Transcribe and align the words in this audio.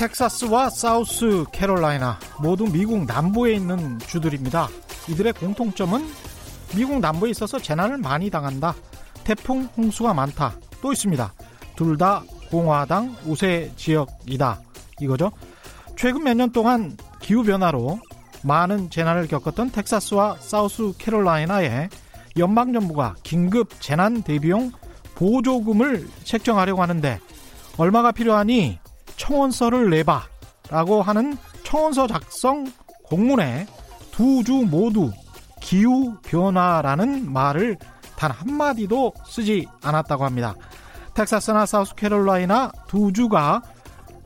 텍사스와 0.00 0.70
사우스 0.70 1.44
캐롤라이나 1.52 2.18
모두 2.40 2.64
미국 2.64 3.04
남부에 3.04 3.52
있는 3.52 3.98
주들입니다. 3.98 4.66
이들의 5.10 5.34
공통점은 5.34 6.02
미국 6.74 7.00
남부에 7.00 7.28
있어서 7.28 7.58
재난을 7.58 7.98
많이 7.98 8.30
당한다. 8.30 8.74
태풍, 9.24 9.68
홍수가 9.76 10.14
많다. 10.14 10.54
또 10.80 10.90
있습니다. 10.94 11.34
둘 11.76 11.98
다 11.98 12.22
공화당 12.50 13.14
우세 13.26 13.72
지역이다. 13.76 14.62
이거죠. 15.02 15.32
최근 15.98 16.24
몇 16.24 16.32
년 16.34 16.50
동안 16.50 16.96
기후변화로 17.20 18.00
많은 18.42 18.88
재난을 18.88 19.28
겪었던 19.28 19.70
텍사스와 19.70 20.38
사우스 20.40 20.94
캐롤라이나에 20.96 21.90
연방정부가 22.38 23.16
긴급 23.22 23.78
재난 23.82 24.22
대비용 24.22 24.72
보조금을 25.16 26.08
책정하려고 26.24 26.80
하는데 26.80 27.20
얼마가 27.76 28.12
필요하니 28.12 28.78
청원서를 29.20 29.90
내봐라고 29.90 31.02
하는 31.02 31.36
청원서 31.62 32.06
작성 32.06 32.72
공문에 33.04 33.66
두 34.10 34.42
주 34.42 34.52
모두 34.68 35.12
기후 35.60 36.16
변화라는 36.22 37.30
말을 37.30 37.76
단 38.16 38.30
한마디도 38.30 39.12
쓰지 39.26 39.66
않았다고 39.82 40.24
합니다. 40.24 40.54
텍사스나 41.14 41.66
사우스캐롤라이나 41.66 42.72
두 42.88 43.12
주가 43.12 43.62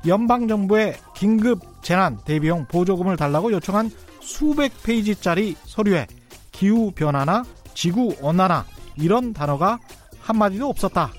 연방 0.07 0.47
정부의 0.47 0.97
긴급 1.15 1.61
재난 1.83 2.19
대비용 2.25 2.67
보조금을 2.67 3.17
달라고 3.17 3.53
요청한 3.53 3.91
수백 4.21 4.73
페이지짜리 4.83 5.57
서류에 5.65 6.07
기후 6.53 6.93
변화나 6.93 7.43
지구 7.75 8.15
온난화 8.21 8.65
이런 8.97 9.33
단어가 9.33 9.79
한마디도 10.21 10.69
없었다. 10.69 11.11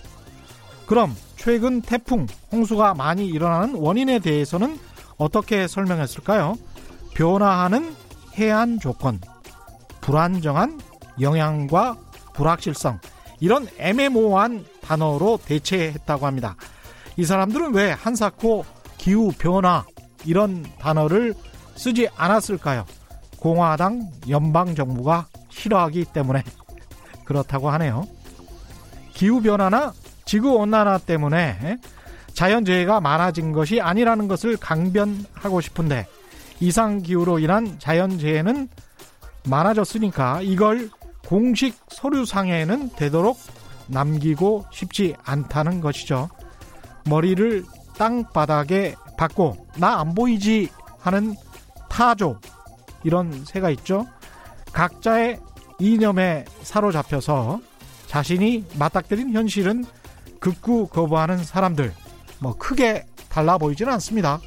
그럼 0.86 1.14
최근 1.46 1.80
태풍, 1.80 2.26
홍수가 2.52 2.96
많이 2.96 3.28
일어나는 3.28 3.76
원인에 3.76 4.18
대해서는 4.18 4.80
어떻게 5.20 5.68
설명했을까요? 5.68 6.56
변화하는 7.14 7.96
해안 8.34 8.80
조건, 8.80 9.22
불안정한 10.02 10.82
영향과 11.22 11.98
불확실성, 12.34 13.00
이런 13.40 13.68
애매모호한 13.78 14.66
단어로 14.82 15.38
대체했다고 15.46 16.26
합니다. 16.26 16.56
이 17.16 17.24
사람들은 17.24 17.76
왜 17.76 17.92
한사코 17.92 18.66
기후 18.98 19.32
변화 19.38 19.86
이런 20.26 20.66
단어를 20.80 21.36
쓰지 21.76 22.10
않았을까요? 22.16 22.88
공화당 23.40 24.10
연방 24.30 24.74
정부가 24.74 25.28
싫어하기 25.50 26.06
때문에 26.06 26.42
그렇다고 27.24 27.70
하네요. 27.70 28.08
기후 29.14 29.44
변화나 29.44 29.94
지구 30.26 30.56
온난화 30.56 31.00
때문에 31.00 31.78
자연재해가 32.34 33.00
많아진 33.00 33.52
것이 33.52 33.80
아니라는 33.80 34.28
것을 34.28 34.58
강변하고 34.58 35.62
싶은데 35.62 36.08
이상 36.60 37.02
기후로 37.02 37.40
인한 37.40 37.78
자연재해는 37.80 38.68
많아졌으니까 39.48 40.42
이걸 40.42 40.90
공식 41.28 41.78
서류상에는 41.90 42.90
되도록 42.96 43.38
남기고 43.88 44.66
싶지 44.72 45.16
않다는 45.24 45.80
것이죠. 45.82 46.30
머리를 47.06 47.64
땅바닥에 47.98 48.96
박고 49.18 49.56
나 49.78 50.00
안 50.00 50.14
보이지 50.16 50.70
하는 51.00 51.36
타조 51.90 52.40
이런 53.04 53.46
새가 53.46 53.70
있죠. 53.72 54.06
각자의 54.74 55.40
이념에 55.80 56.46
사로잡혀서 56.64 57.62
자신이 58.08 58.66
맞닥뜨린 58.78 59.34
현실은 59.34 59.86
극구 60.46 60.90
거부하는 60.90 61.40
사람들 61.44 61.92
뭐 62.40 62.56
크게 62.56 63.04
달라 63.30 63.58
보이지는 63.58 63.92
않습니다. 63.94 64.40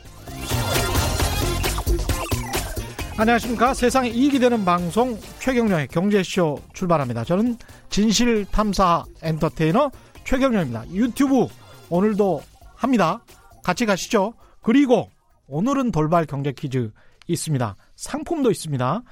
안녕하십니까. 3.16 3.74
세상에 3.74 4.08
이익이 4.08 4.38
되는 4.38 4.64
방송 4.64 5.18
최경련의 5.40 5.88
경제쇼 5.88 6.62
출발합니다. 6.72 7.24
저는 7.24 7.56
진실탐사 7.90 9.06
엔터테이너 9.22 9.90
최경련입니다. 10.22 10.88
유튜브 10.92 11.48
오늘도 11.90 12.42
합니다. 12.76 13.20
같이 13.64 13.84
가시죠. 13.84 14.34
그리고 14.62 15.10
오늘은 15.48 15.90
돌발 15.90 16.26
경제 16.26 16.52
퀴즈 16.52 16.92
있습니다. 17.26 17.74
상품도 17.96 18.52
있습니다. 18.52 19.02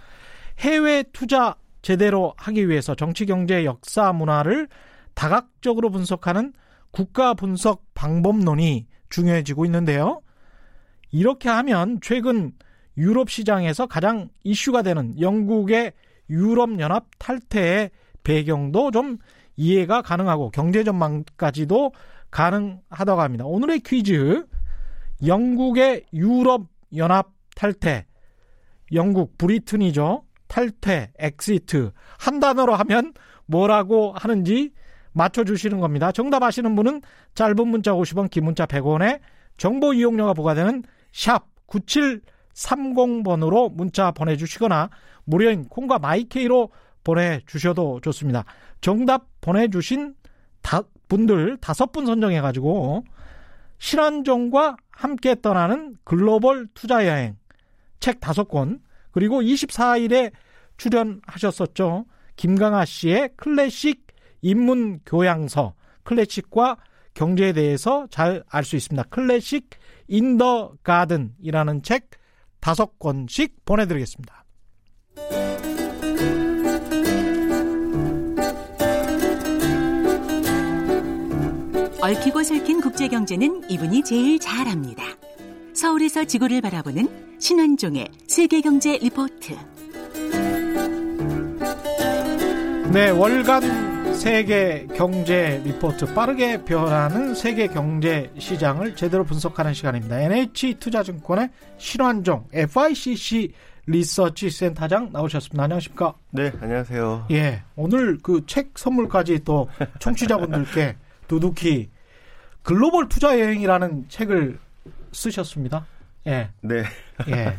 해외 0.60 1.02
투자 1.12 1.56
제대로 1.82 2.32
하기 2.36 2.68
위해서 2.68 2.94
정치, 2.94 3.26
경제, 3.26 3.64
역사, 3.64 4.12
문화를 4.12 4.68
다각적으로 5.14 5.90
분석하는 5.90 6.52
국가 6.96 7.34
분석 7.34 7.84
방법론이 7.92 8.86
중요해지고 9.10 9.66
있는데요. 9.66 10.22
이렇게 11.10 11.50
하면 11.50 11.98
최근 12.00 12.52
유럽 12.96 13.28
시장에서 13.28 13.86
가장 13.86 14.30
이슈가 14.44 14.80
되는 14.80 15.20
영국의 15.20 15.92
유럽연합 16.30 17.04
탈퇴의 17.18 17.90
배경도 18.24 18.92
좀 18.92 19.18
이해가 19.56 20.00
가능하고 20.00 20.50
경제 20.52 20.84
전망까지도 20.84 21.92
가능하다고 22.30 23.20
합니다. 23.20 23.44
오늘의 23.44 23.80
퀴즈 23.80 24.46
영국의 25.26 26.06
유럽연합 26.14 27.30
탈퇴 27.56 28.06
영국 28.94 29.36
Britain이죠. 29.36 30.24
탈퇴, 30.48 31.12
exit 31.18 31.92
한 32.18 32.40
단어로 32.40 32.74
하면 32.74 33.12
뭐라고 33.44 34.14
하는지 34.14 34.72
맞춰주시는 35.16 35.80
겁니다. 35.80 36.12
정답 36.12 36.42
아시는 36.42 36.76
분은 36.76 37.00
짧은 37.34 37.68
문자 37.68 37.92
50원, 37.92 38.30
긴 38.30 38.44
문자 38.44 38.66
100원에 38.66 39.20
정보 39.56 39.94
이용료가 39.94 40.34
부과되는 40.34 40.84
샵 41.12 41.46
9730번으로 41.66 43.72
문자 43.72 44.10
보내주시거나 44.10 44.90
무료인 45.24 45.68
콩과 45.68 45.98
마이케이로 45.98 46.70
보내주셔도 47.02 48.00
좋습니다. 48.02 48.44
정답 48.80 49.26
보내주신 49.40 50.14
다, 50.60 50.82
분들 51.08 51.56
다섯 51.60 51.92
분 51.92 52.04
선정해가지고 52.04 53.04
신환종과 53.78 54.76
함께 54.90 55.40
떠나는 55.40 55.96
글로벌 56.04 56.66
투자 56.74 57.06
여행 57.06 57.36
책 58.00 58.20
다섯 58.20 58.48
권 58.48 58.80
그리고 59.12 59.40
24일에 59.40 60.32
출연하셨었죠. 60.76 62.04
김강하 62.36 62.84
씨의 62.84 63.30
클래식 63.36 64.05
인문 64.42 65.00
교양서 65.06 65.74
클래식과 66.04 66.76
경제에 67.14 67.52
대해서 67.52 68.06
잘 68.10 68.44
알 68.50 68.64
수 68.64 68.76
있습니다. 68.76 69.04
Classic 69.08 69.70
in 70.08 70.35
the 70.35 70.74
Garden이라는 70.82 71.82
책 71.82 72.10
다섯 72.60 72.98
권씩 72.98 73.64
보내드리겠습니다. 73.64 74.44
얽히고 82.00 82.42
설킨 82.42 82.80
국제경제는 82.80 83.68
이분이 83.68 84.04
제일 84.04 84.38
잘합니다. 84.38 85.02
서울에서 85.74 86.24
지구를 86.24 86.60
바라보는 86.60 87.40
신환종의 87.40 88.08
세계경제 88.28 88.98
리포트. 88.98 89.56
네, 92.92 93.10
월간 93.10 93.95
세계 94.16 94.86
경제 94.96 95.60
리포트 95.64 96.14
빠르게 96.14 96.64
변하는 96.64 97.34
세계 97.34 97.66
경제 97.68 98.30
시장을 98.38 98.96
제대로 98.96 99.24
분석하는 99.24 99.72
시간입니다. 99.74 100.20
NH투자증권의 100.20 101.50
신환종 101.78 102.46
FICC 102.52 103.52
리서치 103.86 104.50
센터장 104.50 105.10
나오셨습니다. 105.12 105.62
안녕하십니까? 105.62 106.14
네, 106.30 106.50
안녕하세요. 106.60 107.26
예, 107.30 107.62
오늘 107.76 108.18
그 108.18 108.40
책 108.46 108.70
선물까지 108.74 109.44
또 109.44 109.68
청취자분들께 110.00 110.96
두둑히 111.28 111.90
글로벌 112.62 113.08
투자 113.08 113.38
여행이라는 113.38 114.06
책을 114.08 114.58
쓰셨습니다. 115.12 115.86
예. 116.26 116.48
네. 116.62 116.82
예. 117.28 117.56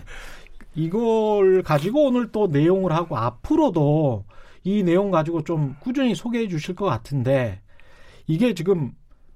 이걸 0.75 1.63
가지고 1.63 2.07
오늘 2.07 2.31
또 2.31 2.47
내용을 2.47 2.91
하고 2.91 3.17
앞으로도 3.17 4.25
이 4.67 4.83
내용 4.83 5.11
가지고 5.11 5.45
좀 5.45 5.77
꾸준히 5.79 6.13
소개해 6.13 6.49
주실 6.49 6.75
것 6.75 6.85
같은데 6.85 7.61
이게 8.25 8.53
지금 8.53 8.91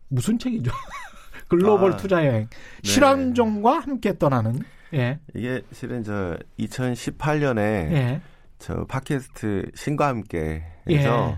무슨 0.09 0.37
책이죠? 0.37 0.71
글로벌 1.47 1.93
아, 1.93 1.97
투자 1.97 2.27
여행. 2.27 2.49
네. 2.49 2.89
실환종과 2.89 3.79
함께 3.79 4.17
떠나는. 4.17 4.59
예. 4.93 5.19
이게 5.33 5.61
실은 5.71 6.03
저 6.03 6.37
2018년에 6.59 7.57
예. 7.59 8.21
저 8.59 8.83
팟캐스트 8.85 9.71
신과 9.73 10.07
함께 10.07 10.65
예. 10.89 10.97
해서 10.97 11.37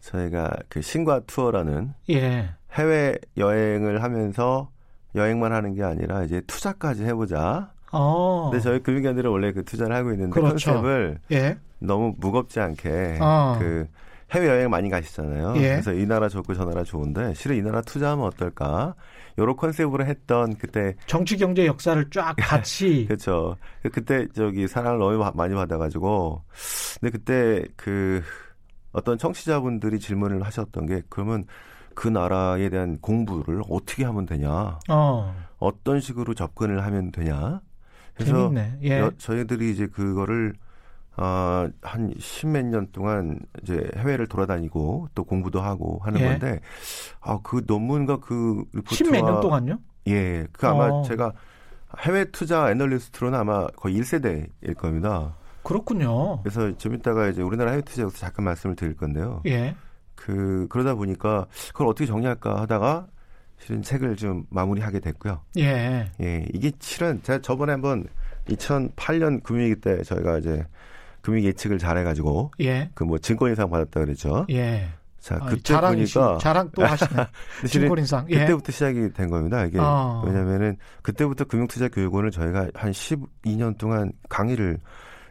저희가 0.00 0.50
그 0.68 0.82
신과 0.82 1.20
투어라는 1.28 1.94
예. 2.10 2.50
해외 2.72 3.16
여행을 3.36 4.02
하면서 4.02 4.68
여행만 5.14 5.52
하는 5.52 5.74
게 5.74 5.84
아니라 5.84 6.24
이제 6.24 6.40
투자까지 6.48 7.04
해보자. 7.04 7.72
어. 7.92 8.50
근데 8.50 8.60
저희 8.64 8.82
금융견들은 8.82 9.30
원래 9.30 9.52
그 9.52 9.64
투자를 9.64 9.94
하고 9.94 10.10
있는데 10.10 10.32
그렇죠. 10.40 10.72
컨셉을 10.72 11.20
예. 11.30 11.56
너무 11.80 12.14
무겁지 12.18 12.60
않게 12.60 13.18
어. 13.20 13.56
그 13.58 13.86
해외 14.30 14.48
여행 14.48 14.68
많이 14.70 14.90
가시잖아요. 14.90 15.54
예. 15.56 15.68
그래서 15.70 15.92
이 15.94 16.04
나라 16.06 16.28
좋고 16.28 16.54
저 16.54 16.64
나라 16.64 16.84
좋은데 16.84 17.32
실은 17.34 17.56
이 17.56 17.62
나라 17.62 17.80
투자하면 17.80 18.26
어떨까? 18.26 18.94
요런 19.38 19.56
컨셉으로 19.56 20.04
했던 20.04 20.56
그때 20.56 20.96
정치 21.06 21.36
경제 21.36 21.64
역사를 21.66 22.10
쫙 22.10 22.34
같이 22.36 23.06
그렇죠. 23.08 23.56
그때 23.92 24.26
저기 24.34 24.66
사랑을 24.68 24.98
너무 24.98 25.32
많이 25.34 25.54
받아가지고 25.54 26.42
근데 27.00 27.10
그때 27.10 27.64
그 27.76 28.22
어떤 28.92 29.16
청취자분들이 29.16 29.98
질문을 30.00 30.42
하셨던 30.42 30.86
게 30.86 31.02
그러면 31.08 31.46
그 31.94 32.08
나라에 32.08 32.68
대한 32.68 32.98
공부를 33.00 33.62
어떻게 33.70 34.04
하면 34.04 34.26
되냐? 34.26 34.78
어 34.88 35.34
어떤 35.58 36.00
식으로 36.00 36.34
접근을 36.34 36.84
하면 36.84 37.12
되냐? 37.12 37.60
그래서 38.14 38.48
재밌네. 38.50 38.78
예. 38.82 38.98
여- 39.00 39.12
저희들이 39.16 39.70
이제 39.70 39.86
그거를 39.86 40.54
아, 41.20 41.68
한 41.82 42.14
십몇 42.16 42.66
년 42.66 42.86
동안 42.92 43.40
이제 43.62 43.90
해외를 43.96 44.28
돌아다니고 44.28 45.08
또 45.14 45.24
공부도 45.24 45.60
하고 45.60 46.00
하는 46.04 46.20
예. 46.20 46.24
건데 46.26 46.60
아, 47.20 47.40
그 47.42 47.62
논문과 47.66 48.20
그 48.20 48.64
리포트와 48.72 48.96
십몇 48.96 49.24
년 49.24 49.40
동안요? 49.40 49.78
예. 50.06 50.46
그 50.52 50.66
아마 50.66 50.86
어. 50.86 51.02
제가 51.02 51.32
해외 52.00 52.24
투자 52.26 52.70
애널리스트로는 52.70 53.36
아마 53.36 53.66
거의 53.68 53.98
1세대일 53.98 54.76
겁니다. 54.76 55.34
그렇군요. 55.64 56.40
그래서 56.42 56.76
좀 56.78 56.94
이따가 56.94 57.28
이제 57.28 57.42
우리나라 57.42 57.72
해외 57.72 57.82
투자에 57.82 58.04
대해서 58.04 58.16
잠깐 58.16 58.44
말씀을 58.44 58.76
드릴 58.76 58.96
건데요. 58.96 59.42
예. 59.46 59.74
그 60.14 60.66
그러다 60.70 60.94
보니까 60.94 61.46
그걸 61.68 61.88
어떻게 61.88 62.06
정리할까 62.06 62.60
하다가 62.62 63.08
실은 63.58 63.82
책을 63.82 64.14
좀 64.16 64.44
마무리하게 64.50 65.00
됐고요. 65.00 65.40
예. 65.58 66.10
예, 66.20 66.46
이게 66.52 66.70
실은 66.78 67.20
제가 67.22 67.40
저번에 67.40 67.72
한번 67.72 68.06
2008년 68.48 69.42
금융위기 69.42 69.80
때 69.80 70.02
저희가 70.02 70.38
이제 70.38 70.64
금융 71.22 71.42
예측을 71.44 71.78
잘해가지고 71.78 72.52
예. 72.60 72.90
그 72.94 73.04
뭐 73.04 73.18
증권 73.18 73.50
인상 73.50 73.70
받았다 73.70 74.00
그랬죠. 74.00 74.46
예. 74.50 74.88
자 75.20 75.36
아, 75.40 75.46
그때 75.46 75.62
자랑이시, 75.62 76.14
보니까 76.14 76.38
자랑 76.38 76.70
또 76.74 76.84
하시네. 76.86 77.10
근데 77.60 77.66
실은 77.68 77.82
증권 77.86 77.98
인상. 77.98 78.26
예. 78.30 78.38
그때부터 78.40 78.72
시작이 78.72 79.12
된 79.12 79.28
겁니다. 79.30 79.64
이게 79.64 79.78
어. 79.80 80.22
왜냐면은 80.24 80.76
그때부터 81.02 81.44
금융투자 81.44 81.88
교육원을 81.88 82.30
저희가 82.30 82.68
한 82.74 82.92
12년 82.92 83.76
동안 83.78 84.12
강의를 84.28 84.78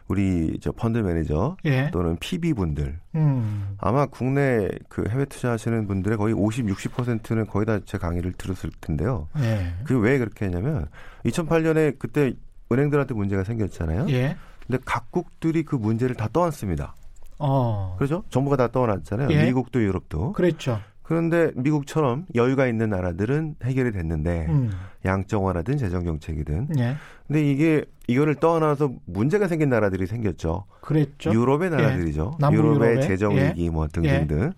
우리 0.08 0.58
저 0.62 0.72
펀드 0.72 0.98
매니저 0.98 1.56
예. 1.66 1.90
또는 1.92 2.16
PB 2.18 2.54
분들 2.54 2.98
음. 3.14 3.76
아마 3.78 4.06
국내 4.06 4.68
그 4.88 5.04
해외 5.08 5.24
투자하시는 5.26 5.86
분들의 5.86 6.16
거의 6.16 6.32
50, 6.34 6.66
60%는 6.66 7.46
거의 7.46 7.66
다 7.66 7.78
제 7.84 7.98
강의를 7.98 8.32
들었을 8.32 8.70
텐데요. 8.80 9.28
예. 9.38 9.72
그왜 9.84 10.18
그렇게 10.18 10.46
했냐면 10.46 10.86
2008년에 11.26 11.98
그때 11.98 12.32
은행들한테 12.72 13.14
문제가 13.14 13.44
생겼잖아요. 13.44 14.06
예. 14.10 14.36
근데 14.68 14.80
각국들이 14.84 15.64
그 15.64 15.74
문제를 15.74 16.14
다 16.14 16.28
떠안습니다. 16.32 16.94
어. 17.38 17.94
그렇죠? 17.98 18.22
정부가 18.28 18.56
다 18.56 18.68
떠안았잖아요. 18.68 19.28
예. 19.30 19.46
미국도 19.46 19.82
유럽도. 19.82 20.32
그랬죠. 20.32 20.78
그런데 21.02 21.52
미국처럼 21.56 22.26
여유가 22.34 22.66
있는 22.66 22.90
나라들은 22.90 23.56
해결이 23.64 23.92
됐는데 23.92 24.46
음. 24.50 24.70
양적 25.06 25.42
완화든 25.42 25.78
재정 25.78 26.04
정책이든. 26.04 26.68
예. 26.78 26.96
근데 27.26 27.50
이게 27.50 27.86
이거를 28.08 28.34
떠나서 28.34 28.92
문제가 29.06 29.48
생긴 29.48 29.70
나라들이 29.70 30.06
생겼죠. 30.06 30.66
그랬죠. 30.82 31.32
유럽의 31.32 31.70
나라들이죠. 31.70 32.36
남부 32.38 32.58
유럽의. 32.58 33.00
재정 33.02 33.36
예. 33.38 33.48
위기 33.48 33.70
뭐 33.70 33.88
등등등. 33.88 34.52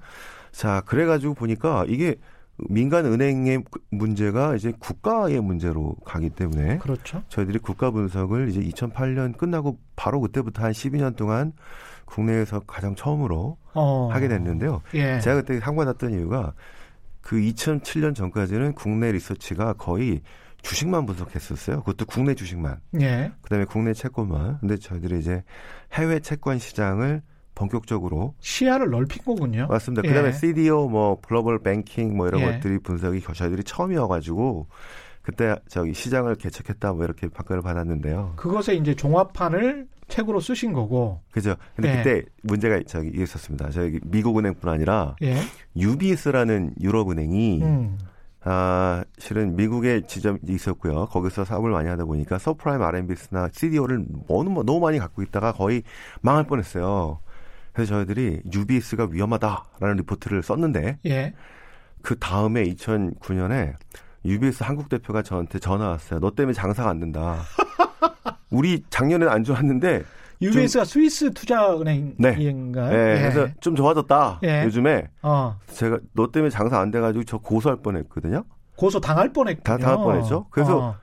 자, 0.51 0.83
그래 0.87 1.07
가지고 1.07 1.35
보니까 1.35 1.85
이게 1.87 2.17
민간 2.69 3.07
은행의 3.07 3.65
문제가 3.91 4.55
이제 4.55 4.73
국가의 4.79 5.41
문제로 5.41 5.95
가기 6.05 6.31
때문에 6.31 6.79
그렇죠. 6.79 7.23
저희들이 7.29 7.59
국가 7.59 7.91
분석을 7.91 8.49
이제 8.49 8.61
2008년 8.61 9.37
끝나고 9.37 9.79
바로 9.97 10.21
그때부터 10.21 10.63
한 10.63 10.73
12년 10.73 11.17
동안 11.17 11.53
국내에서 12.05 12.61
가장 12.61 12.95
처음으로 12.95 13.57
어. 13.75 14.09
하게 14.13 14.29
됐는데요. 14.29 14.83
예. 14.95 15.21
제가 15.21 15.43
그때 15.43 15.61
상 15.61 15.77
받았던 15.77 16.13
이유가 16.13 16.55
그 17.21 17.37
2007년 17.37 18.15
전까지는 18.15 18.75
국내 18.75 19.13
리서치가 19.13 19.75
거의 19.75 20.21
주식만 20.63 21.07
분석했었어요. 21.07 21.81
그것도 21.81 22.07
국내 22.07 22.35
주식만. 22.35 22.81
예. 23.01 23.33
그다음에 23.43 23.65
국내 23.65 23.93
채권만. 23.95 24.59
근데 24.61 24.77
저희들이 24.77 25.21
이제 25.21 25.43
해외 25.93 26.21
채권 26.21 26.59
시장을 26.59 27.23
본격적으로 27.61 28.35
시야를 28.41 28.89
넓힌 28.89 29.23
거군요. 29.23 29.67
맞습니다. 29.69 30.03
예. 30.05 30.09
그다음에 30.09 30.33
CDO 30.33 30.89
뭐 30.89 31.21
글로벌 31.21 31.59
뱅킹 31.59 32.17
뭐 32.17 32.27
이런 32.27 32.41
예. 32.41 32.47
것들이 32.47 32.79
분석이 32.79 33.21
저희들이 33.21 33.65
처음이어가지고 33.65 34.67
그때 35.21 35.55
저기 35.69 35.93
시장을 35.93 36.37
개척했다 36.37 36.95
뭐 36.95 37.05
이렇게 37.05 37.29
평가를 37.29 37.63
받았는데요. 37.63 38.33
그것에 38.37 38.75
이제 38.77 38.95
종합판을 38.95 39.87
책으로 40.09 40.41
쓰신 40.41 40.73
거고. 40.73 41.21
그죠? 41.31 41.55
근데 41.77 41.93
예. 41.93 41.97
그때 41.99 42.23
문제가 42.43 42.81
저기 42.87 43.11
있었습니다. 43.15 43.69
저기 43.71 44.01
미국은행뿐 44.05 44.69
아니라 44.69 45.15
예. 45.23 45.37
UBS라는 45.77 46.77
유럽은행이 46.81 47.63
음. 47.63 47.99
아, 48.43 49.05
실은 49.19 49.55
미국에 49.55 50.01
지점이 50.07 50.39
있었고요. 50.49 51.07
거기서 51.07 51.45
사업을 51.45 51.71
많이 51.71 51.91
하다 51.91 52.07
보니까 52.07 52.39
subprime 52.39 52.81
RMBS나 52.81 53.51
CDO를 53.53 54.07
너무, 54.27 54.65
너무 54.65 54.81
많이 54.81 54.99
갖고 54.99 55.21
있다가 55.21 55.53
거의 55.53 55.83
망할 56.23 56.45
뻔했어요. 56.45 57.21
그래서 57.73 57.95
저희들이 57.95 58.41
UBS가 58.53 59.09
위험하다라는 59.11 59.97
리포트를 59.99 60.43
썼는데 60.43 60.99
예. 61.07 61.35
그 62.03 62.19
다음에 62.19 62.65
2009년에 62.65 63.75
UBS 64.25 64.63
한국 64.63 64.89
대표가 64.89 65.23
저한테 65.23 65.59
전화 65.59 65.89
왔어요. 65.89 66.21
너 66.21 66.31
때문에 66.31 66.53
장사가 66.53 66.91
안 66.91 67.01
된다. 67.01 67.39
우리 68.51 68.83
작년에 68.91 69.27
안 69.27 69.45
좋았는데 69.45 70.03
UBS가 70.43 70.85
스위스 70.85 71.31
투자은행인가요? 71.33 72.93
예, 72.93 73.19
그래서 73.21 73.49
좀 73.61 73.77
좋아졌다. 73.77 74.41
예. 74.43 74.65
요즘에 74.65 75.09
어. 75.23 75.59
제가 75.69 75.99
너 76.15 76.31
때문에 76.31 76.51
장사 76.51 76.81
안 76.81 76.91
돼가지고 76.91 77.25
저 77.25 77.39
고소할 77.39 77.79
뻔했거든요. 77.83 78.45
고소 78.77 79.01
당할 79.01 79.33
뻔했군요. 79.33 79.63
다 79.63 79.77
당할 79.77 79.97
뻔했죠. 80.03 80.47
그래서 80.51 80.79
어. 80.79 80.97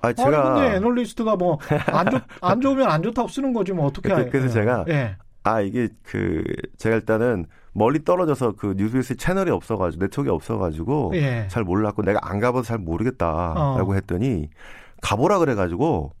아 0.00 0.06
아니 0.08 0.14
제가 0.14 0.54
근데 0.54 0.76
애널리스트가 0.76 1.36
뭐 1.36 1.58
안 1.92 2.08
좋, 2.10 2.20
안 2.40 2.60
좋으면 2.60 2.88
안 2.88 3.02
좋다고 3.02 3.28
쓰는 3.28 3.52
거지 3.52 3.72
뭐 3.72 3.86
어떻게 3.86 4.08
그래서- 4.08 4.22
할- 4.22 4.30
그래서 4.30 4.48
제가 4.48 4.84
예. 4.88 5.16
아 5.48 5.60
이게 5.60 5.88
그 6.02 6.44
제가 6.76 6.96
일단은 6.96 7.46
멀리 7.72 8.04
떨어져서 8.04 8.56
그 8.56 8.74
뉴스비스 8.76 9.16
채널이 9.16 9.50
없어가지고 9.50 10.04
네트워크가 10.04 10.34
없어가지고 10.34 11.12
예. 11.14 11.46
잘 11.48 11.64
몰랐고 11.64 12.02
내가 12.02 12.18
안 12.22 12.40
가봐서 12.40 12.64
잘 12.64 12.78
모르겠다라고 12.78 13.92
어. 13.92 13.94
했더니 13.94 14.50
가보라 15.00 15.38
그래가지고 15.38 16.12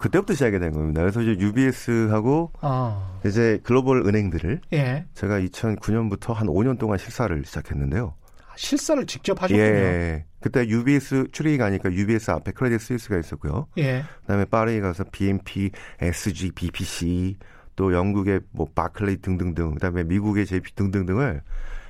그때부터 0.00 0.34
시작이 0.34 0.58
된 0.58 0.72
겁니다. 0.72 1.00
그래서 1.00 1.22
이제 1.22 1.38
UBS하고 1.38 2.52
어. 2.62 3.20
이제 3.24 3.60
글로벌 3.62 4.06
은행들을 4.06 4.60
예. 4.72 5.06
제가 5.14 5.40
2009년부터 5.40 6.32
한 6.32 6.48
5년 6.48 6.78
동안 6.78 6.98
실사를 6.98 7.44
시작했는데요. 7.44 8.14
실사를 8.56 9.04
직접 9.06 9.42
하셨군요. 9.42 9.62
예. 9.62 10.24
그때 10.40 10.66
UBS 10.66 11.28
취리히 11.32 11.58
가니까 11.58 11.92
UBS 11.92 12.30
앞에 12.30 12.52
크레딧 12.52 12.80
스위스가 12.80 13.18
있었고요. 13.18 13.66
예. 13.78 14.04
그다음에 14.22 14.44
파리에 14.44 14.80
가서 14.80 15.04
BNP, 15.10 15.70
SG, 16.00 16.52
BPC 16.52 17.36
또 17.76 17.92
영국의 17.92 18.40
뭐 18.50 18.66
바클레이 18.74 19.18
등등등 19.18 19.74
그다음에 19.74 20.02
미국의 20.04 20.46
JP 20.46 20.74
등등등을 20.74 21.42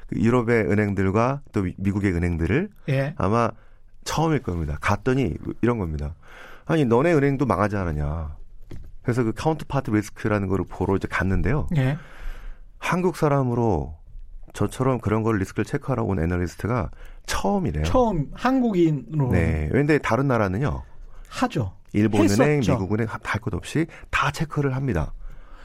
그 0.09 0.21
유럽의 0.21 0.65
은행들과 0.71 1.41
또 1.53 1.63
미- 1.63 1.75
미국의 1.79 2.13
은행들을 2.13 2.69
예. 2.91 3.15
아마 3.17 3.51
처음일 4.05 4.43
겁니다. 4.43 4.77
갔더니 4.81 5.35
이런 5.63 5.79
겁니다. 5.79 6.15
아니 6.67 6.85
너네 6.85 7.15
은행도 7.15 7.47
망하지 7.47 7.77
않았냐. 7.77 8.37
그래서 9.03 9.23
그 9.23 9.33
counterpart 9.33 9.91
risk라는 9.91 10.49
거를 10.49 10.65
보러 10.69 10.97
이제 10.97 11.07
갔는데요. 11.09 11.69
예. 11.77 11.97
한국 12.79 13.17
사람으로 13.17 13.97
저처럼 14.53 15.01
그런 15.01 15.23
걸 15.23 15.39
리스크를 15.39 15.65
체크하러 15.65 16.03
온 16.03 16.19
애널리스트가 16.19 16.91
처음이래요. 17.27 17.85
처음 17.85 18.31
한국인으로 18.35 19.31
네. 19.31 19.69
근데 19.71 19.99
다른 19.99 20.27
나라는요. 20.29 20.83
하죠. 21.29 21.75
일본 21.93 22.23
은행, 22.23 22.59
했었죠. 22.59 22.73
미국 22.79 22.93
은행 22.95 23.07
할 23.09 23.41
것 23.41 23.55
없이 23.55 23.87
다 24.11 24.31
체크를 24.31 24.75
합니다. 24.75 25.13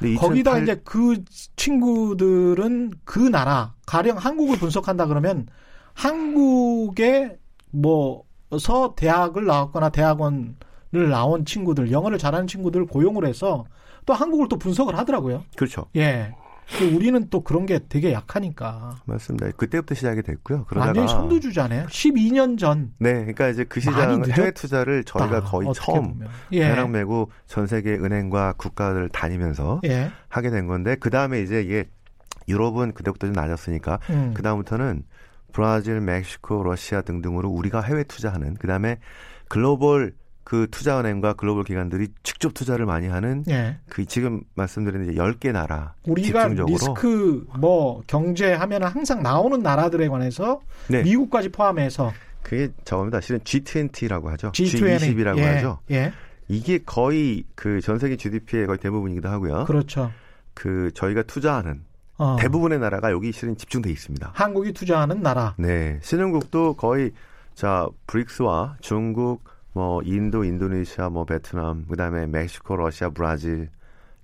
거기다 0.01 0.58
2008 0.58 0.63
이제 0.63 0.81
그 0.84 1.24
친구들은 1.55 2.91
그 3.03 3.20
나라 3.20 3.74
가령 3.86 4.17
한국을 4.17 4.58
분석한다 4.58 5.05
그러면 5.05 5.48
한국에 5.93 7.38
뭐서 7.72 8.93
대학을 8.96 9.46
나왔거나 9.46 9.89
대학원을 9.89 11.10
나온 11.10 11.46
친구들 11.46 11.91
영어를 11.91 12.17
잘하는 12.17 12.48
친구들 12.48 12.86
고용을 12.86 13.25
해서 13.25 13.65
또 14.05 14.13
한국을 14.13 14.48
또 14.48 14.58
분석을 14.58 14.98
하더라고요. 14.98 15.43
그렇죠. 15.55 15.86
예. 15.96 16.34
근데 16.70 16.96
우리는 16.96 17.27
또 17.30 17.44
그런 17.44 17.65
게 17.65 17.80
되게 17.89 18.13
약하니까. 18.13 18.96
맞습니다. 19.06 19.51
그때부터 19.51 19.94
시작이 19.94 20.22
됐고요. 20.22 20.65
그러다가 20.65 20.88
완전히 20.88 21.08
선두주자네요. 21.08 21.86
12년 21.88 22.58
전. 22.58 22.94
네, 22.98 23.13
그러니까 23.13 23.50
이제 23.50 23.63
그 23.65 23.80
시장 23.80 24.24
해외 24.25 24.51
투자를 24.51 25.03
저희가 25.03 25.41
거의 25.41 25.68
어떻게 25.68 25.86
처음. 25.86 26.22
예. 26.53 26.62
배랑 26.70 26.91
메고 26.91 27.30
전 27.46 27.68
세계 27.68 27.94
은행과 27.96 28.53
국가를 28.53 29.10
다니면서 29.10 29.82
예. 29.86 30.12
하게 30.30 30.50
된 30.50 30.68
건데 30.68 30.96
그 31.00 31.10
다음에 31.10 31.41
이제 31.41 31.62
이게 31.62 31.89
유럽은 32.48 32.94
그때부터 32.94 33.27
좀 33.27 33.34
나졌으니까 33.34 34.00
음. 34.10 34.34
그 34.34 34.41
다음부터는 34.41 35.03
브라질, 35.51 36.00
멕시코, 36.00 36.63
러시아 36.63 37.01
등등으로 37.01 37.50
우리가 37.50 37.82
해외 37.82 38.03
투자하는 38.03 38.56
그 38.56 38.68
다음에 38.68 39.00
글로벌 39.50 40.13
그 40.44 40.68
투자은행과 40.72 41.34
글로벌 41.34 41.64
기관들이 41.64 42.10
직접 42.24 42.54
투자를 42.54 42.86
많이 42.86 43.08
하는 43.08 43.44
예. 43.50 43.78
그 43.88 44.06
지금 44.06 44.42
말씀드린 44.56 45.04
이제 45.04 45.14
10개 45.14 45.52
나라 45.52 45.94
우리가 46.04 46.50
집중적으로 46.50 46.74
리스크 46.74 47.48
뭐 47.60 48.02
경제 48.08 48.54
하면 48.54 48.84
항상 48.84 49.22
나오는 49.22 49.62
나라들에 49.62 50.08
관해서 50.08 50.62
네. 50.88 51.04
미국까지 51.04 51.50
포함해서 51.50 52.12
그게 52.42 52.70
저겁니다. 52.86 53.22
실은 53.22 53.40
G20라고 53.42 54.26
하죠. 54.30 54.52
G20 54.52 54.98
G20이라고 54.98 55.38
예, 55.38 55.44
하죠. 55.44 55.80
예. 55.92 56.12
이게 56.48 56.80
거의 56.80 57.44
그 57.56 57.80
전 57.82 57.98
세계 58.00 58.18
GDP의 58.18 58.66
거의 58.66 58.78
대부분이기도 58.80 59.30
하고요. 59.30 59.66
그렇죠. 59.66 60.12
그 60.54 60.92
저희가 60.96 61.24
투자하는 61.24 61.84
어. 62.18 62.36
대부분의 62.40 62.80
나라가 62.80 63.12
여기 63.12 63.32
실은 63.32 63.56
집중돼 63.56 63.90
있습니다. 63.90 64.32
한국이 64.34 64.74
투자하는 64.74 65.22
나라. 65.22 65.54
네, 65.58 66.00
신흥국도 66.02 66.74
거의 66.74 67.12
자 67.56 67.88
브릭스와 68.08 68.78
중국, 68.82 69.44
뭐 69.74 70.01
인도, 70.04 70.44
인도네시아, 70.44 71.10
뭐 71.10 71.25
베트남, 71.25 71.86
그다음에 71.88 72.28
멕시코, 72.28 72.75
러시아, 72.75 73.10
브라질 73.10 73.70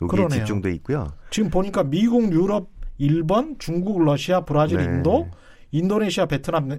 여기에 0.01 0.07
그러네요. 0.07 0.29
집중돼 0.29 0.71
있고요. 0.75 1.07
지금 1.29 1.49
보니까 1.49 1.83
미국, 1.83 2.31
유럽, 2.31 2.69
일본, 2.97 3.55
중국, 3.59 4.03
러시아, 4.03 4.41
브라질, 4.41 4.77
네. 4.77 4.83
인도, 4.85 5.29
인도네시아, 5.71 6.25
베트남, 6.25 6.69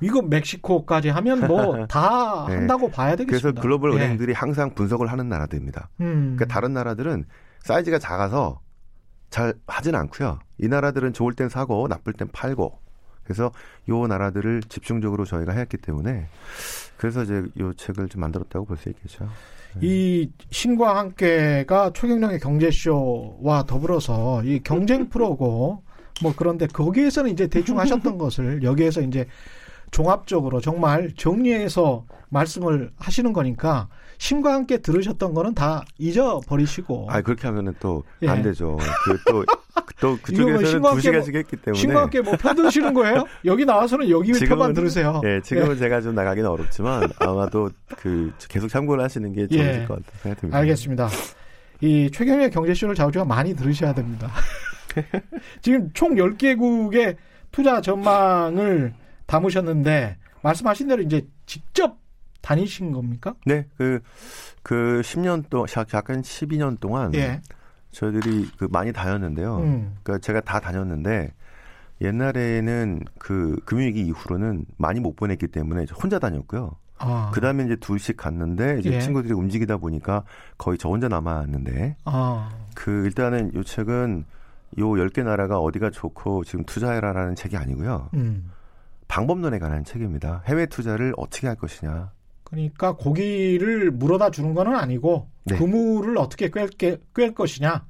미국, 0.00 0.28
멕시코까지 0.28 1.08
하면 1.10 1.46
뭐 1.46 1.86
다 1.88 2.46
네. 2.48 2.54
한다고 2.54 2.90
봐야 2.90 3.14
그래서 3.16 3.26
되겠습니다. 3.26 3.60
글로벌 3.62 3.92
예. 3.92 3.96
은행들이 3.96 4.32
항상 4.32 4.74
분석을 4.74 5.08
하는 5.08 5.28
나라들입니다. 5.28 5.90
음. 6.00 6.34
그러니까 6.36 6.46
다른 6.46 6.72
나라들은 6.72 7.24
사이즈가 7.64 7.98
작아서 7.98 8.60
잘 9.30 9.52
하진 9.66 9.94
않고요. 9.94 10.38
이 10.58 10.68
나라들은 10.68 11.12
좋을 11.12 11.34
땐 11.34 11.48
사고 11.48 11.86
나쁠 11.88 12.12
땐 12.14 12.28
팔고. 12.32 12.78
그래서 13.28 13.52
요 13.90 14.06
나라들을 14.06 14.62
집중적으로 14.70 15.26
저희가 15.26 15.52
했기 15.52 15.76
때문에 15.76 16.28
그래서 16.96 17.22
이제 17.22 17.42
요 17.60 17.74
책을 17.74 18.08
좀 18.08 18.22
만들었다고 18.22 18.64
볼 18.64 18.78
수 18.78 18.88
있겠죠. 18.88 19.28
이 19.82 20.30
신과 20.50 20.96
함께가 20.96 21.92
최경령의 21.94 22.40
경제쇼와 22.40 23.64
더불어서 23.66 24.42
이 24.44 24.60
경쟁 24.64 25.10
프로고 25.10 25.82
뭐 26.22 26.32
그런데 26.34 26.66
거기에서는 26.66 27.30
이제 27.30 27.46
대충 27.48 27.78
하셨던 27.78 28.16
것을 28.16 28.62
여기에서 28.62 29.02
이제 29.02 29.26
종합적으로 29.90 30.60
정말 30.60 31.12
정리해서 31.16 32.04
말씀을 32.30 32.90
하시는 32.98 33.32
거니까 33.32 33.88
신과 34.18 34.52
함께 34.52 34.78
들으셨던 34.78 35.32
거는 35.32 35.54
다 35.54 35.84
잊어버리시고 35.98 37.06
아 37.08 37.20
그렇게 37.22 37.46
하면은 37.46 37.74
또 37.80 38.02
예. 38.22 38.28
안 38.28 38.42
되죠. 38.42 38.76
그 39.04 39.12
그또 39.12 39.44
또 40.00 40.08
뭐 40.10 40.18
그쪽에서는 40.22 40.66
신과 40.66 40.80
두 40.80 40.88
함께 40.88 41.02
시간씩 41.02 41.34
했기 41.36 41.56
때문에 41.56 41.80
신과 41.80 42.02
함께 42.02 42.20
뭐 42.20 42.36
편드시는 42.36 42.94
거예요? 42.94 43.24
여기 43.44 43.64
나와서는 43.64 44.10
여기 44.10 44.32
표만 44.32 44.74
들으세요. 44.74 45.20
예, 45.24 45.40
지금은 45.40 45.78
제가 45.78 46.00
좀 46.00 46.14
나가기는 46.14 46.48
어렵지만 46.50 47.08
아마도 47.20 47.70
그 47.96 48.32
계속 48.48 48.68
참고를 48.68 49.02
하시는 49.02 49.32
게 49.32 49.46
좋으실 49.46 49.82
예. 49.82 49.86
것 49.86 50.02
듭니다. 50.22 50.58
알겠습니다. 50.58 51.08
이 51.80 52.10
최경의 52.12 52.50
경제쇼를 52.50 52.96
자우지가 52.96 53.24
많이 53.24 53.54
들으셔야 53.54 53.94
됩니다. 53.94 54.30
지금 55.62 55.90
총 55.92 56.16
10개국의 56.16 57.16
투자 57.52 57.80
전망을 57.80 58.92
담으셨는데 59.28 60.16
말씀하신 60.42 60.88
대로 60.88 61.02
이제 61.02 61.26
직접 61.46 61.98
다니신 62.40 62.92
겁니까? 62.92 63.34
네, 63.46 63.66
그, 63.76 64.00
그 64.62 65.02
10년 65.04 65.48
동안, 65.50 65.66
약간 65.92 66.22
12년 66.22 66.80
동안 66.80 67.14
예. 67.14 67.40
저희들이 67.92 68.48
그 68.56 68.68
많이 68.70 68.92
다녔는데요. 68.92 69.58
음. 69.58 69.96
그러니까 70.02 70.24
제가 70.24 70.40
다 70.40 70.60
다녔는데 70.60 71.32
옛날에는 72.00 73.02
그 73.18 73.56
금융위기 73.64 74.06
이후로는 74.06 74.64
많이 74.76 75.00
못 75.00 75.14
보냈기 75.16 75.48
때문에 75.48 75.86
혼자 76.00 76.18
다녔고요. 76.18 76.76
아. 76.98 77.30
그 77.32 77.40
다음에 77.40 77.64
이제 77.64 77.76
둘씩 77.76 78.16
갔는데 78.16 78.78
이제 78.80 78.92
예. 78.92 79.00
친구들이 79.00 79.34
움직이다 79.34 79.76
보니까 79.76 80.24
거의 80.56 80.78
저 80.78 80.88
혼자 80.88 81.08
남았는데 81.08 81.96
아. 82.04 82.50
그 82.74 83.04
일단은 83.04 83.54
요 83.54 83.62
책은 83.62 84.24
요 84.78 84.86
10개 84.86 85.22
나라가 85.22 85.58
어디가 85.58 85.90
좋고 85.90 86.44
지금 86.44 86.64
투자해라라는 86.64 87.34
책이 87.34 87.56
아니고요. 87.56 88.10
음. 88.14 88.50
방법론에 89.08 89.58
관한 89.58 89.84
책입니다. 89.84 90.42
해외 90.46 90.66
투자를 90.66 91.14
어떻게 91.16 91.46
할 91.46 91.56
것이냐. 91.56 92.12
그러니까 92.44 92.92
고기를 92.92 93.90
물어다 93.90 94.30
주는 94.30 94.54
거는 94.54 94.74
아니고 94.74 95.28
네. 95.44 95.56
그물을 95.56 96.16
어떻게 96.18 96.50
꿰, 96.50 96.66
꿰, 96.78 96.98
꿰 97.14 97.34
것이냐. 97.34 97.84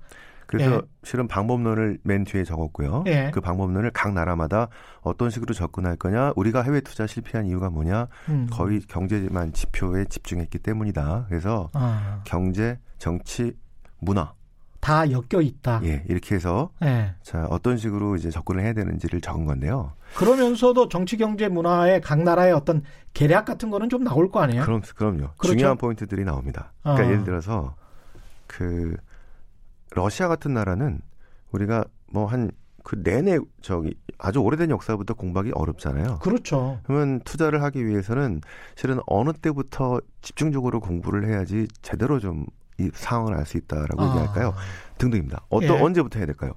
그래서 0.46 0.76
예. 0.76 0.80
실은 1.04 1.28
방법론을 1.28 1.98
맨 2.02 2.25
뒤에 2.25 2.42
적었고요. 2.42 3.04
예. 3.06 3.30
그 3.34 3.40
방법론을 3.40 3.90
각 3.92 4.14
나라마다 4.14 4.68
어떤 5.02 5.28
식으로 5.28 5.52
접근할 5.52 5.96
거냐, 5.96 6.32
우리가 6.37 6.62
해외 6.62 6.80
투자 6.80 7.06
실패한 7.06 7.44
이유가 7.46 7.68
뭐냐, 7.68 8.08
음. 8.30 8.48
거의 8.50 8.80
경제만 8.80 9.52
지표에 9.52 10.06
집중했기 10.06 10.58
때문이다. 10.60 11.26
그래서 11.28 11.68
아. 11.75 12.22
경제, 12.25 12.78
정치, 12.96 13.52
문화, 13.98 14.32
다 14.80 15.11
엮여 15.11 15.40
있다. 15.42 15.80
예 15.85 16.04
이렇게 16.08 16.35
해서 16.35 16.70
예. 16.82 17.14
자 17.23 17.47
어떤 17.50 17.76
식으로 17.76 18.16
이제 18.16 18.30
접근을 18.30 18.62
해야 18.62 18.73
되는지를 18.73 19.20
적은 19.20 19.44
건데요. 19.47 19.92
그러면서도 20.16 20.88
정치 20.88 21.16
경제 21.16 21.49
문화의 21.49 22.00
각 22.00 22.23
나라의 22.23 22.52
어떤 22.52 22.82
계략 23.12 23.44
같은 23.44 23.70
거는 23.70 23.88
좀 23.88 24.04
나올 24.04 24.30
거 24.30 24.40
아니에요? 24.40 24.62
그럼 24.64 24.80
그럼요. 24.94 25.30
그렇죠. 25.37 25.56
중요한 25.56 25.76
포인트들이 25.76 26.25
나옵니다. 26.25 26.73
그러니까 26.82 27.04
아. 27.04 27.11
예를 27.11 27.25
들어서 27.25 27.75
그 28.47 28.97
러시아 29.92 30.28
같은 30.28 30.54
나라는 30.54 31.00
우리가 31.52 31.85
뭐 32.12 32.26
한 32.26 32.50
그 32.88 33.02
내내 33.02 33.38
저기 33.61 33.94
아주 34.16 34.38
오래된 34.38 34.70
역사부터 34.70 35.12
공부하기 35.12 35.52
어렵잖아요. 35.54 36.20
그렇죠. 36.20 36.80
그러면 36.85 37.20
투자를 37.20 37.62
하기 37.62 37.87
위해서는 37.87 38.40
실은 38.76 38.99
어느 39.06 39.35
때부터 39.35 40.00
집중적으로 40.23 40.80
공부를 40.80 41.28
해야지 41.28 41.68
제대로 41.82 42.18
좀 42.18 42.47
이 42.78 42.90
상황을 42.92 43.37
알 43.37 43.44
수 43.47 43.56
있다라고 43.58 44.02
아. 44.02 44.08
얘기할까요? 44.08 44.54
등등입니다. 44.99 45.44
어떤 45.49 45.76
예. 45.78 45.82
언제부터 45.82 46.18
해야 46.18 46.26
될까요? 46.26 46.52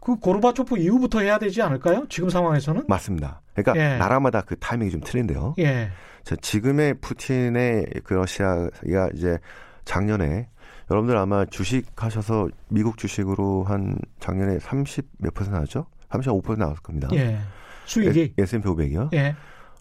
그 0.00 0.16
고르바초프 0.16 0.78
이후부터 0.78 1.20
해야 1.20 1.38
되지 1.38 1.60
않을까요? 1.62 2.06
지금 2.08 2.30
상황에서는? 2.30 2.84
맞습니다. 2.88 3.42
그러니까 3.54 3.76
예. 3.76 3.98
나라마다 3.98 4.40
그 4.40 4.56
타이밍이 4.58 4.90
좀 4.90 5.00
틀린데요. 5.02 5.54
예. 5.58 5.90
자, 6.24 6.36
지금의 6.36 6.94
푸틴의 7.00 7.86
그 8.04 8.14
러시아가 8.14 8.70
이제 9.14 9.38
작년에 9.84 10.48
여러분들 10.90 11.16
아마 11.16 11.44
주식 11.44 11.86
하셔서 11.96 12.48
미국 12.68 12.96
주식으로 12.98 13.64
한 13.64 13.96
작년에 14.20 14.58
30 14.58 15.06
몇 15.18 15.34
퍼센트 15.34 15.54
나왔죠? 15.54 15.86
35% 16.08 16.56
나왔을 16.58 16.82
겁니다. 16.82 17.08
예. 17.12 17.38
수익이. 17.84 18.34
S&P 18.38 18.64
500이요. 18.68 19.12
예. 19.14 19.34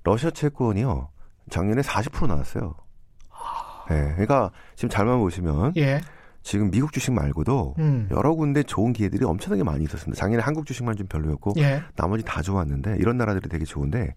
러시아 0.03 0.31
채권이요. 0.31 1.09
작년에 1.49 1.81
40% 1.81 2.27
나왔어요. 2.27 2.75
예. 3.91 4.11
그러니까 4.13 4.51
지금 4.75 4.89
잘만 4.89 5.19
보시면 5.19 5.73
예. 5.77 6.01
지금 6.41 6.71
미국 6.71 6.93
주식 6.93 7.11
말고도 7.11 7.75
음. 7.79 8.07
여러 8.11 8.33
군데 8.33 8.63
좋은 8.63 8.93
기회들이 8.93 9.25
엄청나게 9.25 9.63
많이 9.63 9.83
있었습니다. 9.83 10.19
작년에 10.19 10.41
한국 10.41 10.65
주식만 10.65 10.95
좀 10.95 11.07
별로였고 11.07 11.53
예. 11.57 11.81
나머지 11.95 12.23
다 12.23 12.41
좋았는데 12.41 12.97
이런 12.99 13.17
나라들이 13.17 13.49
되게 13.49 13.65
좋은데 13.65 14.13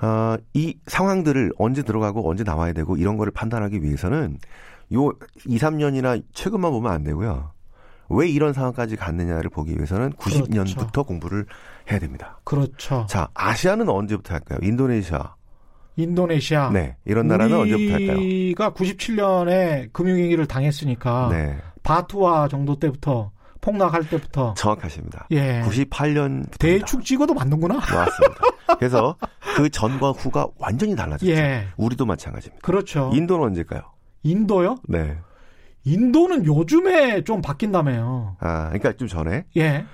어, 0.00 0.36
이 0.54 0.78
상황들을 0.86 1.52
언제 1.58 1.82
들어가고 1.82 2.28
언제 2.28 2.44
나와야 2.44 2.72
되고 2.72 2.96
이런 2.96 3.16
거를 3.16 3.32
판단하기 3.32 3.82
위해서는 3.82 4.38
요 4.94 5.12
2, 5.46 5.58
3년이나 5.58 6.22
최근만 6.32 6.70
보면 6.70 6.90
안 6.90 7.04
되고요. 7.04 7.52
왜 8.08 8.28
이런 8.28 8.52
상황까지 8.52 8.96
갔느냐를 8.96 9.50
보기 9.50 9.74
위해서는 9.74 10.12
90년부터 10.14 10.76
그렇죠. 10.76 11.04
공부를 11.04 11.46
해야 11.90 12.00
됩니다. 12.00 12.40
그렇죠. 12.44 13.06
자, 13.08 13.28
아시아는 13.34 13.88
언제부터 13.88 14.34
할까요? 14.34 14.58
인도네시아. 14.62 15.34
인도네시아. 16.02 16.70
네. 16.70 16.96
이런 17.04 17.26
나라는 17.28 17.56
언제부터 17.58 17.92
할까요? 17.94 18.16
우리가 18.16 18.72
97년에 18.72 19.92
금융위기를 19.92 20.46
당했으니까 20.46 21.28
네. 21.30 21.56
바투와 21.82 22.48
정도 22.48 22.78
때부터 22.78 23.30
폭락할 23.60 24.08
때부터 24.08 24.54
정확하십니다. 24.54 25.26
예. 25.32 25.60
98년부터 25.62 26.58
대충 26.58 27.02
찍어도 27.02 27.34
맞는구나. 27.34 27.74
맞습니다. 27.74 28.40
그래서 28.78 29.16
그 29.56 29.68
전과 29.68 30.12
후가 30.12 30.48
완전히 30.58 30.96
달라졌죠. 30.96 31.30
예. 31.30 31.68
우리도 31.76 32.06
마찬가지입니다. 32.06 32.64
그렇죠. 32.64 33.10
인도는 33.14 33.46
언제일까요? 33.46 33.82
인도요? 34.22 34.76
네. 34.88 35.18
인도는 35.84 36.44
요즘에 36.46 37.24
좀 37.24 37.40
바뀐다며요. 37.40 38.36
아, 38.40 38.64
그러니까 38.68 38.92
좀 38.92 39.08
전에 39.08 39.44
예. 39.56 39.84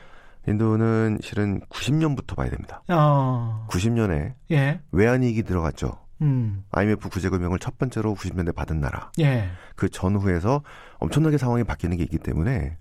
인도는 0.46 1.18
실은 1.22 1.60
90년부터 1.68 2.36
봐야 2.36 2.48
됩니다. 2.50 2.82
어. 2.88 3.66
90년에 3.70 4.34
예. 4.52 4.80
외환위기 4.92 5.42
들어갔죠. 5.42 5.98
음. 6.22 6.64
IMF 6.70 7.08
구제금융을 7.08 7.58
첫 7.58 7.76
번째로 7.78 8.14
90년대 8.14 8.54
받은 8.54 8.80
나라. 8.80 9.10
예. 9.20 9.48
그 9.74 9.88
전후에서 9.88 10.62
엄청나게 10.98 11.36
상황이 11.38 11.64
바뀌는 11.64 11.96
게 11.96 12.04
있기 12.04 12.18
때문에 12.18 12.78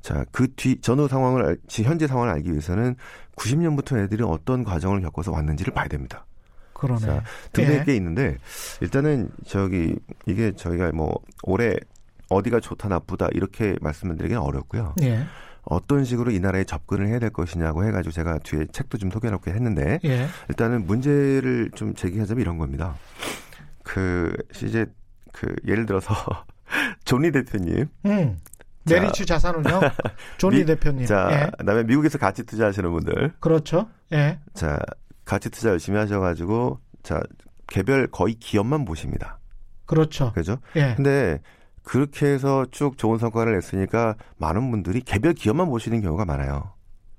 자, 0.00 0.24
그 0.32 0.48
뒤 0.56 0.80
전후 0.80 1.06
상황을 1.06 1.58
현재 1.68 2.06
상황을 2.06 2.32
알기 2.32 2.50
위해서는 2.50 2.96
90년부터 3.36 3.98
애들이 3.98 4.22
어떤 4.24 4.64
과정을 4.64 5.00
겪어서 5.02 5.30
왔는지를 5.32 5.72
봐야 5.74 5.86
됩니다. 5.86 6.26
그러네. 6.72 7.00
자, 7.00 7.22
등등의 7.52 7.80
예. 7.80 7.84
게 7.84 7.94
있는데 7.96 8.36
일단은 8.80 9.30
저기 9.46 9.94
이게 10.26 10.52
저희가 10.52 10.90
뭐 10.92 11.14
올해 11.44 11.76
어디가 12.28 12.58
좋다 12.60 12.88
나쁘다 12.88 13.28
이렇게 13.32 13.76
말씀을 13.80 14.16
드리기는 14.16 14.42
어렵고요. 14.42 14.94
예. 15.02 15.24
어떤 15.64 16.04
식으로 16.04 16.30
이 16.30 16.40
나라에 16.40 16.64
접근을 16.64 17.06
해야 17.06 17.18
될 17.18 17.30
것이냐고 17.30 17.84
해가지고 17.84 18.12
제가 18.12 18.38
뒤에 18.38 18.66
책도 18.72 18.98
좀 18.98 19.10
소개해놓고 19.10 19.50
했는데 19.50 20.00
예. 20.04 20.26
일단은 20.48 20.86
문제를 20.86 21.70
좀 21.74 21.94
제기하자면 21.94 22.40
이런 22.40 22.58
겁니다. 22.58 22.96
그 23.84 24.34
이제 24.62 24.86
그 25.32 25.54
예를 25.66 25.86
들어서 25.86 26.14
존리 27.04 27.30
대표님. 27.30 27.86
음. 28.06 28.38
메리츠 28.84 29.26
자산운용 29.26 29.80
미, 30.50 30.64
대표님. 30.64 31.06
자, 31.06 31.28
예. 31.30 31.50
그다음에 31.56 31.84
미국에서 31.84 32.18
가치 32.18 32.42
투자하시는 32.42 32.90
분들. 32.90 33.34
그렇죠. 33.38 33.88
예. 34.12 34.40
자, 34.54 34.80
가치 35.24 35.50
투자 35.50 35.70
열심히 35.70 35.98
하셔가지고 35.98 36.80
자 37.04 37.20
개별 37.68 38.08
거의 38.08 38.34
기업만 38.34 38.84
보십니다. 38.84 39.38
그렇죠. 39.86 40.32
그죠? 40.32 40.58
예. 40.76 40.94
근데 40.96 41.40
그렇게 41.82 42.26
해서 42.26 42.64
쭉 42.70 42.96
좋은 42.96 43.18
성과를 43.18 43.54
냈으니까 43.54 44.14
많은 44.38 44.70
분들이 44.70 45.00
개별 45.00 45.32
기업만 45.34 45.68
보시는 45.68 46.00
경우가 46.00 46.24
많아요. 46.24 46.72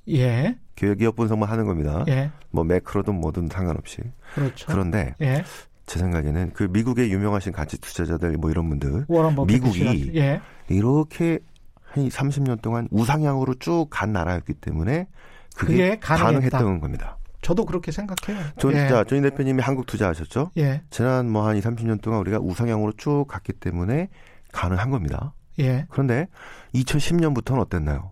예. 0.10 0.58
개별 0.76 0.96
기업 0.96 1.16
분석만 1.16 1.50
하는 1.50 1.66
겁니다. 1.66 2.04
예. 2.08 2.32
뭐 2.52 2.64
macro든 2.64 3.16
뭐든 3.16 3.50
상관없이. 3.52 4.02
그렇죠. 4.36 4.66
그런데 4.68 5.16
예. 5.22 5.44
제 5.86 6.00
생각에는 6.00 6.52
그 6.54 6.64
미국의 6.64 7.12
유명하신 7.12 7.52
가치 7.52 7.78
투자자들 7.80 8.32
뭐 8.38 8.50
이런 8.52 8.70
분들 8.70 9.06
미국이. 9.48 10.12
예. 10.16 10.42
이렇게 10.70 11.40
한 11.84 12.08
30년 12.08 12.62
동안 12.62 12.88
우상향으로 12.92 13.56
쭉 13.56 13.88
간 13.90 14.14
나라였기 14.14 14.54
때문에 14.56 15.08
그게, 15.56 15.74
그게. 15.76 16.00
가능했던 16.00 16.80
겁니다. 16.80 17.18
저도 17.42 17.66
그렇게 17.66 17.92
생각해요. 17.92 18.42
존, 18.58 18.74
예. 18.74 18.88
자, 18.88 19.04
존 19.04 19.22
대표님이 19.22 19.62
한국 19.62 19.86
투자하셨죠? 19.86 20.52
예. 20.58 20.82
지난 20.90 21.30
뭐 21.30 21.46
한 21.46 21.58
2, 21.58 21.60
30년 21.62 22.02
동안 22.02 22.22
우리가 22.22 22.40
우상향으로 22.40 22.94
쭉 22.94 23.26
갔기 23.28 23.52
때문에 23.54 24.10
가능한 24.54 24.90
겁니다. 24.90 25.34
예. 25.60 25.86
그런데 25.90 26.28
2010년부터는 26.74 27.60
어땠나요? 27.60 28.12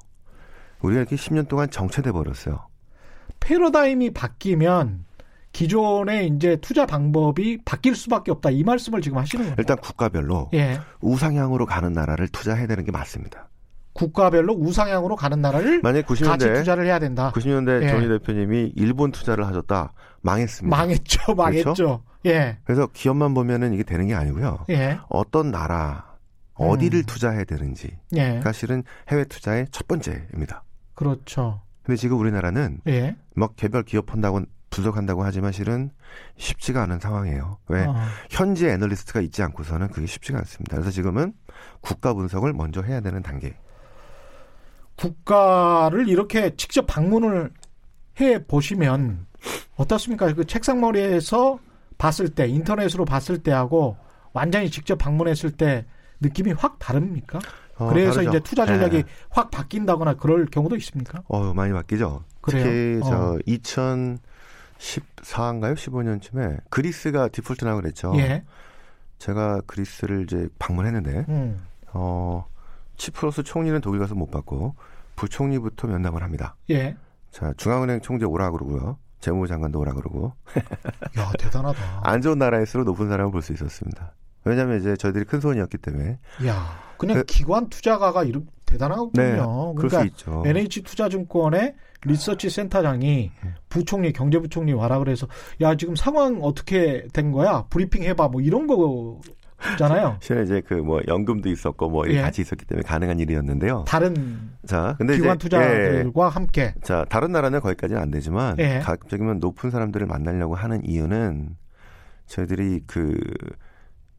우리가 0.81 0.99
이렇게 1.01 1.15
10년 1.15 1.47
동안 1.47 1.69
정체돼 1.69 2.11
버렸어요. 2.11 2.67
패러다임이 3.39 4.11
바뀌면 4.11 5.05
기존의 5.53 6.27
이제 6.27 6.57
투자 6.61 6.85
방법이 6.85 7.59
바뀔 7.65 7.95
수밖에 7.95 8.31
없다. 8.31 8.51
이 8.51 8.63
말씀을 8.63 9.01
지금 9.01 9.17
하시는 9.17 9.43
거예요. 9.43 9.55
일단 9.57 9.77
국가별로 9.77 10.49
예. 10.53 10.79
우상향으로 11.01 11.65
가는 11.65 11.91
나라를 11.93 12.27
투자해야 12.29 12.67
되는 12.67 12.83
게 12.83 12.91
맞습니다. 12.91 13.49
국가별로 13.93 14.53
우상향으로 14.53 15.17
가는 15.17 15.41
나라를 15.41 15.81
만약 15.83 16.05
가치 16.05 16.23
90년대 16.23 16.55
투자를 16.55 16.85
해야 16.85 16.99
된다. 16.99 17.31
90년대 17.35 17.83
예. 17.83 17.89
조니 17.89 18.07
대표님이 18.07 18.73
일본 18.75 19.11
투자를 19.11 19.45
하셨다 19.45 19.91
망했습니다. 20.21 20.75
망했죠. 20.75 21.35
망했죠. 21.35 21.63
그렇죠? 21.63 22.03
예. 22.25 22.57
그래서 22.63 22.87
기업만 22.87 23.33
보면은 23.33 23.73
이게 23.73 23.83
되는 23.83 24.07
게 24.07 24.15
아니고요. 24.15 24.65
예. 24.69 24.99
어떤 25.09 25.51
나라 25.51 26.10
어디를 26.69 26.99
음. 26.99 27.03
투자해야 27.05 27.43
되는지 27.43 27.97
예. 28.15 28.41
사실은 28.41 28.83
해외 29.09 29.23
투자의 29.25 29.67
첫 29.71 29.87
번째입니다. 29.87 30.63
그렇죠. 30.93 31.61
근데 31.83 31.97
지금 31.97 32.19
우리나라는 32.19 32.81
예. 32.87 33.15
막 33.35 33.55
개별 33.55 33.83
기업 33.83 34.11
한다고 34.11 34.41
분석한다고 34.69 35.23
하지만 35.23 35.51
실은 35.51 35.91
쉽지가 36.37 36.83
않은 36.83 36.99
상황이에요. 36.99 37.57
왜? 37.67 37.83
어. 37.83 37.95
현지 38.29 38.67
애널리스트가 38.67 39.19
있지 39.21 39.43
않고서는 39.43 39.89
그게 39.89 40.07
쉽지가 40.07 40.39
않습니다. 40.39 40.77
그래서 40.77 40.91
지금은 40.91 41.33
국가 41.81 42.13
분석을 42.13 42.53
먼저 42.53 42.81
해야 42.81 43.01
되는 43.01 43.21
단계. 43.21 43.55
국가를 44.95 46.07
이렇게 46.07 46.55
직접 46.55 46.85
방문을 46.87 47.51
해 48.21 48.45
보시면 48.45 49.25
어떻습니까? 49.75 50.33
그 50.33 50.45
책상머리에서 50.45 51.59
봤을 51.97 52.29
때, 52.29 52.47
인터넷으로 52.47 53.05
봤을 53.05 53.39
때하고 53.39 53.97
완전히 54.33 54.69
직접 54.69 54.97
방문했을 54.97 55.51
때 55.51 55.85
느낌이 56.21 56.53
확 56.53 56.77
다릅니까? 56.79 57.39
어, 57.77 57.89
그래서 57.89 58.13
다르죠. 58.15 58.29
이제 58.29 58.39
투자 58.41 58.65
전략이 58.65 59.03
네. 59.03 59.09
확 59.29 59.49
바뀐다거나 59.51 60.13
그럴 60.15 60.45
경우도 60.45 60.75
있습니까? 60.77 61.23
어, 61.27 61.53
많이 61.53 61.73
바뀌죠. 61.73 62.23
그래요? 62.41 62.63
특히 62.63 62.99
저 63.09 63.33
어. 63.33 63.37
2014인가요? 64.79 65.75
15년쯤에 65.75 66.59
그리스가 66.69 67.27
디폴트 67.29 67.65
나고 67.65 67.81
그랬죠. 67.81 68.13
예. 68.17 68.43
제가 69.19 69.61
그리스를 69.67 70.23
이제 70.23 70.47
방문했는데 70.59 71.25
음. 71.29 71.65
어, 71.93 72.45
치프로스 72.97 73.43
총리는 73.43 73.79
독일 73.81 73.99
가서 73.99 74.15
못 74.15 74.31
받고 74.31 74.75
부총리부터 75.15 75.87
면담을 75.87 76.23
합니다. 76.23 76.55
예. 76.69 76.95
자, 77.31 77.53
중앙은행 77.57 78.01
총재 78.01 78.25
오라 78.25 78.51
그러고요. 78.51 78.97
재무부 79.19 79.47
장관도 79.47 79.79
오라 79.79 79.93
그러고 79.93 80.33
야, 81.17 81.31
대단하다. 81.37 82.01
안 82.03 82.21
좋은 82.21 82.39
나라일수록 82.39 82.85
높은 82.87 83.07
사람을 83.07 83.31
볼 83.31 83.41
수 83.43 83.53
있었습니다. 83.53 84.13
왜냐하면 84.43 84.79
이제 84.79 84.95
저희들이 84.95 85.25
큰 85.25 85.39
손이었기 85.39 85.77
때문에 85.77 86.17
야, 86.47 86.79
그냥 86.97 87.17
그- 87.17 87.23
기관 87.25 87.69
투자가가 87.69 88.23
이렇게 88.23 88.45
대단하군요. 88.65 89.11
네, 89.13 89.31
그럴 89.35 89.75
그러니까 89.75 89.99
수 90.01 90.05
있죠. 90.07 90.43
NH 90.45 90.83
투자증권의 90.83 91.75
리서치 92.05 92.49
센터장이 92.49 93.31
음. 93.43 93.53
부총리 93.69 94.11
경제부총리 94.13 94.73
와라 94.73 94.97
그래서 94.99 95.27
야 95.61 95.75
지금 95.75 95.95
상황 95.95 96.39
어떻게 96.41 97.05
된 97.13 97.31
거야 97.31 97.65
브리핑 97.69 98.03
해봐 98.03 98.29
뭐 98.29 98.39
이런 98.41 98.65
거잖아요. 98.65 100.17
실은 100.23 100.45
이제 100.45 100.61
그 100.61 100.75
뭐 100.75 101.01
연금도 101.07 101.49
있었고 101.49 101.89
뭐 101.89 102.07
예. 102.09 102.21
같이 102.21 102.41
있었기 102.41 102.65
때문에 102.65 102.83
가능한 102.87 103.19
일이었는데요. 103.19 103.83
다른 103.87 104.49
자, 104.65 104.95
근데 104.97 105.15
기관 105.17 105.35
이제 105.35 105.45
예, 105.45 105.49
투자들과 105.49 106.29
함께 106.29 106.73
자 106.81 107.05
다른 107.09 107.31
나라는 107.33 107.59
거기까지는 107.59 108.01
안 108.01 108.09
되지만 108.09 108.57
예. 108.59 108.79
가급적이면 108.79 109.39
높은 109.39 109.69
사람들을 109.69 110.07
만나려고 110.07 110.55
하는 110.55 110.83
이유는 110.85 111.55
저희들이 112.25 112.81
그 112.87 113.15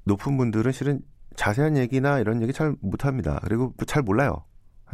높은 0.04 0.36
분들은 0.36 0.72
실은 0.72 1.00
자세한 1.36 1.76
얘기나 1.76 2.18
이런 2.18 2.42
얘기 2.42 2.52
잘 2.52 2.74
못합니다. 2.80 3.40
그리고 3.42 3.72
잘 3.86 4.02
몰라요. 4.02 4.44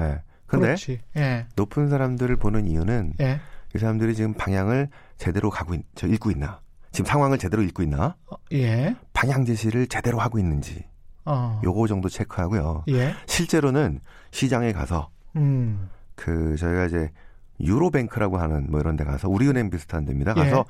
예. 0.00 0.22
근데 0.48 0.66
그렇지. 0.68 1.00
예, 1.16 1.46
높은 1.56 1.88
사람들을 1.90 2.34
보는 2.36 2.66
이유는 2.66 3.14
예, 3.20 3.38
이 3.74 3.78
사람들이 3.78 4.14
지금 4.14 4.32
방향을 4.32 4.88
제대로 5.18 5.50
가고 5.50 5.74
있, 5.74 5.82
저 5.94 6.06
읽고 6.06 6.30
있나? 6.30 6.60
지금 6.90 7.06
상황을 7.06 7.36
제대로 7.36 7.62
읽고 7.62 7.82
있나? 7.82 8.16
어, 8.30 8.36
예, 8.52 8.96
방향 9.12 9.44
제시를 9.44 9.86
제대로 9.88 10.18
하고 10.18 10.38
있는지 10.38 10.86
어, 11.26 11.60
요거 11.62 11.86
정도 11.86 12.08
체크하고요. 12.08 12.84
예, 12.88 13.14
실제로는 13.26 14.00
시장에 14.30 14.72
가서 14.72 15.10
음, 15.36 15.90
그 16.14 16.56
저희가 16.56 16.86
이제 16.86 17.10
유로뱅크라고 17.60 18.38
하는 18.38 18.70
뭐 18.70 18.80
이런 18.80 18.96
데 18.96 19.04
가서 19.04 19.28
우리은행 19.28 19.68
비슷한 19.68 20.06
데입니다. 20.06 20.32
예. 20.38 20.44
가서 20.44 20.64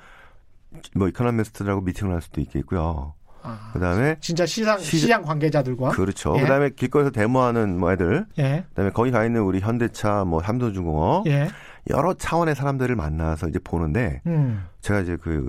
뭐 0.97 1.07
이코노미스트들하고 1.07 1.83
미팅을 1.83 2.13
할 2.15 2.21
수도 2.21 2.41
있겠고요. 2.41 3.15
아, 3.49 3.71
그다음에 3.73 4.17
진짜 4.21 4.45
시장 4.47 4.79
시- 4.79 4.99
시장 4.99 5.23
관계자들과 5.23 5.91
그렇죠. 5.91 6.35
예. 6.37 6.41
그다음에 6.43 6.71
길거리에서 6.71 7.11
데모하는 7.11 7.79
뭐 7.79 7.93
애들, 7.93 8.27
예, 8.39 8.65
그다음에 8.71 8.91
거기 8.91 9.11
가 9.11 9.25
있는 9.25 9.43
우리 9.43 9.61
현대차, 9.61 10.25
뭐 10.25 10.43
삼도중공업 10.43 11.27
예, 11.29 11.49
여러 11.91 12.15
차원의 12.15 12.55
사람들을 12.55 12.95
만나서 12.97 13.49
이제 13.49 13.59
보는데 13.63 14.21
음, 14.27 14.65
제가 14.81 15.01
이제 15.01 15.17
그 15.17 15.49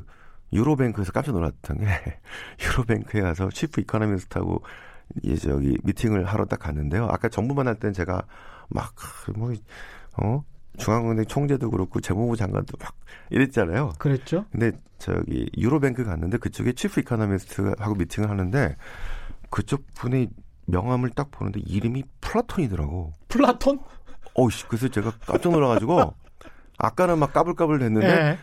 유로뱅크에서 0.53 1.11
깜짝 1.11 1.33
놀랐던 1.33 1.77
게 1.79 1.85
유로뱅크에 2.63 3.21
가서 3.21 3.49
chief 3.49 3.81
economist하고 3.81 4.61
이제 5.23 5.49
저기 5.49 5.77
미팅을 5.83 6.25
하러 6.25 6.45
딱 6.45 6.59
갔는데요. 6.59 7.07
아까 7.11 7.29
정부 7.29 7.53
만날 7.53 7.75
때는 7.75 7.93
제가 7.93 8.23
막뭐 8.69 9.53
어? 10.17 10.43
중앙은행 10.77 11.25
총재도 11.25 11.71
그렇고 11.71 11.99
재무부 11.99 12.35
장관도 12.35 12.77
막 12.79 12.93
이랬잖아요. 13.29 13.93
그랬죠. 13.97 14.45
근데 14.51 14.71
저기 14.97 15.49
유로뱅크 15.57 16.03
갔는데 16.03 16.37
그쪽에 16.37 16.73
chief 16.73 17.01
economist하고 17.01 17.95
미팅을 17.95 18.29
하는데 18.29 18.75
그쪽 19.49 19.85
분이 19.95 20.27
명함을 20.65 21.09
딱 21.11 21.31
보는데 21.31 21.59
이름이 21.65 22.03
플라톤이더라고. 22.21 23.13
플라톤? 23.27 23.79
어우씨, 24.35 24.67
그래서 24.67 24.87
제가 24.87 25.11
깜짝 25.25 25.51
놀라가지고 25.51 26.13
아까는 26.77 27.19
막 27.19 27.33
까불까불 27.33 27.79
됐는데 27.79 28.07
예, 28.07 28.37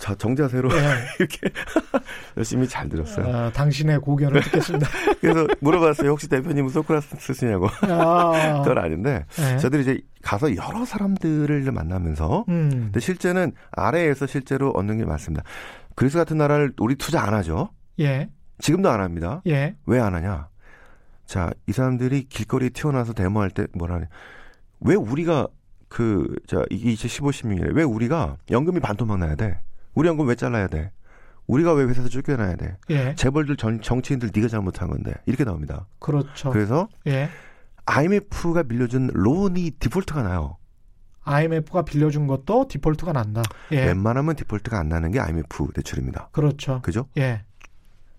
자 0.00 0.14
정자세로 0.14 0.70
예. 0.72 0.78
이렇게 1.20 1.50
열심히 2.38 2.66
잘 2.66 2.88
들었어요. 2.88 3.26
어, 3.26 3.52
당신의 3.52 4.00
고견을 4.00 4.40
듣겠습니다. 4.40 4.88
그래서 5.20 5.46
물어봤어요. 5.60 6.10
혹시 6.10 6.26
대표님은 6.26 6.70
소크라테스냐고. 6.70 7.68
아, 7.82 8.62
그건 8.62 8.78
아닌데 8.78 9.26
예. 9.38 9.58
저들이 9.58 9.82
이제 9.82 10.00
가서 10.22 10.56
여러 10.56 10.86
사람들을 10.86 11.70
만나면서 11.70 12.46
음, 12.48 12.70
근데 12.70 12.98
실제는 12.98 13.52
아래에서 13.72 14.26
실제로 14.26 14.70
얻는 14.70 14.96
게 14.98 15.04
많습니다. 15.04 15.44
그리스 15.94 16.16
같은 16.16 16.38
나라를 16.38 16.72
우리 16.78 16.94
투자 16.96 17.22
안 17.22 17.34
하죠. 17.34 17.68
예, 17.98 18.30
지금도 18.58 18.88
안 18.88 19.00
합니다. 19.02 19.42
예, 19.46 19.76
왜 19.84 20.00
안 20.00 20.14
하냐? 20.14 20.48
자, 21.26 21.50
이 21.66 21.72
사람들이 21.72 22.24
길거리에 22.30 22.70
튀어나와서 22.70 23.12
데모할 23.12 23.50
때 23.50 23.66
뭐라 23.74 23.96
하냐? 23.96 24.06
왜 24.80 24.94
우리가 24.94 25.46
그, 25.88 26.34
자, 26.46 26.62
이게 26.70 26.90
2015 26.92 27.30
16년에 27.32 27.74
왜 27.74 27.82
우리가 27.82 28.36
연금이 28.50 28.80
반토막 28.80 29.18
나야 29.18 29.34
돼? 29.34 29.60
우리 29.94 30.08
연금 30.08 30.28
왜 30.28 30.34
잘라야 30.34 30.68
돼? 30.68 30.92
우리가 31.46 31.72
왜 31.72 31.84
회사에서 31.84 32.08
쫓겨나야 32.08 32.54
돼? 32.56 32.76
예, 32.90 33.14
재벌들 33.16 33.56
전, 33.56 33.80
정치인들 33.82 34.30
네가 34.34 34.48
잘못한 34.48 34.88
건데 34.88 35.12
이렇게 35.26 35.44
나옵니다. 35.44 35.86
그렇죠. 35.98 36.50
그래서 36.50 36.88
예. 37.06 37.28
IMF가 37.86 38.62
빌려준 38.62 39.10
론이 39.12 39.72
디폴트가 39.80 40.22
나요. 40.22 40.58
IMF가 41.24 41.82
빌려준 41.82 42.26
것도 42.26 42.68
디폴트가 42.68 43.12
난다. 43.12 43.42
예. 43.72 43.86
웬만하면 43.86 44.36
디폴트가 44.36 44.78
안 44.78 44.88
나는 44.88 45.10
게 45.10 45.18
IMF 45.18 45.72
대출입니다. 45.74 46.28
그렇죠. 46.32 46.80
그죠? 46.82 47.08
예. 47.18 47.44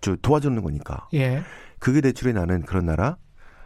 저 0.02 0.16
도와주는 0.22 0.62
거니까. 0.62 1.08
예. 1.14 1.42
그게 1.80 2.02
대출이 2.02 2.34
나는 2.34 2.64
그런 2.64 2.86
나라. 2.86 3.18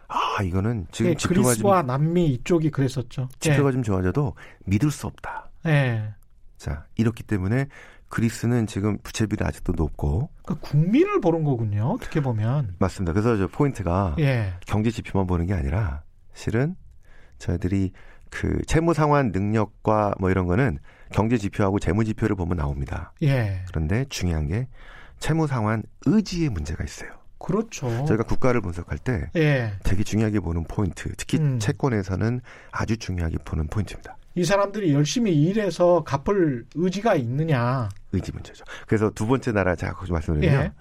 아 0.08 0.42
이거는 0.42 0.86
지금 0.92 1.10
예, 1.10 1.14
지표가 1.16 1.34
좀 1.34 1.42
그리스와 1.44 1.82
남미 1.82 2.26
이쪽이 2.26 2.70
그랬었죠. 2.70 3.28
지표가 3.40 3.72
좀 3.72 3.82
좋아져도 3.82 4.34
믿을 4.64 4.90
수 4.92 5.08
없다. 5.08 5.50
예. 5.66 5.70
예. 5.70 6.14
자 6.56 6.86
이렇기 6.94 7.24
때문에 7.24 7.66
그리스는 8.08 8.66
지금 8.66 8.98
부채 9.02 9.26
비율이 9.26 9.44
아직도 9.44 9.72
높고 9.76 10.30
그러니까 10.44 10.68
국민을 10.68 11.20
보는 11.20 11.44
거군요. 11.44 11.90
어떻게 11.90 12.20
보면. 12.20 12.76
맞습니다. 12.78 13.12
그래서 13.12 13.36
저 13.36 13.48
포인트가 13.48 14.14
예. 14.18 14.54
경제 14.66 14.90
지표만 14.90 15.26
보는 15.26 15.46
게 15.46 15.54
아니라 15.54 16.02
실은 16.32 16.76
저희들이 17.38 17.92
그 18.30 18.60
채무 18.66 18.94
상환 18.94 19.32
능력과 19.32 20.14
뭐 20.18 20.30
이런 20.30 20.46
거는 20.46 20.78
경제 21.12 21.36
지표하고 21.38 21.78
재무 21.78 22.04
지표를 22.04 22.36
보면 22.36 22.56
나옵니다. 22.56 23.12
예. 23.22 23.62
그런데 23.68 24.04
중요한 24.08 24.46
게 24.46 24.68
채무 25.18 25.46
상환 25.46 25.82
의지에 26.06 26.48
문제가 26.48 26.84
있어요. 26.84 27.10
그렇죠. 27.38 28.04
저희가 28.06 28.24
국가를 28.24 28.60
분석할 28.60 28.98
때 28.98 29.30
예. 29.36 29.72
되게 29.84 30.02
중요하게 30.02 30.40
보는 30.40 30.64
포인트, 30.64 31.12
특히 31.16 31.38
음. 31.38 31.58
채권에서는 31.58 32.40
아주 32.72 32.96
중요하게 32.96 33.38
보는 33.44 33.68
포인트입니다. 33.68 34.15
이 34.36 34.44
사람들이 34.44 34.92
열심히 34.92 35.32
일해서 35.34 36.04
갚을 36.04 36.66
의지가 36.74 37.14
있느냐. 37.16 37.88
의지 38.12 38.32
문제죠. 38.32 38.64
그래서 38.86 39.10
두 39.10 39.26
번째 39.26 39.52
나라 39.52 39.74
제가 39.74 39.94
거기 39.94 40.12
말씀드리면, 40.12 40.62
예. 40.62 40.72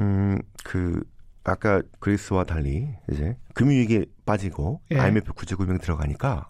음, 0.00 0.40
그 0.64 1.02
아까 1.44 1.80
그리스와 2.00 2.42
달리 2.44 2.88
이제 3.12 3.36
금융위기에 3.54 4.06
빠지고 4.26 4.80
예. 4.90 4.98
IMF 4.98 5.32
구제금융 5.34 5.78
들어가니까 5.78 6.48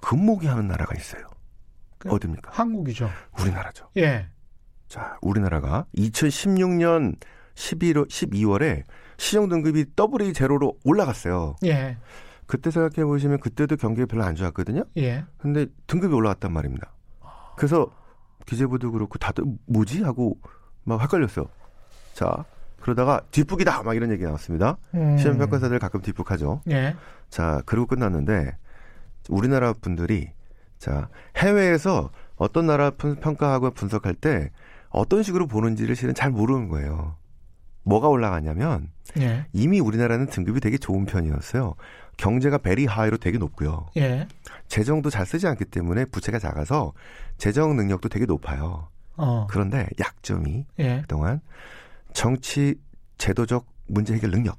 금모기 0.00 0.46
하는 0.46 0.68
나라가 0.68 0.94
있어요. 0.96 1.24
그- 1.98 2.08
어딥니까? 2.10 2.50
한국이죠. 2.52 3.10
우리나라죠. 3.40 3.88
예. 3.96 4.28
자, 4.86 5.16
우리나라가 5.22 5.86
2016년 5.96 7.16
11월, 7.54 8.08
12월에 8.08 8.84
신용등급이 9.16 9.86
더블 9.96 10.32
제로로 10.34 10.78
올라갔어요. 10.84 11.56
예. 11.64 11.96
그때 12.46 12.70
생각해 12.70 13.04
보시면 13.06 13.38
그때도 13.40 13.76
경기가 13.76 14.06
별로 14.06 14.24
안 14.24 14.34
좋았거든요. 14.34 14.84
예. 14.98 15.24
근데 15.38 15.66
등급이 15.86 16.12
올라갔단 16.14 16.52
말입니다. 16.52 16.92
그래서 17.56 17.90
기재부도 18.46 18.92
그렇고 18.92 19.18
다들 19.18 19.44
뭐지 19.66 20.02
하고 20.02 20.38
막 20.84 21.00
헷갈렸어요. 21.00 21.46
자, 22.14 22.44
그러다가 22.80 23.22
뒷북이다 23.30 23.82
막 23.84 23.94
이런 23.94 24.10
얘기 24.10 24.24
나왔습니다. 24.24 24.76
음. 24.94 25.16
시험 25.16 25.38
평가사들 25.38 25.78
가끔 25.78 26.00
뒷북하죠. 26.02 26.62
예. 26.70 26.96
자, 27.30 27.62
그리고 27.64 27.86
끝났는데 27.86 28.56
우리나라 29.30 29.72
분들이 29.72 30.30
자 30.78 31.08
해외에서 31.36 32.10
어떤 32.36 32.66
나라 32.66 32.90
분- 32.90 33.16
평가하고 33.16 33.70
분석할 33.70 34.14
때 34.14 34.50
어떤 34.88 35.22
식으로 35.22 35.46
보는지를 35.46 35.94
실은 35.94 36.12
잘 36.12 36.30
모르는 36.32 36.68
거예요. 36.68 37.16
뭐가 37.84 38.08
올라갔냐면 38.08 38.90
예. 39.18 39.46
이미 39.52 39.78
우리나라는 39.78 40.26
등급이 40.26 40.60
되게 40.60 40.76
좋은 40.76 41.04
편이었어요. 41.06 41.74
경제가 42.16 42.58
베리 42.58 42.86
하이로 42.86 43.16
되게 43.16 43.38
높고요. 43.38 43.88
예. 43.96 44.28
재정도 44.68 45.10
잘 45.10 45.26
쓰지 45.26 45.46
않기 45.46 45.66
때문에 45.66 46.04
부채가 46.06 46.38
작아서 46.38 46.92
재정 47.38 47.76
능력도 47.76 48.08
되게 48.08 48.26
높아요. 48.26 48.88
어. 49.16 49.46
그런데 49.50 49.86
약점이 49.98 50.66
예. 50.78 51.00
그동안 51.02 51.40
정치 52.12 52.76
제도적 53.18 53.66
문제 53.86 54.14
해결 54.14 54.30
능력, 54.30 54.58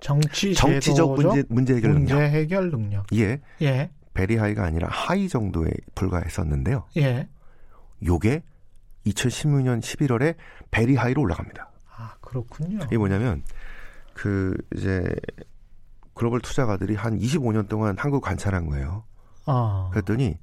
정치 0.00 0.54
정치적 0.54 1.14
문제 1.14 1.44
문제 1.48 1.74
해결 1.74 1.92
문제 1.92 2.14
능력 2.14 2.30
해결 2.30 2.70
능력. 2.70 3.06
이게 3.10 3.40
예. 3.62 3.90
very 4.12 4.36
high가 4.36 4.64
아니라 4.64 4.88
high 4.88 5.28
정도에 5.28 5.70
불과했었는데요. 5.94 6.86
예. 6.98 7.28
요게 8.04 8.42
2016년 9.06 9.80
11월에 9.80 10.36
very 10.70 10.96
high로 10.96 11.22
올라갑니다. 11.22 11.70
아, 11.96 12.14
그렇군요. 12.20 12.80
이게 12.84 12.96
뭐냐면 12.96 13.42
그 14.14 14.56
이제 14.76 15.04
글로벌 16.14 16.40
투자가들이 16.40 16.94
한 16.94 17.18
25년 17.18 17.68
동안 17.68 17.96
한국 17.98 18.22
관찰한 18.22 18.66
거예요. 18.66 19.04
어. 19.46 19.90
그랬더니 19.92 20.38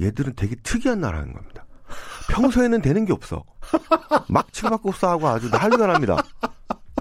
얘들은 0.00 0.34
되게 0.36 0.56
특이한 0.56 1.00
나라는 1.00 1.32
겁니다. 1.32 1.64
평소에는 2.30 2.80
되는 2.82 3.04
게 3.04 3.12
없어. 3.12 3.44
막 4.28 4.52
치고받고 4.52 4.92
싸우고 4.92 5.28
아주 5.28 5.48
난리가 5.50 5.86
납니다. 5.86 6.16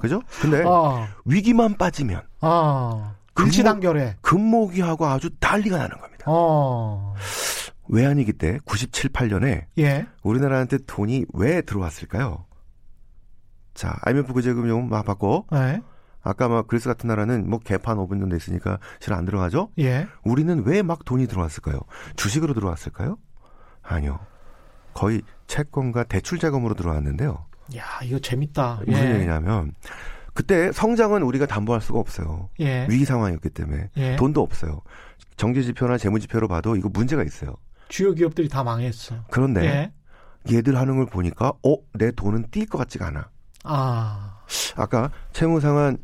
그죠? 0.02 0.22
근데 0.42 0.64
어. 0.66 1.08
위기만 1.26 1.78
빠지면 1.78 2.22
어. 2.42 3.16
근무- 3.34 3.48
일치단결에. 3.48 4.18
금모기하고 4.22 5.06
아주 5.06 5.30
난리가 5.40 5.78
나는 5.78 5.98
겁니다. 6.00 6.26
어. 6.28 7.16
외환위기 7.88 8.34
때 8.34 8.60
97, 8.66 9.10
8년에 9.12 9.66
예. 9.80 10.06
우리나라한테 10.24 10.80
돈이 10.86 11.26
왜 11.34 11.62
들어왔을까요? 11.62 12.46
자, 13.74 13.96
IMF 14.04 14.34
구제금융 14.34 14.90
막 14.90 15.06
받고 15.06 15.48
예. 15.54 15.82
아까 16.24 16.48
막 16.48 16.68
그리스 16.68 16.88
같은 16.88 17.08
나라는 17.08 17.50
뭐 17.50 17.60
개판 17.60 17.98
5분 17.98 18.20
정도 18.20 18.36
있으니까 18.36 18.78
잘 19.00 19.16
안 19.16 19.26
들어가죠? 19.26 19.70
예. 19.80 20.08
우리는 20.24 20.64
왜 20.66 20.82
막 20.84 21.04
돈이 21.06 21.28
들어왔을까요? 21.28 21.80
주식으로 22.16 22.54
들어왔을까요? 22.54 23.18
아니요. 23.84 24.20
거의 24.94 25.22
채권과 25.48 26.04
대출 26.06 26.38
자금으로 26.40 26.74
들어왔는데요. 26.76 27.46
야, 27.78 27.84
이거 28.04 28.20
재밌다. 28.20 28.82
무슨 28.86 29.04
예. 29.12 29.16
얘기냐면 29.16 29.74
그때 30.34 30.72
성장은 30.72 31.24
우리가 31.24 31.46
담보할 31.46 31.82
수가 31.82 32.00
없어요. 32.00 32.50
예. 32.60 32.86
위기 32.90 33.06
상황이었기 33.06 33.50
때문에 33.50 33.90
예. 33.98 34.16
돈도 34.18 34.42
없어요. 34.42 34.82
정제 35.38 35.62
지표나 35.64 35.98
재무 35.98 36.20
지표로 36.20 36.48
봐도 36.48 36.76
이거 36.76 36.90
문제가 36.90 37.24
있어요. 37.24 37.56
주요 37.90 38.14
기업들이 38.14 38.48
다 38.48 38.64
망했어. 38.64 39.16
그런데 39.30 39.66
예. 39.66 40.56
얘들 40.56 40.78
하는 40.78 40.98
걸 40.98 41.06
보니까 41.06 41.50
어, 41.64 41.76
내 41.94 42.12
돈은 42.12 42.48
뛸 42.52 42.68
것 42.70 42.78
같지가 42.78 43.08
않아. 43.08 43.30
아. 43.64 44.40
아까 44.76 45.12
채무 45.34 45.60
상환 45.60 45.98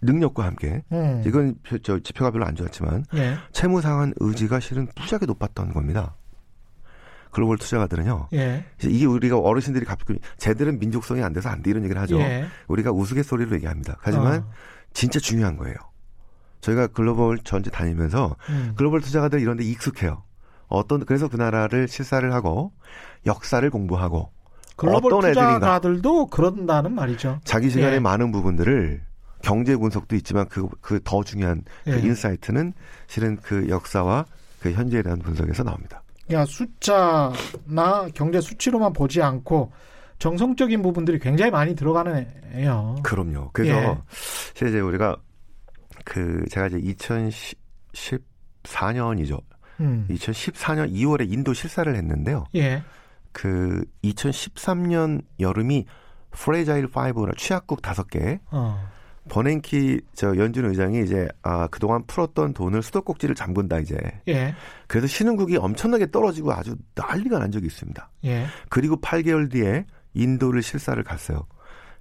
능력과 0.00 0.44
함께 0.44 0.82
음. 0.92 1.22
이건 1.26 1.56
표- 1.62 1.78
저 1.78 1.98
지표가 1.98 2.30
별로 2.30 2.44
안 2.46 2.54
좋았지만 2.54 3.04
예. 3.14 3.36
채무 3.52 3.80
상환 3.80 4.12
의지가 4.18 4.60
실은 4.60 4.86
무지하게 4.96 5.26
높았던 5.26 5.72
겁니다. 5.72 6.14
글로벌 7.30 7.58
투자가들은요. 7.58 8.28
예. 8.34 8.64
이게 8.82 9.04
우리가 9.06 9.38
어르신들이 9.38 9.84
가끔 9.84 10.18
쟤들은 10.38 10.78
민족성이 10.78 11.22
안 11.22 11.32
돼서 11.32 11.48
안 11.48 11.62
돼 11.62 11.70
이런 11.70 11.82
얘기를 11.84 12.00
하죠. 12.02 12.18
예. 12.20 12.46
우리가 12.68 12.90
우스갯소리로 12.92 13.54
얘기합니다. 13.56 13.96
하지만 14.00 14.40
어. 14.42 14.50
진짜 14.94 15.18
중요한 15.20 15.56
거예요. 15.56 15.76
저희가 16.60 16.88
글로벌 16.88 17.38
전체 17.38 17.70
다니면서 17.70 18.34
음. 18.48 18.72
글로벌 18.76 19.00
투자가들 19.00 19.40
이런 19.40 19.56
데 19.56 19.64
익숙해요. 19.64 20.22
어떤 20.68 21.04
그래서 21.04 21.28
그 21.28 21.36
나라를 21.36 21.86
실사를 21.88 22.32
하고 22.32 22.72
역사를 23.26 23.68
공부하고 23.70 24.30
글로벌 24.76 25.12
어떤 25.12 25.30
애들인가. 25.30 25.54
투자가들도 25.54 26.26
그런다는 26.28 26.94
말이죠. 26.94 27.40
자기 27.44 27.68
시간에 27.70 27.96
예. 27.96 28.00
많은 28.00 28.32
부분들을 28.32 29.02
경제 29.48 29.76
분석도 29.76 30.14
있지만 30.16 30.46
그 30.48 30.68
그 30.82 31.00
더 31.02 31.22
중요한 31.24 31.62
그 31.84 31.92
예. 31.92 31.98
insight는 31.98 32.72
실은 33.06 33.36
그 33.36 33.68
역사와 33.68 34.26
그 34.60 34.72
현재에 34.72 35.02
대한 35.02 35.18
분석에서 35.20 35.62
나옵니다. 35.62 36.02
야, 36.32 36.44
숫자나 36.44 38.08
경제 38.14 38.40
수치로만 38.40 38.92
보지 38.92 39.22
않고 39.22 39.72
정성적인 40.18 40.82
부분들이 40.82 41.18
굉장히 41.18 41.50
많이 41.50 41.74
들어가네요. 41.74 42.96
그럼요. 43.02 43.50
그래서 43.54 43.74
예. 43.74 43.96
실제 44.54 44.68
이제 44.68 44.80
우리가 44.80 45.16
그 46.04 46.44
제가 46.50 46.66
이제 46.66 46.78
2014년이죠. 48.64 49.40
음. 49.80 50.06
2014년 50.10 50.92
2월에 50.92 51.32
인도 51.32 51.54
실사를 51.54 51.94
했는데요. 51.94 52.44
예. 52.56 52.82
그 53.32 53.84
2013년 54.04 55.22
여름이 55.40 55.86
Fragile 56.32 56.88
5라 56.90 57.36
취약국 57.36 57.80
다섯 57.80 58.08
개 58.08 58.40
어. 58.50 58.78
버냉키 59.28 60.00
저 60.14 60.36
연준 60.36 60.64
의장이 60.66 61.02
이제 61.02 61.28
아 61.42 61.68
그동안 61.68 62.04
풀었던 62.06 62.54
돈을 62.54 62.82
수도꼭지를 62.82 63.34
잠근다 63.34 63.78
이제 63.78 63.96
예. 64.28 64.54
그래서 64.86 65.06
신흥국이 65.06 65.56
엄청나게 65.56 66.10
떨어지고 66.10 66.52
아주 66.52 66.76
난리가 66.94 67.38
난 67.38 67.50
적이 67.52 67.66
있습니다. 67.66 68.10
예. 68.24 68.46
그리고 68.68 69.00
8개월 69.00 69.50
뒤에 69.50 69.86
인도를 70.14 70.62
실사를 70.62 71.02
갔어요. 71.04 71.46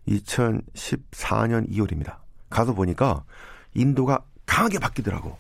2014년 0.08 1.70
2월입니다. 1.70 2.18
가서 2.50 2.74
보니까 2.74 3.24
인도가 3.74 4.24
강하게 4.46 4.80
바뀌더라고. 4.80 5.38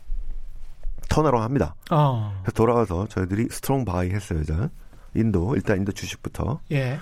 turnaround 1.10 1.40
합니다. 1.40 1.76
어. 1.90 2.38
그래서 2.44 2.54
돌아와서 2.54 3.08
저희들이 3.08 3.48
strong 3.50 3.86
buy 3.86 4.10
했어요. 4.10 4.40
일단 4.40 4.70
인도 5.16 5.56
일단 5.56 5.78
인도 5.78 5.92
주식부터 5.92 6.60
예. 6.72 7.00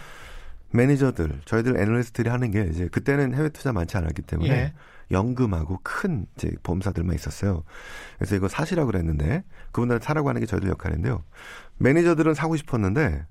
매니저들 0.76 1.42
저희들 1.46 1.78
애널리스트들이 1.78 2.30
하는 2.30 2.52
게 2.52 2.68
이제 2.72 2.88
그때는 2.88 3.34
해외 3.34 3.50
투자 3.50 3.72
많지 3.72 3.98
않았기 3.98 4.22
때문에 4.24 4.50
예. 4.50 4.74
연금하고 5.12 5.80
큰 5.84 6.26
이제 6.36 6.52
보험사들만 6.64 7.16
있었어요. 7.16 7.64
그래서 8.18 8.36
이거 8.36 8.48
사시라고 8.48 8.88
그랬는데 8.92 9.44
그분들 9.72 10.00
사라고 10.02 10.30
하는 10.30 10.42
게 10.42 10.48
저희들 10.48 10.70
역할인데요. 10.70 11.24
매니저들은 11.78 12.34
사고 12.34 12.56
싶었는데 12.56 13.26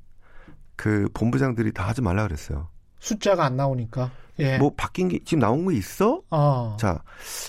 그 0.76 1.08
본부장들이 1.14 1.72
다 1.72 1.88
하지 1.88 2.02
말라 2.02 2.22
그랬어요. 2.24 2.68
숫자가 3.00 3.44
안 3.44 3.56
나오니까. 3.56 4.10
예. 4.40 4.58
뭐 4.58 4.72
바뀐 4.76 5.08
게 5.08 5.20
지금 5.24 5.40
나온 5.40 5.64
거 5.64 5.72
있어? 5.72 6.22
어. 6.30 6.76
자 6.80 7.02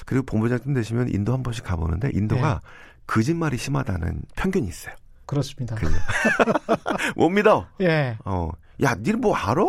그리고 0.06 0.26
본부장쯤 0.26 0.74
되시면 0.74 1.10
인도 1.10 1.34
한 1.34 1.42
번씩 1.42 1.64
가보는데 1.64 2.12
인도가 2.14 2.60
예. 2.64 2.70
거짓말이 3.08 3.58
심하다는 3.58 4.22
편견이 4.36 4.68
있어요. 4.68 4.96
그렇습니다. 5.26 5.76
못 7.16 7.30
믿어. 7.30 7.68
예. 7.82 8.18
어, 8.26 8.52
야, 8.84 8.96
니들 8.96 9.18
뭐 9.18 9.36
알아? 9.36 9.64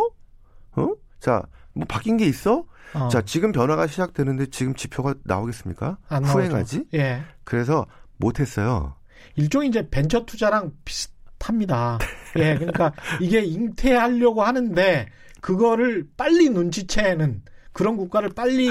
어? 1.16 1.20
자, 1.20 1.42
뭐 1.72 1.84
바뀐 1.88 2.16
게 2.16 2.26
있어? 2.26 2.64
어. 2.94 3.08
자, 3.08 3.22
지금 3.22 3.52
변화가 3.52 3.86
시작되는데 3.86 4.46
지금 4.46 4.74
지표가 4.74 5.14
나오겠습니까? 5.24 5.98
안 6.08 6.22
나오죠. 6.22 6.38
후행하지? 6.38 6.86
예. 6.94 7.22
그래서 7.44 7.86
못 8.16 8.40
했어요. 8.40 8.94
일종의 9.34 9.68
이제 9.68 9.88
벤처 9.90 10.24
투자랑 10.24 10.72
비슷 10.84 11.12
탑니다. 11.38 11.98
예, 12.38 12.54
그러니까 12.56 12.92
이게 13.20 13.42
잉태하려고 13.42 14.42
하는데 14.42 15.08
그거를 15.40 16.06
빨리 16.16 16.48
눈치채는 16.48 17.42
그런 17.72 17.96
국가를 17.96 18.30
빨리 18.30 18.70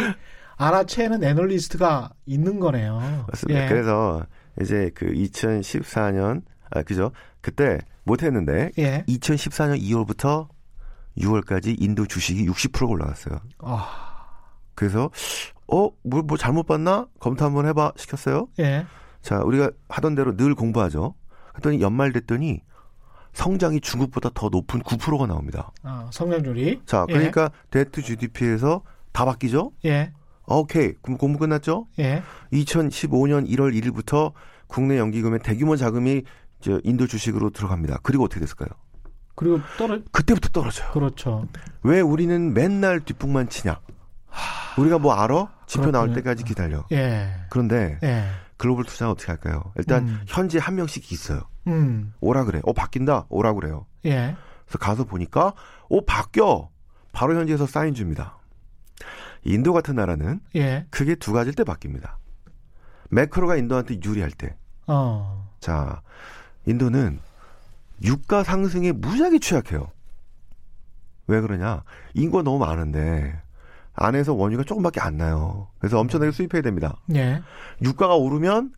알아채는 0.58 1.24
애널리스트가 1.24 2.12
있는 2.26 2.60
거네요. 2.60 3.26
맞습니다. 3.28 3.66
예. 3.66 3.68
그래서 3.68 4.26
이제 4.62 4.90
그 4.96 5.06
2014년 5.06 6.42
아 6.72 6.82
그죠? 6.82 7.12
그때 7.42 7.78
못 8.04 8.24
했는데 8.24 8.72
예. 8.80 9.04
2014년 9.08 9.80
2월부터 9.82 10.48
6월까지 11.18 11.82
인도 11.82 12.06
주식이 12.06 12.46
60%가 12.48 12.86
올라갔어요. 12.86 13.40
아, 13.60 14.26
그래서 14.76 15.10
어, 15.68 15.90
뭐, 16.04 16.22
뭐 16.22 16.38
잘못 16.38 16.68
봤나? 16.68 17.08
검토 17.20 17.46
한번 17.46 17.66
해봐 17.68 17.94
시켰어요. 17.96 18.48
예. 18.60 18.86
자, 19.22 19.40
우리가 19.40 19.72
하던 19.90 20.16
대로 20.16 20.36
늘 20.36 20.54
공부하죠. 20.54 21.16
그랬더니 21.54 21.82
연말 21.82 22.12
됐더니 22.12 22.62
성장이 23.34 23.82
중국보다 23.82 24.30
더 24.34 24.50
높은 24.50 24.82
9%가 24.82 25.26
나옵니다. 25.28 25.72
아, 25.84 26.10
성장률이. 26.12 26.82
자, 26.86 27.06
그러니까 27.06 27.52
데트 27.70 28.02
GDP에서 28.02 28.82
다 29.12 29.26
바뀌죠? 29.26 29.72
예. 29.86 30.14
아, 30.48 30.56
오케이. 30.56 30.94
그럼 31.02 31.18
공부 31.18 31.40
끝났죠? 31.40 31.88
예. 32.00 32.22
2015년 32.54 33.50
1월 33.50 33.74
1일부터 33.74 34.34
국내 34.68 34.98
연기금의 34.98 35.40
대규모 35.40 35.76
자금이 35.76 36.24
저 36.62 36.80
인도 36.84 37.08
주식으로 37.08 37.50
들어갑니다. 37.50 38.00
그리고 38.04 38.24
어떻게 38.24 38.40
됐을까요? 38.40 38.70
그리고 39.36 39.60
떨어 39.78 40.00
그때부터 40.12 40.50
떨어져요. 40.50 40.92
그렇죠. 40.92 41.48
왜 41.84 42.00
우리는 42.02 42.54
맨날 42.54 43.02
뒷북만 43.02 43.50
치냐? 43.50 43.80
우리가 44.78 45.00
뭐 45.00 45.14
알아? 45.14 45.54
지표 45.68 45.92
나올 45.92 46.08
그렇군요. 46.08 46.16
때까지 46.16 46.44
기다려. 46.44 46.86
예. 46.92 47.30
그런데 47.50 47.98
예. 48.04 48.26
글로벌 48.58 48.86
투자는 48.86 49.12
어떻게 49.12 49.32
할까요? 49.32 49.74
일단 49.76 50.08
음. 50.08 50.22
현재 50.28 50.60
한 50.60 50.76
명씩 50.76 51.12
있어요. 51.12 51.42
음. 51.68 52.14
오라 52.22 52.46
그래. 52.46 52.62
어 52.64 52.74
바뀐다. 52.74 53.26
오라 53.30 53.54
그래요. 53.54 53.86
예. 54.06 54.36
그래서 54.66 54.78
가서 54.80 55.04
보니까 55.04 55.54
어 55.90 56.06
바뀌어. 56.06 56.70
바로 57.12 57.36
현지에서 57.36 57.66
사인 57.66 57.94
줍니다. 57.94 58.38
인도 59.44 59.74
같은 59.74 59.96
나라는 59.96 60.40
예. 60.56 60.86
크게 60.90 61.16
두 61.16 61.32
가지일 61.34 61.56
때 61.56 61.64
바뀝니다. 61.64 62.16
매크로가 63.12 63.56
인도한테 63.58 64.00
유리할 64.04 64.32
때. 64.32 64.56
어. 64.88 65.50
자, 65.60 66.02
인도는 66.66 67.20
유가 68.04 68.44
상승에 68.44 68.92
무지하게 68.92 69.40
취약해요. 69.40 69.92
왜 71.28 71.42
그러냐? 71.42 71.84
인구가 72.14 72.44
너무 72.44 72.60
많은데 72.60 73.42
안에서 73.94 74.34
원유가 74.34 74.64
조금밖에 74.64 75.00
안 75.02 75.18
나요. 75.18 75.70
그래서 75.80 76.00
엄청나게 76.00 76.32
수입해야 76.32 76.62
됩니다. 76.62 76.98
예. 77.16 77.42
유가가 77.82 78.16
오르면 78.16 78.74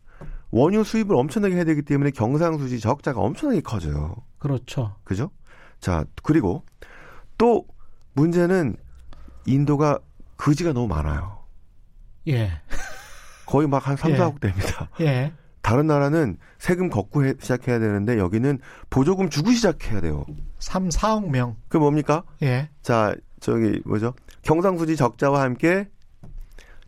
원유 0.50 0.84
수입을 0.84 1.14
엄청나게 1.14 1.56
해야 1.56 1.64
되기 1.64 1.82
때문에 1.82 2.10
경상수지 2.10 2.80
적자가 2.80 3.20
엄청나게 3.20 3.60
커져요. 3.60 4.14
그렇죠. 4.38 4.96
그죠? 5.04 5.30
자, 5.80 6.04
그리고 6.22 6.64
또 7.36 7.66
문제는 8.14 8.76
인도가 9.46 9.98
거지가 10.36 10.72
너무 10.72 10.86
많아요. 10.88 11.38
예. 12.28 12.60
거의 13.46 13.66
막 13.66 13.86
한 13.88 13.96
3, 13.96 14.12
예. 14.12 14.16
4억 14.16 14.40
됩니다. 14.40 14.90
예. 15.00 15.32
다른 15.62 15.86
나라는 15.86 16.36
세금 16.58 16.88
걷고 16.90 17.24
해- 17.26 17.34
시작해야 17.40 17.78
되는데 17.78 18.18
여기는 18.18 18.58
보조금 18.90 19.28
주고 19.30 19.50
시작해야 19.50 20.00
돼요. 20.00 20.24
3, 20.58 20.88
4억 20.88 21.28
명. 21.30 21.56
그 21.68 21.76
뭡니까? 21.76 22.22
예. 22.42 22.68
자, 22.82 23.14
저기 23.40 23.80
뭐죠? 23.84 24.14
경상수지 24.42 24.96
적자와 24.96 25.42
함께 25.42 25.88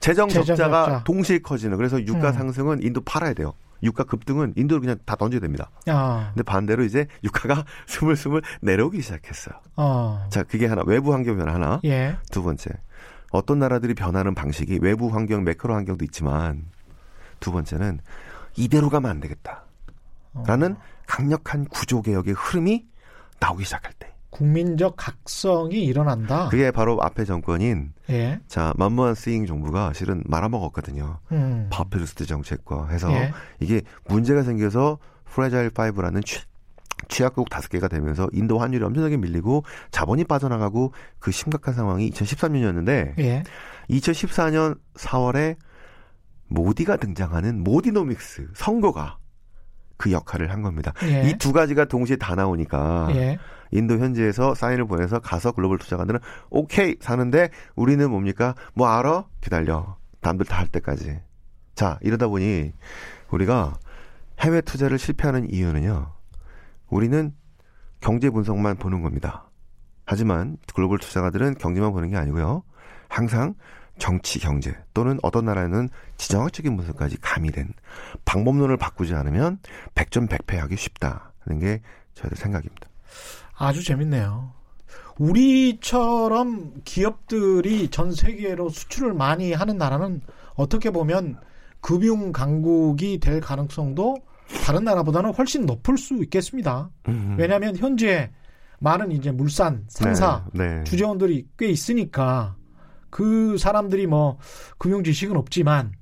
재정 0.01 0.29
재정 0.29 0.45
적자가 0.45 0.85
적자. 0.85 1.05
동시에 1.05 1.05
동시에 1.05 1.39
커지는. 1.41 1.77
그래서 1.77 2.01
유가 2.07 2.29
음. 2.31 2.33
상승은 2.33 2.83
인도 2.83 3.01
팔아야 3.03 3.35
돼요. 3.35 3.53
유가 3.83 4.05
급등은 4.05 4.55
인도를 4.57 4.81
그냥 4.81 4.99
다 5.07 5.17
던져야 5.17 5.41
됩니다. 5.41 5.71
아. 5.87 6.31
근데 6.35 6.43
반대로 6.43 6.85
이제 6.85 7.07
유가가 7.25 7.65
스물스물 7.87 8.43
내려오기 8.63 9.01
시작했어요. 9.03 9.55
어. 9.77 10.27
자, 10.31 10.43
그게 10.43 10.67
하나 10.67 10.83
외부 10.87 11.13
환경 11.13 11.37
변화 11.37 11.55
하나. 11.55 11.81
예. 11.85 12.17
두 12.31 12.43
번째. 12.43 12.71
어떤 13.31 13.59
나라들이 13.59 13.95
변하는 13.95 14.35
방식이 14.35 14.81
외부 14.83 15.09
환경, 15.09 15.45
매크로 15.45 15.75
환경도 15.75 16.05
있지만 16.07 16.65
두 17.39 17.53
번째는 17.53 18.01
이대로 18.57 18.89
가면 18.91 19.11
안 19.11 19.21
되겠다. 19.21 19.65
어. 20.35 20.45
라는 20.47 20.77
강력한 21.07 21.65
구조 21.67 22.03
개혁의 22.03 22.35
흐름이 22.35 22.87
나오기 23.41 23.65
시작할 23.65 23.93
때. 23.99 24.11
국민적 24.31 24.95
각성이 24.97 25.85
일어난다. 25.85 26.49
그게 26.49 26.71
바로 26.71 26.99
앞에 27.03 27.25
정권인 27.25 27.93
예. 28.11 28.41
자, 28.47 28.73
만모한 28.77 29.14
싱 29.14 29.45
정부가 29.45 29.93
실은 29.93 30.23
말아먹었거든요. 30.27 31.19
음. 31.33 31.69
populist 31.71 32.27
정책과 32.27 32.89
해서 32.89 33.13
예. 33.13 33.33
이게 33.59 33.83
문제가 34.09 34.43
생겨서 34.43 34.99
Fragile 35.25 35.71
5라는 35.71 36.25
취, 36.25 36.41
취약국 37.09 37.51
다섯 37.51 37.69
개가 37.69 37.89
되면서 37.89 38.29
인도 38.33 38.59
환율이 38.59 38.85
엄청나게 38.85 39.17
밀리고 39.17 39.65
자본이 39.91 40.25
빠져나가고 40.25 40.93
그 41.19 41.33
심각한 41.33 41.75
상황이 41.75 42.11
2013년이었는데 42.11 43.19
예. 43.19 43.43
2014년 43.91 44.79
4월에 44.95 45.57
모디가 46.51 46.97
등장하는 46.97 47.63
모디노믹스 47.65 48.49
선거가 48.55 49.19
그 49.97 50.13
역할을 50.13 50.51
한 50.51 50.63
겁니다. 50.63 50.93
예. 51.05 51.29
이두 51.29 51.53
가지가 51.53 51.85
동시에 51.87 52.17
다 52.17 52.35
나오니까 52.35 53.09
예. 53.15 53.39
인도 53.71 53.99
현지에서 53.99 54.55
사인을 54.55 54.87
보내서 54.87 55.21
가서 55.21 55.53
글로벌 55.53 55.79
투자가들은 55.79 56.21
오케이 56.51 56.97
사는데 57.01 57.51
우리는 57.77 58.11
뭡니까? 58.11 58.55
뭐 58.75 58.89
알아? 58.89 59.25
기다려. 59.41 59.97
남들 60.21 60.45
다 60.47 60.59
할 60.59 60.67
때까지. 60.67 61.21
자 61.75 61.99
이러다 62.03 62.29
보니 62.29 62.73
우리가 63.31 63.75
해외 64.41 64.61
투자를 64.61 64.99
실패하는 64.99 65.51
이유는요. 65.53 66.13
우리는 66.89 67.33
경제 68.01 68.29
분석만 68.31 68.77
보는 68.77 69.03
겁니다. 69.03 69.49
하지만 70.07 70.57
글로벌 70.75 70.99
투자가들은 70.99 71.55
경제만 71.59 71.93
보는 71.93 72.09
게 72.11 72.17
아니고요. 72.17 72.65
항상 73.09 73.55
정치, 74.01 74.41
경제 74.41 74.75
또는 74.93 75.21
어떤 75.23 75.45
나라는 75.45 75.89
지정학적인 76.17 76.77
분석까지 76.77 77.19
가미된 77.21 77.73
방법론을 78.25 78.77
바꾸지 78.77 79.15
않으면 79.15 79.61
백전백패하기 79.95 80.77
쉽다는 80.77 81.61
게 81.61 81.83
저희들 82.15 82.37
생각입니다. 82.37 82.89
아주 83.57 83.85
재밌네요. 83.85 84.53
우리처럼 85.19 86.81
기업들이 86.85 87.89
전 87.91 88.11
세계로 88.11 88.71
수출을 88.71 89.13
많이 89.13 89.53
하는 89.53 89.77
나라는 89.77 90.23
어떻게 90.55 90.91
보면 90.91 91.39
금융 91.81 92.33
강국이 92.33 93.21
될 93.21 93.41
가능성도 93.41 94.17
다른 94.65 94.85
나라보다는 94.85 95.35
훨씬 95.35 95.67
높을 95.67 95.99
수 95.99 96.15
있겠습니다. 96.23 96.91
음. 97.09 97.37
왜냐하면 97.39 97.77
현재 97.77 98.31
많은 98.79 99.13
이제 99.13 99.31
물산 99.31 99.85
상사 99.89 100.47
네, 100.53 100.79
네. 100.79 100.85
주재원들이 100.85 101.49
꽤 101.59 101.69
있으니까 101.69 102.57
그 103.11 103.59
사람들이 103.59 104.07
뭐 104.07 104.38
금융 104.79 105.05
지식은 105.05 105.37
없지만 105.37 105.92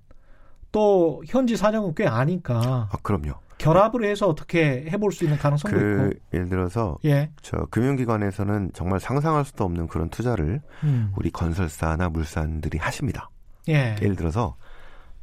또 0.70 1.22
현지 1.26 1.56
사정은 1.56 1.94
꽤 1.94 2.06
아니까 2.06 2.88
아, 2.92 2.96
그럼요. 3.02 3.34
결합을 3.58 4.04
해서 4.04 4.28
어떻게 4.28 4.86
해볼 4.88 5.10
수 5.12 5.24
있는 5.24 5.36
가능성도 5.36 5.76
그 5.76 6.10
있고 6.10 6.20
예를 6.32 6.48
들어서 6.48 6.96
예, 7.04 7.30
저 7.42 7.66
금융기관에서는 7.70 8.70
정말 8.72 9.00
상상할 9.00 9.44
수도 9.44 9.64
없는 9.64 9.88
그런 9.88 10.08
투자를 10.10 10.62
음, 10.84 11.12
우리 11.16 11.30
건설사나 11.30 12.08
물산들이 12.08 12.78
하십니다. 12.78 13.30
예, 13.68 13.96
예를 14.00 14.14
들어서 14.14 14.56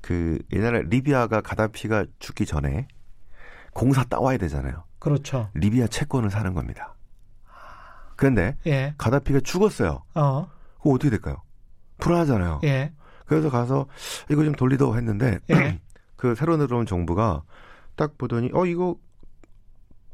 그 0.01 0.39
옛날에 0.51 0.83
리비아가 0.83 1.41
가다피가 1.41 2.05
죽기 2.19 2.45
전에 2.45 2.87
공사 3.73 4.03
따와야 4.03 4.37
되잖아요. 4.37 4.83
그렇죠, 4.99 5.49
리비아 5.53 5.87
채권을 5.87 6.29
사는 6.29 6.53
겁니다. 6.53 6.95
그런데 8.17 8.57
예, 8.67 8.93
가다피가 8.97 9.39
죽었어요. 9.41 10.03
어, 10.13 10.47
그럼 10.81 10.95
어떻게 10.95 11.09
될까요? 11.09 11.41
불안하잖아요. 11.97 12.61
예, 12.63 12.93
그래서 13.25 13.49
가서 13.49 13.87
이거 14.29 14.43
좀 14.43 14.53
돌리도 14.53 14.95
했는데 14.95 15.39
예, 15.49 15.79
그 16.15 16.35
새로 16.35 16.57
들어온 16.57 16.85
정부가 16.85 17.43
딱 17.95 18.17
보더니 18.17 18.49
어 18.53 18.65
이거 18.65 18.95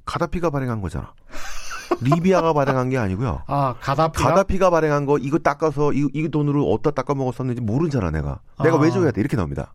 가다피가 0.05 0.49
발행한 0.49 0.81
거잖아. 0.81 1.13
리비아가 2.01 2.53
발행한 2.53 2.89
게 2.89 2.97
아니고요. 2.97 3.43
아 3.47 3.75
가다피가 3.79 4.29
가다피가 4.29 4.69
발행한 4.69 5.05
거 5.05 5.17
이거 5.17 5.37
닦아서 5.37 5.93
이, 5.93 6.07
이 6.13 6.29
돈으로 6.29 6.71
어디다 6.71 6.91
닦아 6.91 7.13
먹었었는지 7.13 7.61
모르잖아 7.61 8.11
내가. 8.11 8.39
내가 8.63 8.77
아. 8.77 8.79
왜 8.79 8.89
줘야 8.91 9.11
돼 9.11 9.21
이렇게 9.21 9.35
나옵니다. 9.35 9.73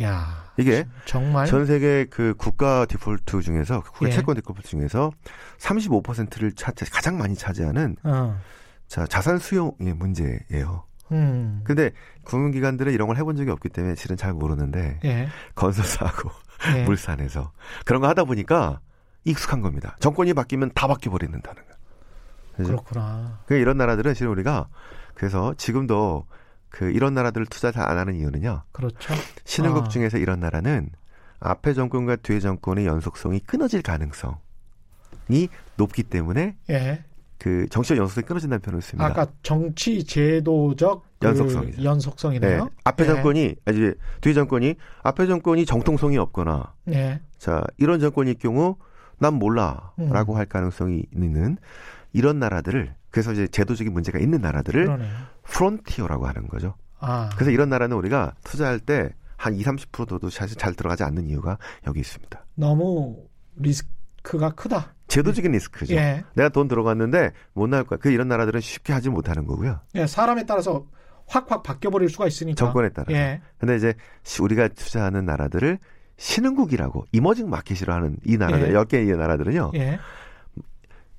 야 0.00 0.52
이게 0.56 0.86
정말 1.04 1.46
전 1.46 1.66
세계 1.66 2.06
그 2.08 2.34
국가 2.38 2.86
디폴트 2.86 3.42
중에서 3.42 3.80
국가 3.82 4.06
예. 4.06 4.10
채권 4.10 4.36
디폴트 4.36 4.62
중에서 4.62 5.12
35%를 5.58 6.52
차지 6.52 6.84
가장 6.84 7.18
많이 7.18 7.34
차지하는 7.34 7.96
어, 8.04 8.38
자 8.86 9.06
자산 9.06 9.38
수용의 9.38 9.94
문제예요. 9.94 10.84
음, 11.12 11.60
근데 11.64 11.90
금융기관들은 12.24 12.92
이런 12.92 13.08
걸 13.08 13.16
해본 13.16 13.36
적이 13.36 13.50
없기 13.50 13.68
때문에 13.68 13.94
실은 13.96 14.16
잘 14.16 14.32
모르는데 14.32 15.00
예, 15.04 15.28
건설사하고 15.54 16.30
예, 16.76 16.84
물산에서 16.86 17.52
그런 17.84 18.00
거 18.00 18.08
하다 18.08 18.24
보니까 18.24 18.80
익숙한 19.24 19.60
겁니다. 19.60 19.96
정권이 20.00 20.34
바뀌면 20.34 20.72
다 20.74 20.86
바뀌어 20.86 21.10
버린다는 21.12 21.62
거. 21.62 21.70
그죠? 22.56 22.68
그렇구나, 22.72 23.40
그 23.46 23.54
이런 23.54 23.76
나라들은 23.76 24.14
실은 24.14 24.30
우리가 24.32 24.68
그래서 25.14 25.54
지금도 25.56 26.26
그 26.68 26.90
이런 26.90 27.14
나라들을 27.14 27.46
투자 27.46 27.72
잘 27.72 27.88
안 27.88 27.98
하는 27.98 28.14
이유는요. 28.14 28.62
그렇죠, 28.72 29.14
신흥국 29.44 29.86
아. 29.86 29.88
중에서 29.88 30.18
이런 30.18 30.40
나라는 30.40 30.90
앞에 31.40 31.72
정권과 31.74 32.16
뒤에 32.16 32.38
정권의 32.40 32.86
연속성이 32.86 33.40
끊어질 33.40 33.82
가능성. 33.82 34.38
높기 35.76 36.02
때문에 36.02 36.56
예. 36.70 37.04
그 37.40 37.66
정치적 37.70 37.98
연속성이 37.98 38.24
끊어진다는 38.26 38.60
표현을 38.60 38.82
씁니다. 38.82 39.06
아까 39.06 39.26
정치 39.42 40.04
제도적 40.04 41.04
그 41.18 41.26
연속성이죠. 41.26 41.82
연속성이네요. 41.82 42.64
네. 42.64 42.70
앞에 42.84 43.04
예. 43.04 43.08
정권이 43.08 43.54
이제 43.70 43.94
뒤에 44.20 44.34
정권이 44.34 44.74
앞에 45.02 45.26
정권이 45.26 45.66
정통성이 45.66 46.18
없거나 46.18 46.74
예. 46.88 47.20
자 47.38 47.64
이런 47.78 47.98
정권일 47.98 48.34
경우 48.34 48.76
난 49.18 49.34
몰라라고 49.34 50.32
음. 50.32 50.36
할 50.36 50.46
가능성이 50.46 51.04
있는 51.14 51.56
이런 52.12 52.38
나라들을 52.38 52.94
그래서 53.10 53.32
이제 53.32 53.48
제도적인 53.48 53.92
문제가 53.92 54.18
있는 54.18 54.40
나라들을 54.40 54.84
그러네요. 54.84 55.10
frontier라고 55.44 56.26
하는 56.26 56.46
거죠. 56.46 56.74
아. 57.00 57.30
그래서 57.34 57.50
이런 57.50 57.70
나라는 57.70 57.96
우리가 57.96 58.34
투자할 58.44 58.78
때 58.78 59.10
한 59.40 59.54
2, 59.54 59.62
30%도 59.62 60.28
사실 60.28 60.58
잘 60.58 60.74
들어가지 60.74 61.02
않는 61.02 61.26
이유가 61.30 61.56
여기 61.86 62.00
있습니다. 62.00 62.44
너무 62.56 63.24
리스크가 63.56 64.50
크다. 64.50 64.94
제도적인 65.10 65.52
리스크죠. 65.52 65.94
예. 65.94 66.24
내가 66.34 66.48
돈 66.48 66.68
들어갔는데 66.68 67.32
못 67.52 67.66
나올 67.68 67.84
거야. 67.84 67.98
그 67.98 68.10
이런 68.10 68.28
나라들은 68.28 68.60
쉽게 68.60 68.92
하지 68.92 69.10
못하는 69.10 69.44
거고요. 69.46 69.80
예, 69.96 70.06
사람에 70.06 70.46
따라서 70.46 70.86
확확 71.26 71.62
바뀌어버릴 71.62 72.08
수가 72.08 72.26
있으니까. 72.26 72.56
정권에 72.56 72.88
따라. 72.90 73.06
예. 73.10 73.40
근데 73.58 73.76
이제 73.76 73.94
시- 74.22 74.42
우리가 74.42 74.68
투자하는 74.68 75.24
나라들을 75.26 75.78
신흥국이라고 76.16 77.06
이머징 77.12 77.48
마켓이라 77.50 77.94
하는 77.94 78.16
이 78.24 78.36
나라들 78.36 78.68
예. 78.68 78.72
10개의 78.72 79.16
나라들은요. 79.16 79.72
예. 79.74 79.98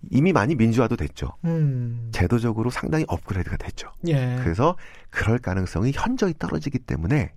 이미 0.09 0.33
많이 0.33 0.55
민주화도 0.55 0.95
됐죠. 0.95 1.35
음. 1.45 2.09
제도적으로 2.11 2.69
상당히 2.71 3.05
업그레이드가 3.07 3.57
됐죠. 3.57 3.91
예. 4.07 4.37
그래서 4.41 4.75
그럴 5.09 5.37
가능성이 5.37 5.91
현저히 5.93 6.33
떨어지기 6.37 6.79
때문에 6.79 7.31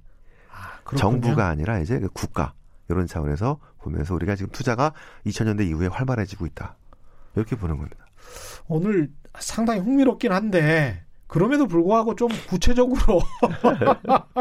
아. 0.50 0.96
정부가 0.96 1.48
아니라 1.48 1.78
이제 1.80 1.98
그 1.98 2.08
국가 2.08 2.54
이런 2.88 3.06
차원에서 3.06 3.58
보면서 3.78 4.14
우리가 4.14 4.36
지금 4.36 4.50
투자가 4.52 4.92
2000년대 5.26 5.66
이후에 5.68 5.88
활발해지고 5.88 6.46
있다. 6.46 6.76
이렇게 7.36 7.56
보는 7.56 7.76
겁니다. 7.76 8.06
오늘 8.68 9.10
상당히 9.38 9.80
흥미롭긴 9.80 10.32
한데 10.32 11.04
그럼에도 11.26 11.66
불구하고 11.66 12.14
좀 12.14 12.28
구체적으로 12.48 13.20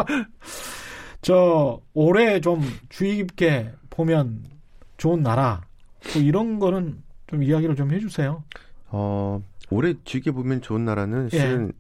저 1.22 1.82
올해 1.94 2.42
좀 2.42 2.62
주의 2.90 3.16
깊게 3.16 3.74
보면 3.90 4.44
좋은 4.98 5.24
나라 5.24 5.62
뭐 6.14 6.22
이런 6.22 6.60
거는 6.60 7.02
좀 7.28 7.44
이야기를 7.44 7.76
좀 7.76 7.92
해주세요. 7.92 8.44
어, 8.90 9.42
올해 9.70 9.96
주위에 10.04 10.32
보면 10.32 10.62
좋은 10.62 10.86
나라는 10.86 11.30
예. 11.34 11.40
실은 11.40 11.72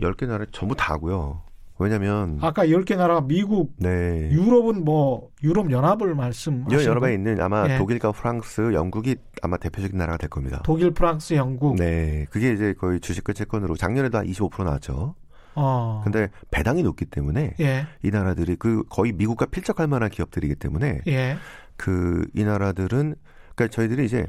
10개 0.00 0.26
나라 0.26 0.46
전부 0.50 0.74
다고요. 0.74 1.42
왜냐면 1.80 2.38
아까 2.42 2.66
10개 2.66 2.96
나라가 2.96 3.22
미국, 3.22 3.72
네. 3.78 4.28
유럽은 4.30 4.84
뭐 4.84 5.30
유럽 5.42 5.70
연합을 5.70 6.14
개 6.14 7.06
거? 7.08 7.10
있는 7.10 7.40
아마 7.40 7.68
예. 7.68 7.78
독일과 7.78 8.12
프랑스, 8.12 8.72
영국이 8.74 9.16
아마 9.42 9.56
대표적인 9.56 9.96
나라가 9.96 10.18
될 10.18 10.28
겁니다. 10.28 10.60
독일, 10.62 10.90
프랑스, 10.92 11.34
영국. 11.34 11.76
네. 11.76 12.26
그게 12.30 12.52
이제 12.52 12.74
거의 12.74 13.00
주식과 13.00 13.32
채권으로 13.32 13.76
작년에도 13.76 14.18
한 14.18 14.26
25% 14.26 14.62
나왔죠. 14.62 15.14
어. 15.54 16.00
근데 16.04 16.28
배당이 16.50 16.82
높기 16.82 17.06
때문에 17.06 17.54
예. 17.60 17.86
이 18.02 18.10
나라들이 18.10 18.56
그 18.56 18.84
거의 18.90 19.12
미국과 19.12 19.46
필적할 19.46 19.88
만한 19.88 20.10
기업들이기 20.10 20.56
때문에 20.56 21.00
예. 21.08 21.36
그이 21.76 22.44
나라들은 22.44 23.14
그러니까 23.54 23.74
저희들이 23.74 24.04
이제 24.04 24.26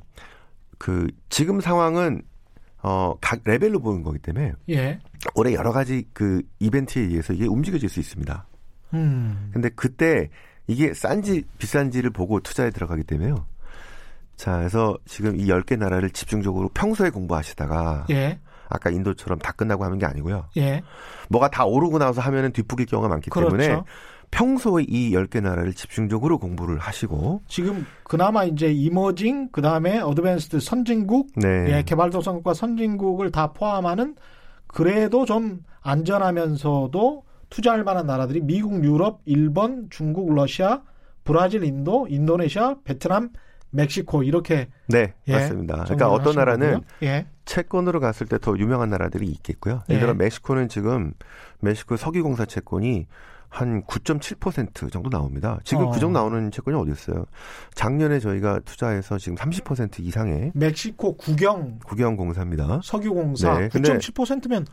그 0.77 1.07
지금 1.29 1.59
상황은 1.59 2.21
어 2.83 3.13
각 3.21 3.41
레벨로 3.45 3.79
보는 3.79 4.01
거기 4.01 4.17
때문에 4.17 4.53
예. 4.69 4.99
올해 5.35 5.53
여러 5.53 5.71
가지 5.71 6.05
그 6.13 6.41
이벤트에 6.59 7.03
의해서 7.03 7.33
이게 7.33 7.45
움직여질 7.45 7.89
수 7.89 7.99
있습니다. 7.99 8.45
음. 8.93 9.49
근데 9.53 9.69
그때 9.69 10.29
이게 10.67 10.93
싼지 10.93 11.43
비싼지를 11.57 12.11
보고 12.11 12.39
투자에 12.39 12.69
들어가기 12.71 13.03
때문에요. 13.03 13.45
자, 14.35 14.57
그래서 14.57 14.97
지금 15.05 15.39
이 15.39 15.45
10개 15.45 15.77
나라를 15.77 16.09
집중적으로 16.09 16.69
평소에 16.73 17.09
공부하시다가 17.09 18.07
예. 18.09 18.39
아까 18.69 18.89
인도처럼 18.89 19.37
다 19.39 19.51
끝나고 19.51 19.83
하는 19.83 19.99
게 19.99 20.05
아니고요. 20.05 20.47
예. 20.57 20.81
뭐가 21.29 21.49
다 21.49 21.65
오르고 21.65 21.99
나서 21.99 22.21
하면은 22.21 22.51
뒷북일 22.51 22.85
경우가 22.87 23.09
많기 23.09 23.29
때문에 23.29 23.67
그렇죠. 23.67 23.85
평소에 24.31 24.85
이 24.87 25.11
10개 25.11 25.41
나라를 25.41 25.73
집중적으로 25.73 26.39
공부를 26.39 26.79
하시고 26.79 27.41
지금 27.47 27.85
그나마 28.03 28.45
이제 28.45 28.71
이머징 28.71 29.49
그다음에 29.51 29.99
어드밴스드 29.99 30.61
선진국 30.61 31.33
네. 31.35 31.77
예, 31.77 31.83
개발도상국과 31.83 32.53
선진국을 32.53 33.31
다 33.31 33.51
포함하는 33.51 34.15
그래도 34.73 35.25
좀 35.25 35.63
안전하면서도 35.81 37.23
투자할 37.49 37.83
만한 37.83 38.05
나라들이 38.05 38.41
미국, 38.41 38.83
유럽, 38.83 39.21
일본, 39.25 39.87
중국, 39.89 40.33
러시아, 40.33 40.81
브라질, 41.23 41.63
인도, 41.63 42.07
인도네시아, 42.09 42.75
베트남, 42.83 43.29
멕시코 43.71 44.23
이렇게 44.23 44.67
네, 44.87 45.13
예, 45.27 45.33
맞습니다. 45.33 45.83
그러니까 45.83 46.09
어떤 46.09 46.35
나라는. 46.35 46.81
예. 47.03 47.25
채권으로 47.45 47.99
갔을 47.99 48.27
때 48.27 48.37
더 48.37 48.57
유명한 48.57 48.89
나라들이 48.89 49.27
있겠고요. 49.27 49.81
예를 49.89 50.01
예. 50.01 50.05
들어 50.05 50.13
멕시코는 50.13 50.67
지금 50.69 51.13
멕시코 51.59 51.95
석유공사 51.97 52.45
채권이 52.45 53.07
한 53.51 53.83
9.7% 53.83 54.89
정도 54.91 55.09
나옵니다. 55.09 55.59
지금 55.65 55.87
어. 55.87 55.91
그 55.91 55.99
정도 55.99 56.17
나오는 56.17 56.49
채권이 56.49 56.75
어디 56.77 56.91
있어요? 56.91 57.25
작년에 57.75 58.19
저희가 58.19 58.61
투자해서 58.63 59.17
지금 59.17 59.35
30% 59.35 59.99
이상의 59.99 60.53
멕시코 60.55 61.17
국영 61.17 61.79
국영 61.83 62.15
공사입니다. 62.15 62.79
석유 62.81 63.13
공사 63.13 63.59
네, 63.59 63.67
근데 63.67 63.97
9.7%면 63.97 64.65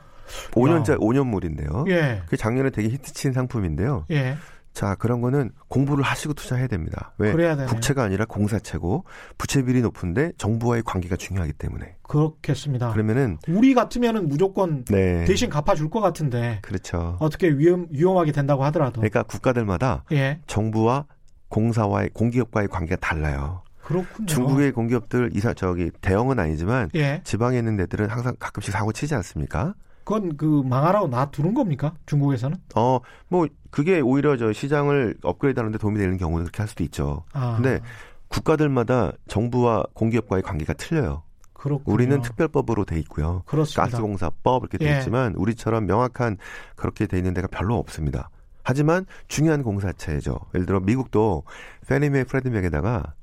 5년짜 0.52 0.96
5년물인데요. 0.98 1.90
예. 1.90 2.22
그게 2.24 2.36
작년에 2.36 2.70
되게 2.70 2.88
히트친 2.88 3.32
상품인데요. 3.32 4.06
예. 4.12 4.36
자, 4.72 4.94
그런 4.94 5.20
거는 5.20 5.50
공부를 5.68 6.04
하시고 6.04 6.34
투자해야 6.34 6.68
됩니다. 6.68 7.12
왜? 7.18 7.32
국채가 7.66 8.04
아니라 8.04 8.24
공사채고 8.26 9.04
부채 9.36 9.62
비율이 9.62 9.82
높은데 9.82 10.32
정부와의 10.38 10.82
관계가 10.84 11.16
중요하기 11.16 11.54
때문에. 11.54 11.96
그렇겠습니다. 12.02 12.92
그러면은 12.92 13.38
우리 13.48 13.74
같으면은 13.74 14.28
무조건 14.28 14.84
네. 14.84 15.24
대신 15.24 15.50
갚아 15.50 15.74
줄 15.74 15.88
것 15.88 16.00
같은데 16.00 16.58
그렇죠. 16.62 17.16
어떻게 17.18 17.48
위험 17.48 17.86
위험하게 17.90 18.30
된다고 18.32 18.62
하더라도 18.64 19.00
그러니까 19.00 19.22
국가들마다 19.22 20.04
예 20.12 20.38
정부와 20.46 21.06
공사와의 21.48 22.10
공기업과의 22.12 22.68
관계가 22.68 23.00
달라요. 23.00 23.62
그렇군요. 23.82 24.26
중국의 24.26 24.72
공기업들 24.72 25.30
이사 25.34 25.54
저기 25.54 25.90
대형은 26.02 26.38
아니지만 26.38 26.90
예 26.94 27.22
지방에 27.24 27.56
있는 27.56 27.76
데들은 27.78 28.10
항상 28.10 28.36
가끔씩 28.38 28.72
사고 28.72 28.92
치지 28.92 29.14
않습니까? 29.14 29.72
그건 30.04 30.36
그 30.36 30.62
망하라고 30.64 31.08
놔두는 31.08 31.54
겁니까 31.54 31.94
중국에서는? 32.06 32.56
어, 32.76 33.00
뭐 33.28 33.46
그게 33.70 34.00
오히려 34.00 34.36
저 34.36 34.52
시장을 34.52 35.16
업그레이드하는데 35.22 35.78
도움이 35.78 35.98
되는 35.98 36.16
경우는 36.16 36.44
그렇게 36.44 36.62
할 36.62 36.68
수도 36.68 36.82
있죠. 36.84 37.24
아, 37.32 37.56
근데 37.56 37.80
국가들마다 38.28 39.12
정부와 39.26 39.84
공기업과의 39.94 40.42
관계가 40.42 40.74
틀려요. 40.74 41.22
그렇군요. 41.54 41.92
우리는 41.92 42.22
특별법으로 42.22 42.84
돼 42.84 42.98
있고요. 43.00 43.42
그렇습니다. 43.46 43.82
가스공사법 43.82 44.62
이렇게 44.62 44.78
돼 44.78 44.92
예. 44.94 44.98
있지만 44.98 45.34
우리처럼 45.34 45.86
명확한 45.86 46.36
그렇게 46.76 47.06
돼 47.06 47.16
있는 47.18 47.34
데가 47.34 47.48
별로 47.48 47.76
없습니다. 47.78 48.30
하지만 48.62 49.06
중요한 49.28 49.62
공사체죠. 49.62 50.38
예를 50.54 50.66
들어 50.66 50.78
미국도 50.80 51.42
페니메 51.88 52.24
프레드맥에다가 52.24 53.14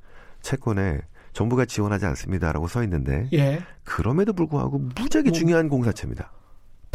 채권에 0.42 1.00
정부가 1.34 1.66
지원하지 1.66 2.06
않습니다라고 2.08 2.68
써 2.68 2.84
있는데 2.84 3.30
예. 3.34 3.62
그럼에도 3.84 4.34
불구하고 4.34 4.80
무지하게 4.80 5.30
뭐- 5.30 5.38
중요한 5.38 5.70
공사체입니다. 5.70 6.32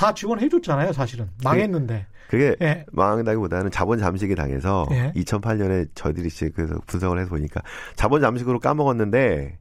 다 0.00 0.14
지원해줬잖아요, 0.14 0.94
사실은. 0.94 1.28
망했는데. 1.44 2.06
그게 2.30 2.56
예. 2.62 2.86
망한다기보다는 2.92 3.70
자본 3.70 3.98
잠식이 3.98 4.34
당해서 4.34 4.86
예. 4.92 5.12
2008년에 5.14 5.88
저희들이 5.94 6.28
이제 6.28 6.48
그래서 6.54 6.78
분석을 6.86 7.18
해서 7.18 7.28
보니까 7.28 7.60
자본 7.96 8.22
잠식으로 8.22 8.60
까먹었는데 8.60 9.58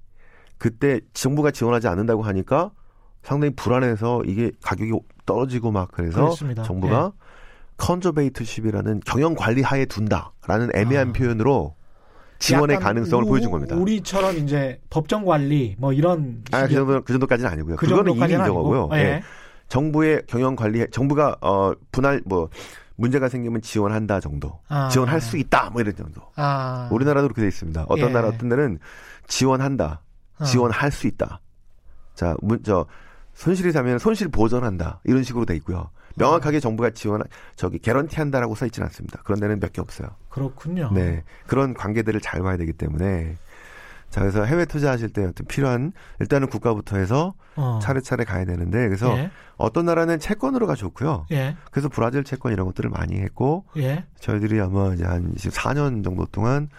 그때 0.57 1.01
정부가 1.13 1.51
지원하지 1.51 1.87
않는다고 1.89 2.21
하니까 2.21 2.71
상당히 3.23 3.53
불안해서 3.55 4.23
이게 4.25 4.51
가격이 4.61 4.93
떨어지고 5.25 5.71
막 5.71 5.89
그래서 5.91 6.21
그렇습니다. 6.21 6.63
정부가 6.63 7.11
컨저베이트십이라는 7.77 9.01
경영 9.05 9.35
관리 9.35 9.61
하에 9.61 9.85
둔다라는 9.85 10.69
애매한 10.73 11.09
아. 11.09 11.13
표현으로 11.13 11.75
지원의 12.37 12.79
가능성을 12.79 13.25
우- 13.25 13.27
보여준 13.27 13.51
겁니다. 13.51 13.75
우리처럼 13.75 14.37
이제 14.37 14.79
법정 14.89 15.25
관리 15.25 15.75
뭐 15.79 15.91
이런 15.91 16.43
아, 16.51 16.65
그 16.67 16.73
정도 16.73 17.03
그 17.03 17.11
정도까지는 17.13 17.51
아니고요. 17.51 17.75
그 17.75 17.85
그거는 17.87 18.13
이미. 18.13 18.35
아니고. 18.35 18.89
예. 18.93 18.97
예. 18.99 19.23
정부의 19.69 20.23
경영 20.27 20.55
관리 20.55 20.85
정부가 20.91 21.37
어 21.41 21.73
분할 21.91 22.21
뭐 22.25 22.49
문제가 22.95 23.29
생기면 23.29 23.61
지원한다 23.61 24.19
정도. 24.19 24.59
아. 24.67 24.89
지원할 24.89 25.21
수 25.21 25.37
있다 25.37 25.69
뭐 25.69 25.81
이런 25.81 25.95
정도. 25.95 26.21
아. 26.35 26.89
우리나라도 26.91 27.27
그렇게 27.27 27.41
돼 27.43 27.47
있습니다. 27.47 27.85
어떤 27.87 28.09
예. 28.09 28.13
나라 28.13 28.27
어떤 28.27 28.49
데는 28.49 28.79
지원한다. 29.27 30.01
어. 30.39 30.43
지원할 30.43 30.91
수 30.91 31.07
있다. 31.07 31.39
자, 32.15 32.35
문, 32.41 32.61
저, 32.63 32.85
손실이 33.35 33.71
사면 33.71 33.99
손실 33.99 34.27
보전한다. 34.27 34.99
이런 35.05 35.23
식으로 35.23 35.45
돼 35.45 35.55
있고요. 35.57 35.89
명확하게 36.15 36.59
정부가 36.59 36.89
지원, 36.89 37.21
저기, 37.55 37.79
개런티 37.79 38.17
한다라고 38.17 38.55
써 38.55 38.65
있지는 38.65 38.87
않습니다. 38.87 39.21
그런 39.23 39.39
데는 39.39 39.59
몇 39.61 39.71
개 39.71 39.79
없어요. 39.79 40.09
그렇군요. 40.27 40.91
네. 40.93 41.23
그런 41.47 41.73
관계들을 41.73 42.19
잘 42.19 42.41
봐야 42.41 42.57
되기 42.57 42.73
때문에. 42.73 43.37
자, 44.09 44.21
그래서 44.21 44.43
해외 44.43 44.65
투자하실 44.65 45.09
때 45.09 45.25
어떤 45.25 45.45
필요한, 45.47 45.91
일단은 46.19 46.47
국가부터 46.47 46.97
해서 46.97 47.33
어. 47.55 47.79
차례차례 47.81 48.23
가야 48.23 48.45
되는데, 48.45 48.87
그래서 48.87 49.15
예. 49.17 49.31
어떤 49.57 49.85
나라는 49.85 50.19
채권으로가 50.19 50.75
좋고요. 50.75 51.27
예. 51.31 51.55
그래서 51.71 51.89
브라질 51.89 52.23
채권 52.23 52.53
이런 52.53 52.65
것들을 52.65 52.89
많이 52.89 53.17
했고, 53.17 53.65
예. 53.77 54.05
저희들이 54.19 54.59
아마 54.61 54.93
이제 54.93 55.05
한 55.05 55.33
24년 55.35 56.03
정도 56.03 56.25
동안 56.25 56.69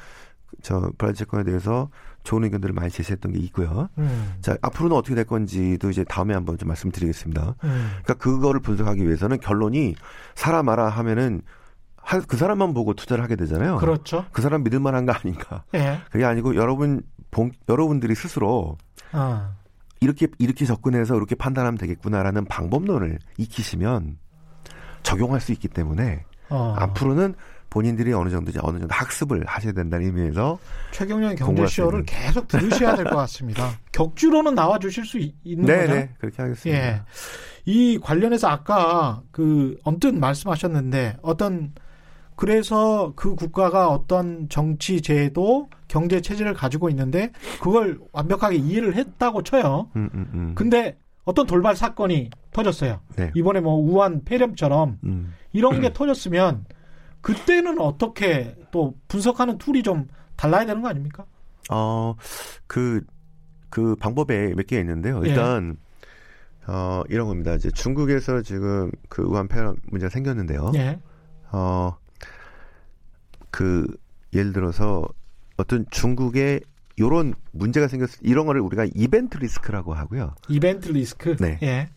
저 0.62 0.90
브라질 0.98 1.26
채권에 1.26 1.44
대해서 1.44 1.90
좋은 2.22 2.44
의견들을 2.44 2.74
많이 2.74 2.90
제시했던 2.90 3.32
게 3.32 3.38
있고요. 3.38 3.88
음. 3.98 4.34
자, 4.40 4.56
앞으로는 4.60 4.96
어떻게 4.96 5.14
될 5.14 5.24
건지도 5.24 5.90
이제 5.90 6.04
다음에 6.04 6.34
한번 6.34 6.58
좀 6.58 6.68
말씀드리겠습니다. 6.68 7.54
음. 7.64 7.90
그러니까 8.02 8.14
그거를 8.14 8.60
분석하기 8.60 9.04
위해서는 9.04 9.40
결론이 9.40 9.94
사람 10.34 10.68
알아 10.68 10.88
하면은 10.88 11.42
그 12.26 12.36
사람만 12.36 12.74
보고 12.74 12.94
투자를 12.94 13.22
하게 13.22 13.36
되잖아요. 13.36 13.76
그렇죠. 13.76 14.24
그 14.32 14.42
사람 14.42 14.64
믿을 14.64 14.80
만한 14.80 15.06
거 15.06 15.12
아닌가. 15.12 15.62
예. 15.74 16.00
그게 16.10 16.24
아니고 16.24 16.56
여러분 16.56 17.02
본, 17.30 17.52
여러분들이 17.68 18.14
스스로 18.14 18.76
아. 19.12 19.52
이렇게 20.00 20.28
이렇게 20.38 20.64
접근해서 20.64 21.16
이렇게 21.16 21.34
판단하면 21.34 21.76
되겠구나라는 21.78 22.46
방법론을 22.46 23.18
익히시면 23.36 24.18
적용할 25.02 25.40
수 25.40 25.52
있기 25.52 25.68
때문에 25.68 26.24
어. 26.48 26.74
앞으로는 26.78 27.34
본인들이 27.70 28.12
어느 28.12 28.30
정도 28.30 28.50
어느 28.62 28.78
정도 28.78 28.92
학습을 28.92 29.44
하셔야 29.46 29.72
된다는 29.72 30.06
의미에서 30.06 30.58
최경영 30.90 31.36
경제쇼를 31.36 32.02
계속 32.04 32.48
들으셔야 32.48 32.96
될 32.96 33.04
것 33.04 33.14
같습니다. 33.16 33.70
격주로는 33.92 34.56
나와 34.56 34.78
주실 34.80 35.04
수 35.04 35.18
있는 35.18 35.66
네, 35.66 35.76
거죠? 35.82 35.94
네, 35.94 36.10
그렇게 36.18 36.42
하겠습니다. 36.42 36.82
예. 36.82 37.02
이 37.66 37.98
관련해서 37.98 38.48
아까 38.48 39.22
그 39.30 39.78
언뜻 39.84 40.12
말씀하셨는데 40.14 41.18
어떤 41.22 41.72
그래서 42.40 43.12
그 43.16 43.34
국가가 43.34 43.90
어떤 43.90 44.48
정치 44.48 45.02
제도, 45.02 45.68
경제 45.88 46.22
체제를 46.22 46.54
가지고 46.54 46.88
있는데 46.88 47.32
그걸 47.60 48.00
완벽하게 48.12 48.56
이해를 48.56 48.94
했다고 48.94 49.42
쳐요. 49.42 49.90
음, 49.96 50.08
음, 50.14 50.30
음. 50.32 50.52
근데 50.54 50.96
어떤 51.24 51.46
돌발 51.46 51.76
사건이 51.76 52.30
터졌어요. 52.50 53.00
네. 53.16 53.30
이번에 53.34 53.60
뭐 53.60 53.74
우한 53.74 54.24
폐렴처럼 54.24 55.00
음. 55.04 55.34
이런 55.52 55.82
게 55.82 55.92
터졌으면 55.92 56.64
그때는 57.20 57.78
어떻게 57.78 58.56
또 58.70 58.94
분석하는 59.08 59.58
툴이 59.58 59.82
좀 59.82 60.08
달라야 60.36 60.64
되는 60.64 60.80
거 60.80 60.88
아닙니까? 60.88 61.26
어, 61.70 62.14
그, 62.66 63.02
그 63.68 63.96
방법에 63.96 64.54
몇 64.54 64.66
개 64.66 64.80
있는데요. 64.80 65.20
예. 65.26 65.28
일단, 65.28 65.76
예. 66.62 66.72
어, 66.72 67.02
이런 67.10 67.26
겁니다. 67.28 67.52
이제 67.52 67.70
중국에서 67.70 68.40
지금 68.40 68.90
그 69.10 69.20
우한 69.24 69.46
폐렴 69.46 69.76
문제가 69.90 70.08
생겼는데요. 70.08 70.72
예. 70.76 70.98
어, 71.52 71.96
그 73.50 73.86
예를 74.32 74.52
들어서 74.52 75.06
어떤 75.56 75.86
중국의 75.90 76.60
요런 76.98 77.34
문제가 77.52 77.88
생겼을 77.88 78.18
이런 78.22 78.46
거를 78.46 78.60
우리가 78.60 78.86
이벤트 78.94 79.38
리스크라고 79.38 79.94
하고요. 79.94 80.34
이벤트 80.48 80.90
리스크? 80.90 81.36
네. 81.36 81.58
예. 81.62 81.88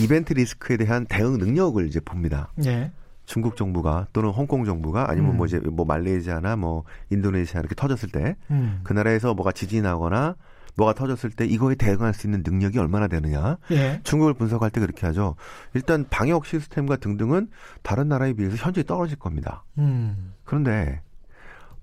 이벤트 0.00 0.32
리스크에 0.32 0.76
대한 0.76 1.06
대응 1.06 1.38
능력을 1.38 1.86
이제 1.86 2.00
봅니다. 2.00 2.52
예. 2.64 2.90
중국 3.26 3.56
정부가 3.56 4.06
또는 4.12 4.30
홍콩 4.30 4.64
정부가 4.64 5.10
아니면 5.10 5.32
음. 5.32 5.36
뭐 5.36 5.46
이제 5.46 5.58
뭐 5.58 5.84
말레이시아나 5.84 6.56
뭐 6.56 6.84
인도네시아 7.10 7.60
이렇게 7.60 7.74
터졌을 7.74 8.08
때그 8.08 8.34
음. 8.50 8.80
그 8.82 8.92
나라에서 8.92 9.34
뭐가 9.34 9.52
지진이 9.52 9.82
나거나 9.82 10.36
뭐가 10.76 10.92
터졌을 10.92 11.30
때 11.30 11.46
이거에 11.46 11.74
대응할 11.74 12.14
수 12.14 12.26
있는 12.26 12.42
능력이 12.44 12.78
얼마나 12.78 13.08
되느냐. 13.08 13.56
예. 13.70 14.00
중국을 14.04 14.34
분석할 14.34 14.70
때 14.70 14.80
그렇게 14.80 15.06
하죠. 15.06 15.34
일단 15.74 16.06
방역 16.08 16.46
시스템과 16.46 16.96
등등은 16.96 17.48
다른 17.82 18.08
나라에 18.08 18.34
비해서 18.34 18.56
현저히 18.56 18.84
떨어질 18.84 19.18
겁니다. 19.18 19.64
음. 19.78 20.34
그런데 20.44 21.00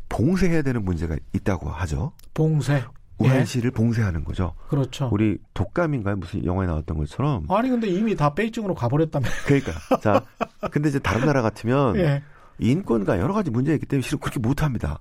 봉쇄해야 0.09 0.61
되는 0.61 0.85
문제가 0.85 1.17
있다고 1.33 1.69
하죠. 1.69 2.13
봉쇄. 2.33 2.83
우한시를 3.17 3.67
예. 3.67 3.71
봉쇄하는 3.71 4.23
거죠. 4.23 4.53
그렇죠. 4.69 5.09
우리 5.11 5.37
독감인가요? 5.53 6.17
무슨 6.17 6.45
영화에 6.45 6.67
나왔던 6.67 6.97
것처럼. 6.97 7.45
아니 7.49 7.69
근데 7.69 7.87
이미 7.87 8.15
다 8.15 8.33
베이징으로 8.33 8.75
가버렸다며. 8.75 9.27
그러니까. 9.45 9.71
자, 10.01 10.23
근데 10.71 10.89
이제 10.89 10.99
다른 10.99 11.25
나라 11.25 11.41
같으면 11.41 11.95
예. 11.97 12.23
인권과 12.59 13.19
여러 13.19 13.33
가지 13.33 13.49
문제가 13.49 13.75
있기 13.75 13.85
때문에 13.87 14.03
실은 14.03 14.19
그렇게 14.19 14.39
못합니다. 14.39 14.99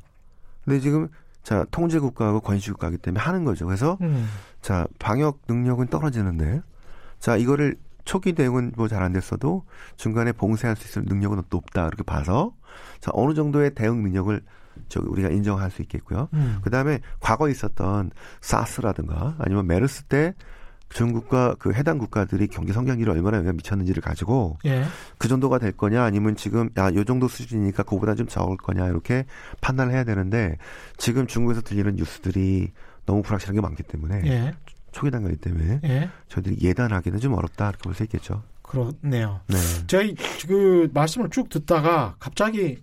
근데 0.64 0.80
지금 0.80 1.08
자 1.42 1.66
통제 1.70 1.98
국가하고 1.98 2.40
권시 2.40 2.70
국가이기 2.70 2.98
때문에 2.98 3.20
하는 3.20 3.44
거죠. 3.44 3.66
그래서 3.66 3.98
음. 4.00 4.28
자 4.60 4.86
방역 4.98 5.40
능력은 5.48 5.88
떨어지는데 5.88 6.62
자 7.18 7.36
이거를 7.36 7.76
초기 8.04 8.32
대응은 8.32 8.72
뭐 8.76 8.88
잘 8.88 9.02
안 9.02 9.12
됐어도 9.12 9.64
중간에 9.96 10.32
봉쇄할 10.32 10.76
수 10.76 10.86
있을 10.88 11.04
능력은 11.06 11.42
높다 11.50 11.86
이렇게 11.86 12.02
봐서 12.02 12.52
자 13.00 13.10
어느 13.14 13.34
정도의 13.34 13.74
대응 13.74 14.02
능력을 14.02 14.40
저기 14.88 15.06
우리가 15.08 15.28
인정할 15.28 15.70
수 15.70 15.82
있겠고요. 15.82 16.28
음. 16.32 16.58
그다음에 16.62 17.00
과거에 17.20 17.50
있었던 17.50 18.10
사스라든가 18.40 19.36
아니면 19.38 19.66
메르스 19.66 20.04
때 20.04 20.34
중국과 20.92 21.56
그 21.58 21.72
해당 21.72 21.98
국가들이 21.98 22.46
경제 22.48 22.72
성장률이 22.72 23.10
얼마나 23.10 23.38
영향 23.38 23.56
미쳤는지를 23.56 24.02
가지고 24.02 24.58
예. 24.64 24.84
그 25.18 25.28
정도가 25.28 25.58
될 25.58 25.72
거냐 25.72 26.02
아니면 26.02 26.36
지금 26.36 26.70
야요 26.76 27.04
정도 27.04 27.28
수준이니까 27.28 27.82
그보다 27.82 28.14
좀 28.14 28.26
적을 28.26 28.56
거냐 28.56 28.86
이렇게 28.88 29.24
판단을 29.60 29.92
해야 29.92 30.04
되는데 30.04 30.56
지금 30.96 31.26
중국에서 31.26 31.60
들리는 31.62 31.96
뉴스들이 31.96 32.72
너무 33.06 33.22
불확실한 33.22 33.54
게 33.54 33.60
많기 33.60 33.82
때문에 33.82 34.22
예. 34.26 34.52
초기 34.92 35.10
단계이기 35.10 35.40
때문에 35.40 35.80
예. 35.84 36.10
저희들이 36.28 36.58
예단하기는 36.60 37.18
좀 37.18 37.34
어렵다 37.34 37.70
이렇게 37.70 37.82
볼 37.82 37.94
수 37.94 38.02
있겠죠. 38.04 38.42
그렇네요. 38.62 39.40
네. 39.48 39.56
저희 39.86 40.14
그 40.46 40.88
말씀을 40.94 41.30
쭉 41.30 41.48
듣다가 41.48 42.14
갑자기 42.18 42.82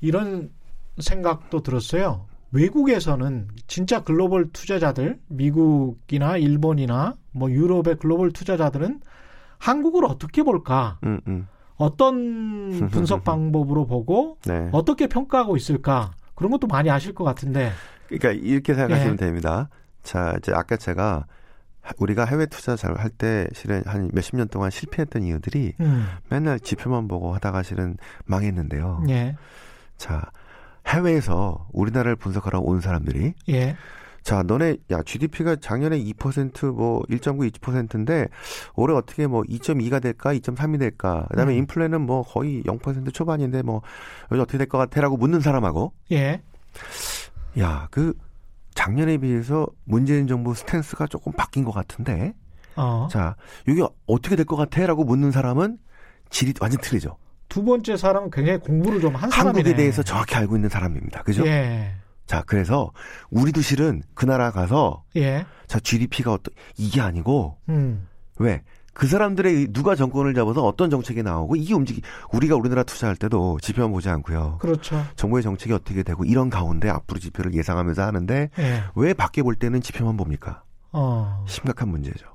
이런 0.00 0.50
생각도 0.98 1.62
들었어요. 1.62 2.26
외국에서는 2.52 3.48
진짜 3.66 4.02
글로벌 4.02 4.50
투자자들, 4.50 5.20
미국이나 5.28 6.36
일본이나 6.36 7.16
뭐 7.32 7.50
유럽의 7.50 7.96
글로벌 8.00 8.32
투자자들은 8.32 9.00
한국을 9.58 10.04
어떻게 10.04 10.42
볼까? 10.42 10.98
음, 11.04 11.20
음. 11.26 11.46
어떤 11.76 12.88
분석 12.90 13.24
방법으로 13.24 13.86
보고 13.86 14.38
네. 14.46 14.68
어떻게 14.72 15.06
평가하고 15.06 15.56
있을까? 15.56 16.12
그런 16.34 16.50
것도 16.50 16.66
많이 16.66 16.90
아실 16.90 17.14
것 17.14 17.24
같은데. 17.24 17.70
그러니까 18.08 18.32
이렇게 18.32 18.74
생각하시면 18.74 19.12
예. 19.14 19.16
됩니다. 19.16 19.68
자, 20.02 20.34
이제 20.38 20.52
아까 20.54 20.76
제가 20.76 21.26
우리가 21.98 22.24
해외 22.24 22.46
투자 22.46 22.76
잘 22.76 22.94
할 22.96 23.10
때 23.10 23.46
실은 23.52 23.82
한 23.86 24.10
몇십 24.12 24.36
년 24.36 24.48
동안 24.48 24.70
실패했던 24.70 25.22
이유들이 25.22 25.74
음. 25.80 26.06
맨날 26.28 26.58
지표만 26.60 27.08
보고 27.08 27.34
하다가 27.34 27.62
실은 27.62 27.96
망했는데요. 28.26 29.04
예. 29.10 29.36
자, 29.96 30.30
해외에서 30.86 31.68
우리나라를 31.72 32.16
분석하러 32.16 32.60
온 32.60 32.80
사람들이 32.80 33.34
예. 33.50 33.76
자, 34.22 34.42
너네 34.42 34.76
야 34.90 35.02
GDP가 35.02 35.56
작년에 35.56 35.98
2%뭐 35.98 37.02
1.9, 37.08 37.50
2%인데 37.52 38.28
올해 38.74 38.94
어떻게 38.94 39.26
뭐 39.26 39.42
2.2가 39.42 40.00
될까, 40.02 40.32
2.3이 40.34 40.78
될까? 40.78 41.26
그다음에 41.30 41.54
음. 41.54 41.58
인플레는 41.58 42.00
뭐 42.02 42.22
거의 42.22 42.62
0% 42.64 43.12
초반인데 43.14 43.62
뭐 43.62 43.82
여기 44.30 44.40
어떻게 44.40 44.58
될 44.58 44.66
것 44.68 44.78
같아라고 44.78 45.16
묻는 45.16 45.40
사람하고 45.40 45.92
예. 46.12 46.42
야, 47.58 47.88
그 47.90 48.12
작년에 48.74 49.18
비해서 49.18 49.66
문재인 49.84 50.26
정부 50.26 50.54
스탠스가 50.54 51.06
조금 51.08 51.32
바뀐 51.32 51.64
것 51.64 51.72
같은데. 51.72 52.34
어. 52.76 53.08
자, 53.10 53.34
이게 53.66 53.82
어떻게 54.06 54.36
될 54.36 54.44
것 54.46 54.56
같아라고 54.56 55.04
묻는 55.04 55.30
사람은 55.32 55.78
질이 56.30 56.54
완전 56.60 56.80
틀리죠. 56.80 57.16
두 57.48 57.64
번째 57.64 57.96
사람은 57.96 58.30
굉장히 58.30 58.58
공부를 58.60 59.00
좀 59.00 59.16
한 59.16 59.28
사람이네. 59.28 59.58
한국에 59.58 59.74
대해서 59.76 60.02
정확히 60.04 60.36
알고 60.36 60.54
있는 60.56 60.68
사람입니다. 60.68 61.22
그죠? 61.24 61.44
예. 61.46 61.92
자, 62.30 62.44
그래서 62.46 62.92
우리도 63.30 63.60
실은 63.60 64.04
그 64.14 64.24
나라 64.24 64.52
가서 64.52 65.02
예. 65.16 65.44
자, 65.66 65.80
GDP가 65.80 66.32
어떤 66.32 66.54
이게 66.76 67.00
아니고 67.00 67.58
음. 67.68 68.06
왜? 68.38 68.62
그 68.94 69.08
사람들의 69.08 69.72
누가 69.72 69.96
정권을 69.96 70.32
잡아서 70.34 70.64
어떤 70.64 70.90
정책이 70.90 71.24
나오고 71.24 71.56
이게 71.56 71.74
움직이 71.74 72.02
우리가 72.32 72.54
우리나라 72.54 72.84
투자할 72.84 73.16
때도 73.16 73.58
지표만 73.60 73.90
보지 73.90 74.08
않고요. 74.10 74.58
그렇죠. 74.60 75.04
정부의 75.16 75.42
정책이 75.42 75.72
어떻게 75.72 76.04
되고 76.04 76.24
이런 76.24 76.50
가운데 76.50 76.88
앞으로 76.88 77.18
지표를 77.18 77.52
예상하면서 77.52 78.00
하는데 78.00 78.50
예. 78.60 78.84
왜 78.94 79.12
밖에 79.12 79.42
볼 79.42 79.56
때는 79.56 79.80
지표만 79.80 80.16
봅니까? 80.16 80.62
어. 80.92 81.44
심각한 81.48 81.88
문제죠. 81.88 82.28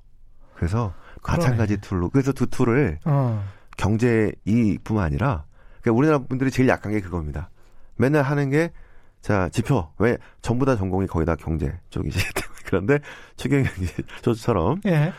그래서 0.55 0.93
마찬가지 1.25 1.77
툴로 1.77 2.09
그래서 2.09 2.33
두 2.33 2.47
툴을 2.47 2.99
어. 3.05 3.41
경제 3.77 4.33
이뿐만 4.43 5.05
아니라 5.05 5.45
그러니까 5.79 5.97
우리나라 5.97 6.17
분들이 6.19 6.51
제일 6.51 6.67
약한 6.67 6.91
게 6.91 6.99
그겁니다. 6.99 7.49
맨날 7.95 8.23
하는 8.23 8.49
게 8.49 8.73
자, 9.25 9.49
지표. 9.49 9.89
왜 9.97 10.19
전부 10.43 10.67
다 10.67 10.75
전공이 10.75 11.07
거의 11.07 11.25
다 11.25 11.35
경제 11.35 11.75
쪽이시 11.89 12.19
때문에 12.35 12.53
그런데 12.63 12.99
최경영 13.37 13.65
저처럼 14.21 14.81
예. 14.85 15.11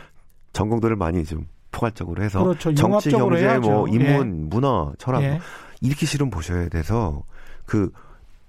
전공들을 0.52 0.94
많이 0.94 1.24
좀 1.24 1.48
포괄적으로 1.72 2.22
해서 2.22 2.44
그렇죠. 2.44 2.72
정치, 2.72 3.10
경제, 3.10 3.42
해야죠. 3.42 3.68
뭐 3.68 3.88
인문, 3.88 4.42
예. 4.42 4.46
문화, 4.48 4.92
철학 4.98 5.24
예. 5.24 5.40
이렇게 5.80 6.06
실은 6.06 6.30
보셔야 6.30 6.68
돼서 6.68 7.24
그 7.64 7.90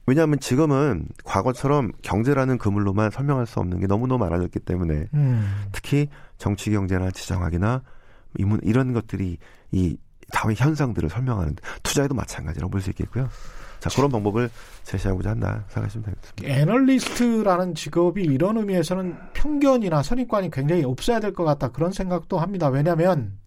왜냐하면 0.05 0.39
지금은 0.39 1.07
과거처럼 1.23 1.91
경제라는 2.03 2.59
그물로만 2.59 3.09
설명할 3.09 3.47
수 3.47 3.59
없는 3.59 3.79
게 3.79 3.87
너무너무 3.87 4.23
많아졌기 4.25 4.59
때문에 4.59 5.07
음. 5.15 5.63
특히 5.71 6.07
정치 6.37 6.69
경제나 6.69 7.09
지정학이나 7.09 7.81
이문 8.37 8.59
이런 8.61 8.93
것들이 8.93 9.39
이 9.71 9.97
사회 10.29 10.53
현상들을 10.53 11.09
설명하는 11.09 11.55
투자에도 11.81 12.13
마찬가지라고 12.13 12.69
볼 12.69 12.79
수 12.79 12.91
있겠고요. 12.91 13.27
자, 13.89 13.95
그런 13.95 14.11
방법을 14.11 14.49
제시하고자 14.83 15.31
한다 15.31 15.63
생각하시면 15.69 16.05
되겠습니다. 16.05 16.47
애널리스트라는 16.61 17.75
직업이 17.75 18.23
이런 18.23 18.57
의미에서는 18.57 19.15
편견이나 19.33 20.03
선입관이 20.03 20.51
굉장히 20.51 20.83
없어야 20.83 21.19
될 21.19 21.33
것 21.33 21.43
같다 21.43 21.69
그런 21.69 21.91
생각도 21.91 22.37
합니다. 22.39 22.67
왜냐하면 22.69 23.37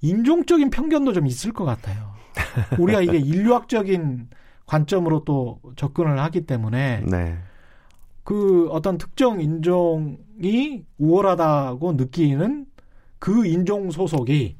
인종적인 0.00 0.70
편견도 0.70 1.12
좀 1.12 1.26
있을 1.26 1.52
것 1.52 1.64
같아요. 1.64 2.14
우리가 2.78 3.00
이게 3.00 3.18
인류학적인 3.18 4.28
관점으로 4.66 5.24
또 5.24 5.60
접근을 5.76 6.18
하기 6.20 6.42
때문에 6.46 7.02
네. 7.06 7.38
그 8.24 8.68
어떤 8.70 8.98
특정 8.98 9.40
인종이 9.40 10.84
우월하다고 10.98 11.94
느끼는 11.94 12.66
그 13.18 13.46
인종 13.46 13.90
소속이 13.90 14.56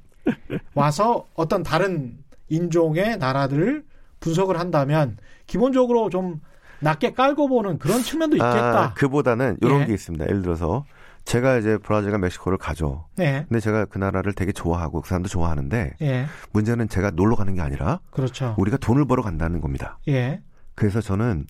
와서 0.74 1.26
어떤 1.34 1.62
다른 1.62 2.18
인종의 2.48 3.18
나라들을 3.18 3.84
분석을 4.20 4.58
한다면 4.58 5.16
기본적으로 5.46 6.10
좀 6.10 6.40
낮게 6.80 7.14
깔고 7.14 7.48
보는 7.48 7.78
그런 7.78 8.02
측면도 8.02 8.36
있겠다. 8.36 8.80
아, 8.80 8.94
그보다는 8.94 9.58
이런 9.60 9.82
예. 9.82 9.86
게 9.86 9.94
있습니다. 9.94 10.26
예를 10.26 10.42
들어서 10.42 10.84
제가 11.24 11.58
이제 11.58 11.76
브라질과 11.76 12.18
멕시코를 12.18 12.56
가죠. 12.56 13.06
네. 13.16 13.44
근데 13.48 13.60
제가 13.60 13.84
그 13.86 13.98
나라를 13.98 14.32
되게 14.32 14.52
좋아하고 14.52 15.02
그 15.02 15.08
사람도 15.08 15.28
좋아하는데 15.28 15.96
예. 16.00 16.26
문제는 16.52 16.88
제가 16.88 17.10
놀러 17.10 17.36
가는 17.36 17.54
게 17.54 17.60
아니라 17.60 18.00
그렇죠. 18.10 18.54
우리가 18.56 18.76
돈을 18.78 19.04
벌어 19.06 19.22
간다는 19.22 19.60
겁니다. 19.60 19.98
예. 20.08 20.40
그래서 20.74 21.00
저는 21.00 21.46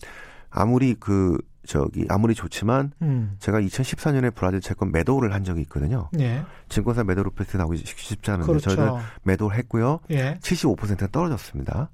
아무리 0.51 0.95
그 0.95 1.39
저기 1.67 2.07
아무리 2.09 2.35
좋지만 2.35 2.93
음. 3.03 3.37
제가 3.41 3.61
2014년에 3.61 4.35
브라질 4.35 4.61
채권 4.61 4.91
매도를 4.91 5.35
한 5.35 5.45
적이 5.45 5.61
있거든요. 5.63 6.09
예. 6.19 6.43
증권사 6.71 7.05
매도 7.05 7.23
루페트 7.23 7.57
나오기 7.59 7.77
쉽지 7.77 8.31
않은데 8.31 8.47
그렇죠. 8.47 8.75
저희는 8.75 8.95
매도를 9.23 9.57
했고요. 9.59 10.01
예. 10.11 10.39
75%가 10.41 11.09
떨어졌습니다. 11.09 11.91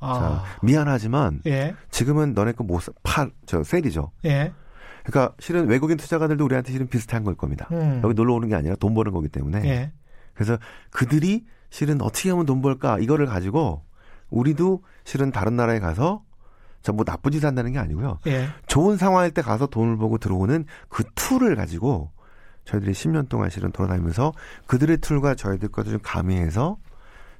아. 0.00 0.14
자, 0.14 0.44
미안하지만 0.62 1.42
예. 1.46 1.74
지금은 1.90 2.34
너네 2.34 2.52
거못 2.52 2.82
팔 3.02 3.30
저 3.46 3.62
셀이죠. 3.62 4.12
예. 4.24 4.52
그러니까 5.04 5.34
실은 5.38 5.66
외국인 5.68 5.96
투자가들도 5.96 6.44
우리한테 6.44 6.72
실은 6.72 6.86
비슷한 6.86 7.24
걸 7.24 7.34
겁니다. 7.34 7.66
음. 7.72 8.00
여기 8.04 8.14
놀러 8.14 8.34
오는 8.34 8.48
게 8.48 8.54
아니라 8.54 8.76
돈 8.76 8.94
버는 8.94 9.12
거기 9.12 9.28
때문에. 9.28 9.64
예. 9.64 9.92
그래서 10.34 10.58
그들이 10.90 11.46
실은 11.70 12.00
어떻게 12.02 12.30
하면 12.30 12.46
돈 12.46 12.62
벌까 12.62 12.98
이거를 12.98 13.26
가지고 13.26 13.82
우리도 14.30 14.82
실은 15.04 15.30
다른 15.32 15.56
나라에 15.56 15.80
가서 15.80 16.22
전 16.82 16.93
뭐 16.93 17.04
나쁜 17.04 17.32
짓 17.32 17.44
한다는 17.44 17.72
게 17.72 17.78
아니고요. 17.78 18.18
예. 18.26 18.48
좋은 18.66 18.96
상황일 18.96 19.32
때 19.32 19.42
가서 19.42 19.66
돈을 19.66 19.96
벌고 19.96 20.18
들어오는 20.18 20.64
그 20.88 21.04
툴을 21.14 21.56
가지고 21.56 22.12
저희들이 22.64 22.92
10년 22.92 23.28
동안 23.28 23.48
실은 23.50 23.72
돌아다니면서 23.72 24.32
그들의 24.66 24.98
툴과 24.98 25.34
저희들 25.34 25.68
것을 25.70 25.92
좀 25.92 26.00
가미해서 26.02 26.76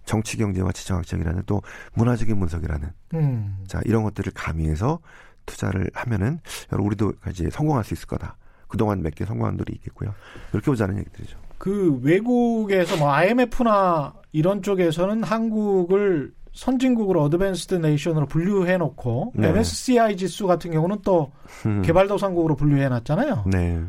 정치 0.08 0.36
경제와 0.38 0.72
지정학적이라는 0.72 1.42
또 1.46 1.60
문화적인 1.94 2.40
분석이라는 2.40 2.88
음. 3.14 3.58
자 3.66 3.80
이런 3.84 4.02
것들을 4.02 4.32
가미해서 4.34 4.98
투자를 5.46 5.88
하면은 5.94 6.40
우리도 6.72 7.12
이제 7.30 7.48
성공할 7.50 7.84
수 7.84 7.94
있을 7.94 8.06
거다. 8.06 8.36
그동안 8.68 9.02
몇 9.02 9.14
개 9.14 9.24
성공한 9.24 9.56
들이 9.56 9.74
있겠고요. 9.74 10.14
이렇게 10.52 10.66
보자는 10.70 10.98
얘기들이죠. 10.98 11.38
그 11.58 11.98
외국에서 12.02 12.96
뭐 12.96 13.10
IMF나 13.12 14.14
이런 14.32 14.62
쪽에서는 14.62 15.22
한국을 15.22 16.32
선진국으로 16.52 17.22
어드밴스드 17.24 17.74
네이션으로 17.76 18.26
분류해 18.26 18.78
놓고 18.78 19.32
네. 19.36 19.48
MSCI 19.48 20.16
지수 20.16 20.46
같은 20.46 20.70
경우는 20.70 20.98
또 21.04 21.30
음. 21.66 21.82
개발도상국으로 21.82 22.56
분류해 22.56 22.88
놨잖아요. 22.88 23.44
네. 23.46 23.80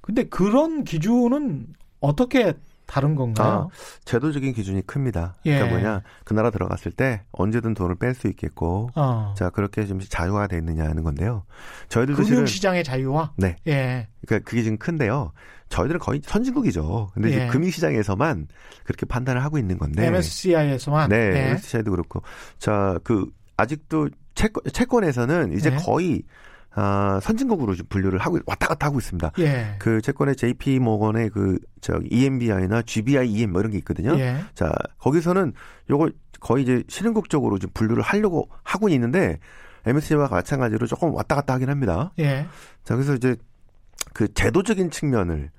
근데 0.00 0.24
그런 0.24 0.84
기준은 0.84 1.66
어떻게 2.00 2.54
다른 2.86 3.14
건가요? 3.14 3.68
제도적인 4.04 4.54
기준이 4.54 4.86
큽니다. 4.86 5.34
예. 5.44 5.54
그러니까 5.54 5.76
뭐냐 5.76 6.02
그 6.24 6.34
나라 6.34 6.50
들어갔을 6.50 6.92
때 6.92 7.22
언제든 7.32 7.74
돈을 7.74 7.96
뺄 7.96 8.14
수 8.14 8.28
있겠고 8.28 8.90
어. 8.94 9.34
자 9.36 9.50
그렇게 9.50 9.84
좀 9.86 9.98
자유화가 10.00 10.46
돼 10.46 10.58
있느냐는 10.58 11.02
건데요. 11.02 11.44
저희들도 11.88 12.22
금융시장의 12.22 12.84
자유화? 12.84 13.32
네. 13.36 13.56
예. 13.66 14.08
그러니까 14.24 14.48
그게 14.48 14.62
지금 14.62 14.78
큰데요. 14.78 15.32
저희들은 15.68 16.00
거의 16.00 16.20
선진국이죠. 16.24 17.10
근데 17.14 17.30
이제 17.30 17.42
예. 17.42 17.46
금융시장에서만 17.48 18.46
그렇게 18.84 19.04
판단을 19.04 19.42
하고 19.42 19.58
있는 19.58 19.78
건데. 19.78 20.06
MSCI에서만. 20.06 21.10
네, 21.10 21.16
예. 21.16 21.50
MSCI도 21.50 21.90
그렇고. 21.90 22.22
자, 22.58 22.98
그 23.02 23.26
아직도 23.56 24.08
채권, 24.34 24.62
채권에서는 24.72 25.54
이제 25.54 25.70
네. 25.70 25.76
거의 25.76 26.22
아, 26.78 27.18
선진국으로 27.22 27.74
좀 27.74 27.86
분류를 27.88 28.18
하고 28.18 28.38
왔다 28.44 28.68
갔다 28.68 28.86
하고 28.86 28.98
있습니다. 28.98 29.32
예. 29.38 29.76
그 29.78 30.02
채권의 30.02 30.36
JP 30.36 30.78
모건의 30.78 31.30
그 31.30 31.58
저기 31.80 32.06
EMBI나 32.10 32.82
GBI 32.82 33.26
EM 33.32 33.52
뭐 33.52 33.62
이런 33.62 33.72
게 33.72 33.78
있거든요. 33.78 34.14
예. 34.18 34.36
자, 34.54 34.70
거기서는 34.98 35.54
요걸 35.88 36.12
거의 36.38 36.64
이제 36.64 36.84
실행국적으로 36.88 37.58
좀 37.58 37.70
분류를 37.72 38.02
하려고 38.02 38.50
하고 38.62 38.90
있는데 38.90 39.38
MSCI와 39.86 40.28
마찬가지로 40.28 40.86
조금 40.86 41.14
왔다 41.14 41.34
갔다 41.36 41.54
하긴 41.54 41.70
합니다. 41.70 42.12
예. 42.18 42.46
자, 42.84 42.94
그래서 42.94 43.14
이제 43.14 43.36
그 44.12 44.32
제도적인 44.34 44.90
측면을 44.90 45.50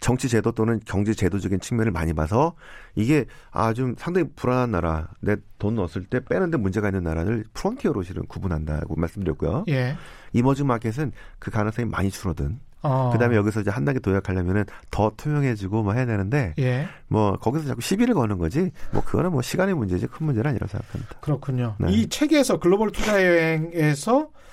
정치 0.00 0.28
제도 0.28 0.52
또는 0.52 0.80
경제 0.84 1.14
제도적인 1.14 1.60
측면을 1.60 1.90
많이 1.92 2.12
봐서 2.12 2.54
이게 2.94 3.24
아 3.50 3.72
좀 3.72 3.94
상당히 3.98 4.28
불안한 4.36 4.70
나라 4.70 5.08
내 5.20 5.36
돈 5.58 5.74
넣었을 5.76 6.04
때 6.04 6.20
빼는데 6.22 6.58
문제가 6.58 6.88
있는 6.88 7.02
나라를 7.02 7.44
프론티어로 7.54 8.02
실은 8.02 8.26
구분한다고 8.26 8.94
말씀드렸고요. 8.96 9.64
예. 9.68 9.96
이머징 10.34 10.66
마켓은 10.66 11.12
그 11.38 11.50
가능성이 11.50 11.88
많이 11.88 12.10
줄어든. 12.10 12.60
어. 12.82 13.10
그다음에 13.12 13.36
여기서 13.36 13.62
이제 13.62 13.70
한 13.70 13.84
단계 13.86 13.98
도약하려면은 14.00 14.64
더 14.90 15.10
투명해지고 15.16 15.82
뭐 15.82 15.94
해야 15.94 16.04
되는데 16.04 16.54
예. 16.58 16.86
뭐 17.08 17.36
거기서 17.38 17.66
자꾸 17.66 17.80
시비를 17.80 18.14
거는 18.14 18.36
거지. 18.38 18.70
뭐 18.92 19.02
그거는 19.02 19.32
뭐 19.32 19.40
시간의 19.40 19.74
문제지 19.74 20.06
큰 20.06 20.26
문제는 20.26 20.50
아니라고 20.50 20.70
생각합니다. 20.70 21.14
그렇군요. 21.20 21.74
네. 21.78 21.90
이 21.92 22.08
책에서 22.08 22.58
글로벌 22.60 22.90
투자 22.92 23.24
여행에서 23.24 24.28
이 24.28 24.45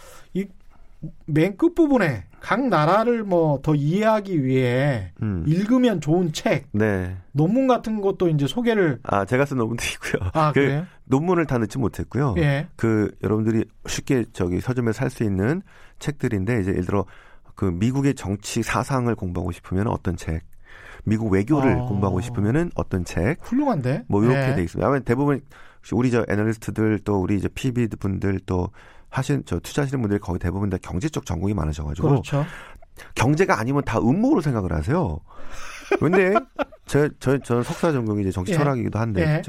맨 1.25 1.57
끝부분에 1.57 2.25
각 2.39 2.67
나라를 2.67 3.23
뭐 3.23 3.61
더 3.61 3.73
이해하기 3.75 4.43
위해 4.43 5.13
음. 5.21 5.43
읽으면 5.47 6.01
좋은 6.01 6.33
책, 6.33 6.67
네. 6.73 7.15
논문 7.31 7.67
같은 7.67 8.01
것도 8.01 8.29
이제 8.29 8.47
소개를 8.47 8.99
아 9.03 9.25
제가 9.25 9.45
쓴 9.45 9.57
논문도 9.57 9.83
있고요. 9.95 10.29
아, 10.33 10.51
그 10.51 10.59
그래요? 10.59 10.85
논문을 11.05 11.45
다 11.45 11.57
넣지 11.57 11.77
못했고요. 11.77 12.35
예. 12.37 12.67
그 12.75 13.13
여러분들이 13.23 13.65
쉽게 13.87 14.25
저기 14.33 14.59
서점에 14.59 14.91
살수 14.91 15.23
있는 15.23 15.61
책들인데 15.99 16.61
이제 16.61 16.71
예를 16.71 16.85
들어 16.85 17.05
그 17.55 17.65
미국의 17.65 18.15
정치 18.15 18.63
사상을 18.63 19.13
공부하고 19.15 19.51
싶으면 19.51 19.87
어떤 19.87 20.17
책, 20.17 20.41
미국 21.05 21.31
외교를 21.31 21.73
어. 21.73 21.85
공부하고 21.85 22.19
싶으면은 22.21 22.71
어떤 22.75 23.05
책, 23.05 23.37
훌륭한데. 23.41 24.05
뭐 24.07 24.23
이렇게 24.23 24.51
예. 24.51 24.55
돼 24.55 24.63
있습니다. 24.63 24.87
아마 24.87 24.99
대부분 24.99 25.41
우리 25.91 26.11
저 26.11 26.25
애널리스트들 26.29 26.99
또 26.99 27.21
우리 27.21 27.35
이제 27.35 27.47
PB 27.47 27.87
분들 27.99 28.39
또 28.45 28.69
하신 29.14 29.43
저 29.45 29.59
투자하시는 29.59 30.01
분들이 30.01 30.20
거의 30.20 30.39
대부분 30.39 30.70
다 30.70 30.78
경제 30.82 31.07
쪽 31.07 31.26
전공이 31.26 31.53
많으셔가지고 31.53 32.09
그렇죠. 32.09 32.45
경제가 33.14 33.59
아니면 33.59 33.84
다 33.86 33.99
음모로 33.99 34.41
생각을 34.41 34.74
하세요. 34.74 35.20
근데 35.99 36.34
저, 36.86 37.07
저, 37.20 37.38
저는 37.38 37.61
석사 37.64 37.91
전공이 37.91 38.22
이제 38.22 38.32
정치 38.32 38.53
예. 38.53 38.57
철학이기도 38.57 38.97
한데 38.97 39.22
예. 39.22 39.41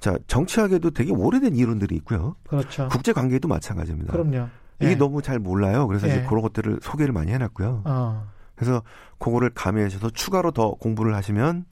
자 0.00 0.18
정치학에도 0.26 0.90
되게 0.90 1.12
오래된 1.12 1.54
이론들이 1.54 1.94
있고요. 1.96 2.34
그렇죠. 2.48 2.88
국제 2.88 3.12
관계도 3.12 3.46
마찬가지입니다. 3.46 4.12
그럼요. 4.12 4.48
이게 4.80 4.90
예. 4.90 4.94
너무 4.96 5.22
잘 5.22 5.38
몰라요. 5.38 5.86
그래서 5.86 6.08
예. 6.08 6.12
이제 6.12 6.24
그런 6.24 6.42
것들을 6.42 6.80
소개를 6.82 7.12
많이 7.12 7.32
해놨고요. 7.32 7.82
어. 7.84 8.26
그래서 8.56 8.82
그거를 9.18 9.50
가미하셔서 9.50 10.10
추가로 10.10 10.50
더 10.50 10.72
공부를 10.72 11.14
하시면 11.14 11.66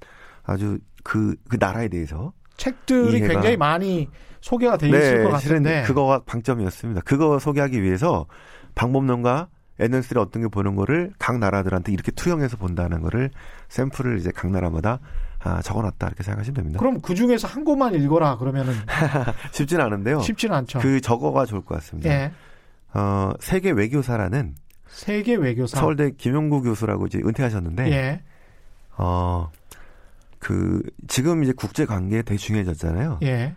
아주 0.44 0.78
그, 1.02 1.34
그 1.48 1.56
나라에 1.58 1.88
대해서 1.88 2.32
책들이 2.56 3.20
이해가- 3.20 3.28
굉장히 3.32 3.56
많이 3.56 4.08
소개가 4.40 4.76
돼 4.76 4.88
있을 4.88 5.24
것 5.24 5.32
네, 5.32 5.38
실은 5.38 5.62
같은데. 5.62 5.82
그거가 5.86 6.22
방점이었습니다. 6.24 7.02
그거 7.04 7.38
소개하기 7.38 7.82
위해서 7.82 8.26
방법론과 8.74 9.48
에너지를 9.78 10.22
어떤 10.22 10.42
게 10.42 10.48
보는 10.48 10.74
거를 10.76 11.12
각 11.18 11.38
나라들한테 11.38 11.92
이렇게 11.92 12.10
투영해서 12.12 12.56
본다는 12.56 13.02
거를 13.02 13.30
샘플을 13.68 14.18
이제 14.18 14.30
각 14.34 14.50
나라마다 14.50 15.00
아, 15.40 15.60
적어놨다 15.62 16.06
이렇게 16.08 16.22
생각하시면 16.22 16.54
됩니다. 16.54 16.78
그럼 16.78 17.00
그 17.00 17.14
중에서 17.14 17.46
한 17.46 17.62
곳만 17.64 17.94
읽어라 17.94 18.38
그러면은 18.38 18.72
쉽진 19.52 19.80
않은데요. 19.80 20.20
쉽지는 20.20 20.56
않죠. 20.56 20.78
그 20.78 21.00
적어가 21.00 21.44
좋을 21.44 21.62
것 21.64 21.74
같습니다. 21.76 22.08
예. 22.10 22.32
어, 22.94 23.32
세계 23.40 23.70
외교사라는 23.70 24.54
세계 24.88 25.34
외교사. 25.34 25.78
서울대 25.78 26.10
김용구 26.12 26.62
교수라고 26.62 27.06
이제 27.06 27.18
은퇴하셨는데 27.18 27.90
예. 27.92 28.22
어, 28.96 29.50
그, 30.46 30.80
지금 31.08 31.42
이제 31.42 31.52
국제 31.52 31.84
관계에 31.86 32.22
되게 32.22 32.38
중요해졌잖아요. 32.38 33.18
예. 33.24 33.54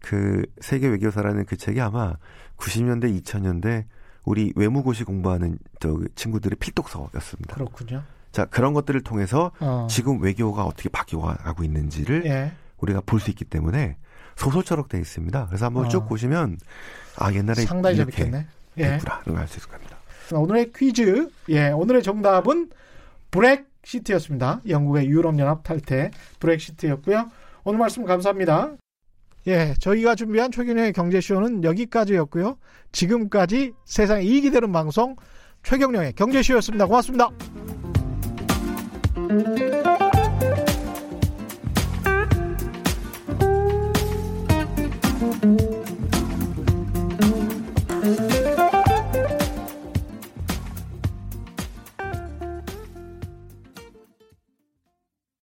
그, 0.00 0.42
세계 0.62 0.88
외교사라는 0.88 1.44
그 1.44 1.58
책이 1.58 1.78
아마 1.82 2.14
90년대, 2.56 3.22
2000년대 3.22 3.84
우리 4.24 4.50
외무고시 4.56 5.04
공부하는 5.04 5.58
저 5.80 5.98
친구들의 6.14 6.56
필독서였습니다. 6.56 7.56
그렇군요. 7.56 8.02
자, 8.32 8.46
그런 8.46 8.72
것들을 8.72 9.02
통해서 9.02 9.52
어. 9.60 9.86
지금 9.90 10.22
외교가 10.22 10.64
어떻게 10.64 10.88
바뀌어가고 10.88 11.62
있는지를 11.62 12.24
예. 12.24 12.52
우리가 12.78 13.02
볼 13.04 13.20
수 13.20 13.28
있기 13.30 13.44
때문에 13.44 13.98
소설처럼 14.36 14.88
돼 14.88 14.98
있습니다. 14.98 15.46
그래서 15.48 15.66
한번 15.66 15.84
어. 15.84 15.88
쭉 15.90 16.08
보시면 16.08 16.56
아, 17.18 17.32
옛날에 17.34 17.66
상당히 17.66 17.96
이렇게 17.96 18.12
재밌겠네. 18.12 18.46
예. 18.78 18.82
됐구나. 18.92 19.20
이런 19.26 19.34
걸알수 19.36 19.58
있을 19.58 19.68
겁니다. 19.68 19.98
오늘의 20.32 20.72
퀴즈. 20.74 21.28
예. 21.50 21.68
오늘의 21.68 22.02
정답은 22.02 22.70
브렉 23.30 23.73
시트였습니다. 23.84 24.60
영국의 24.68 25.06
유럽연합 25.06 25.62
탈퇴 25.62 26.10
브렉시트였고요. 26.40 27.30
오늘 27.64 27.78
말씀 27.78 28.04
감사합니다. 28.04 28.72
예, 29.46 29.74
저희가 29.78 30.14
준비한 30.14 30.50
최경영의 30.50 30.92
경제쇼는 30.92 31.64
여기까지였고요. 31.64 32.56
지금까지 32.92 33.72
세상 33.84 34.22
이익이 34.22 34.50
되는 34.50 34.72
방송 34.72 35.16
최경영의 35.62 36.14
경제쇼였습니다. 36.14 36.86
고맙습니다. 36.86 37.30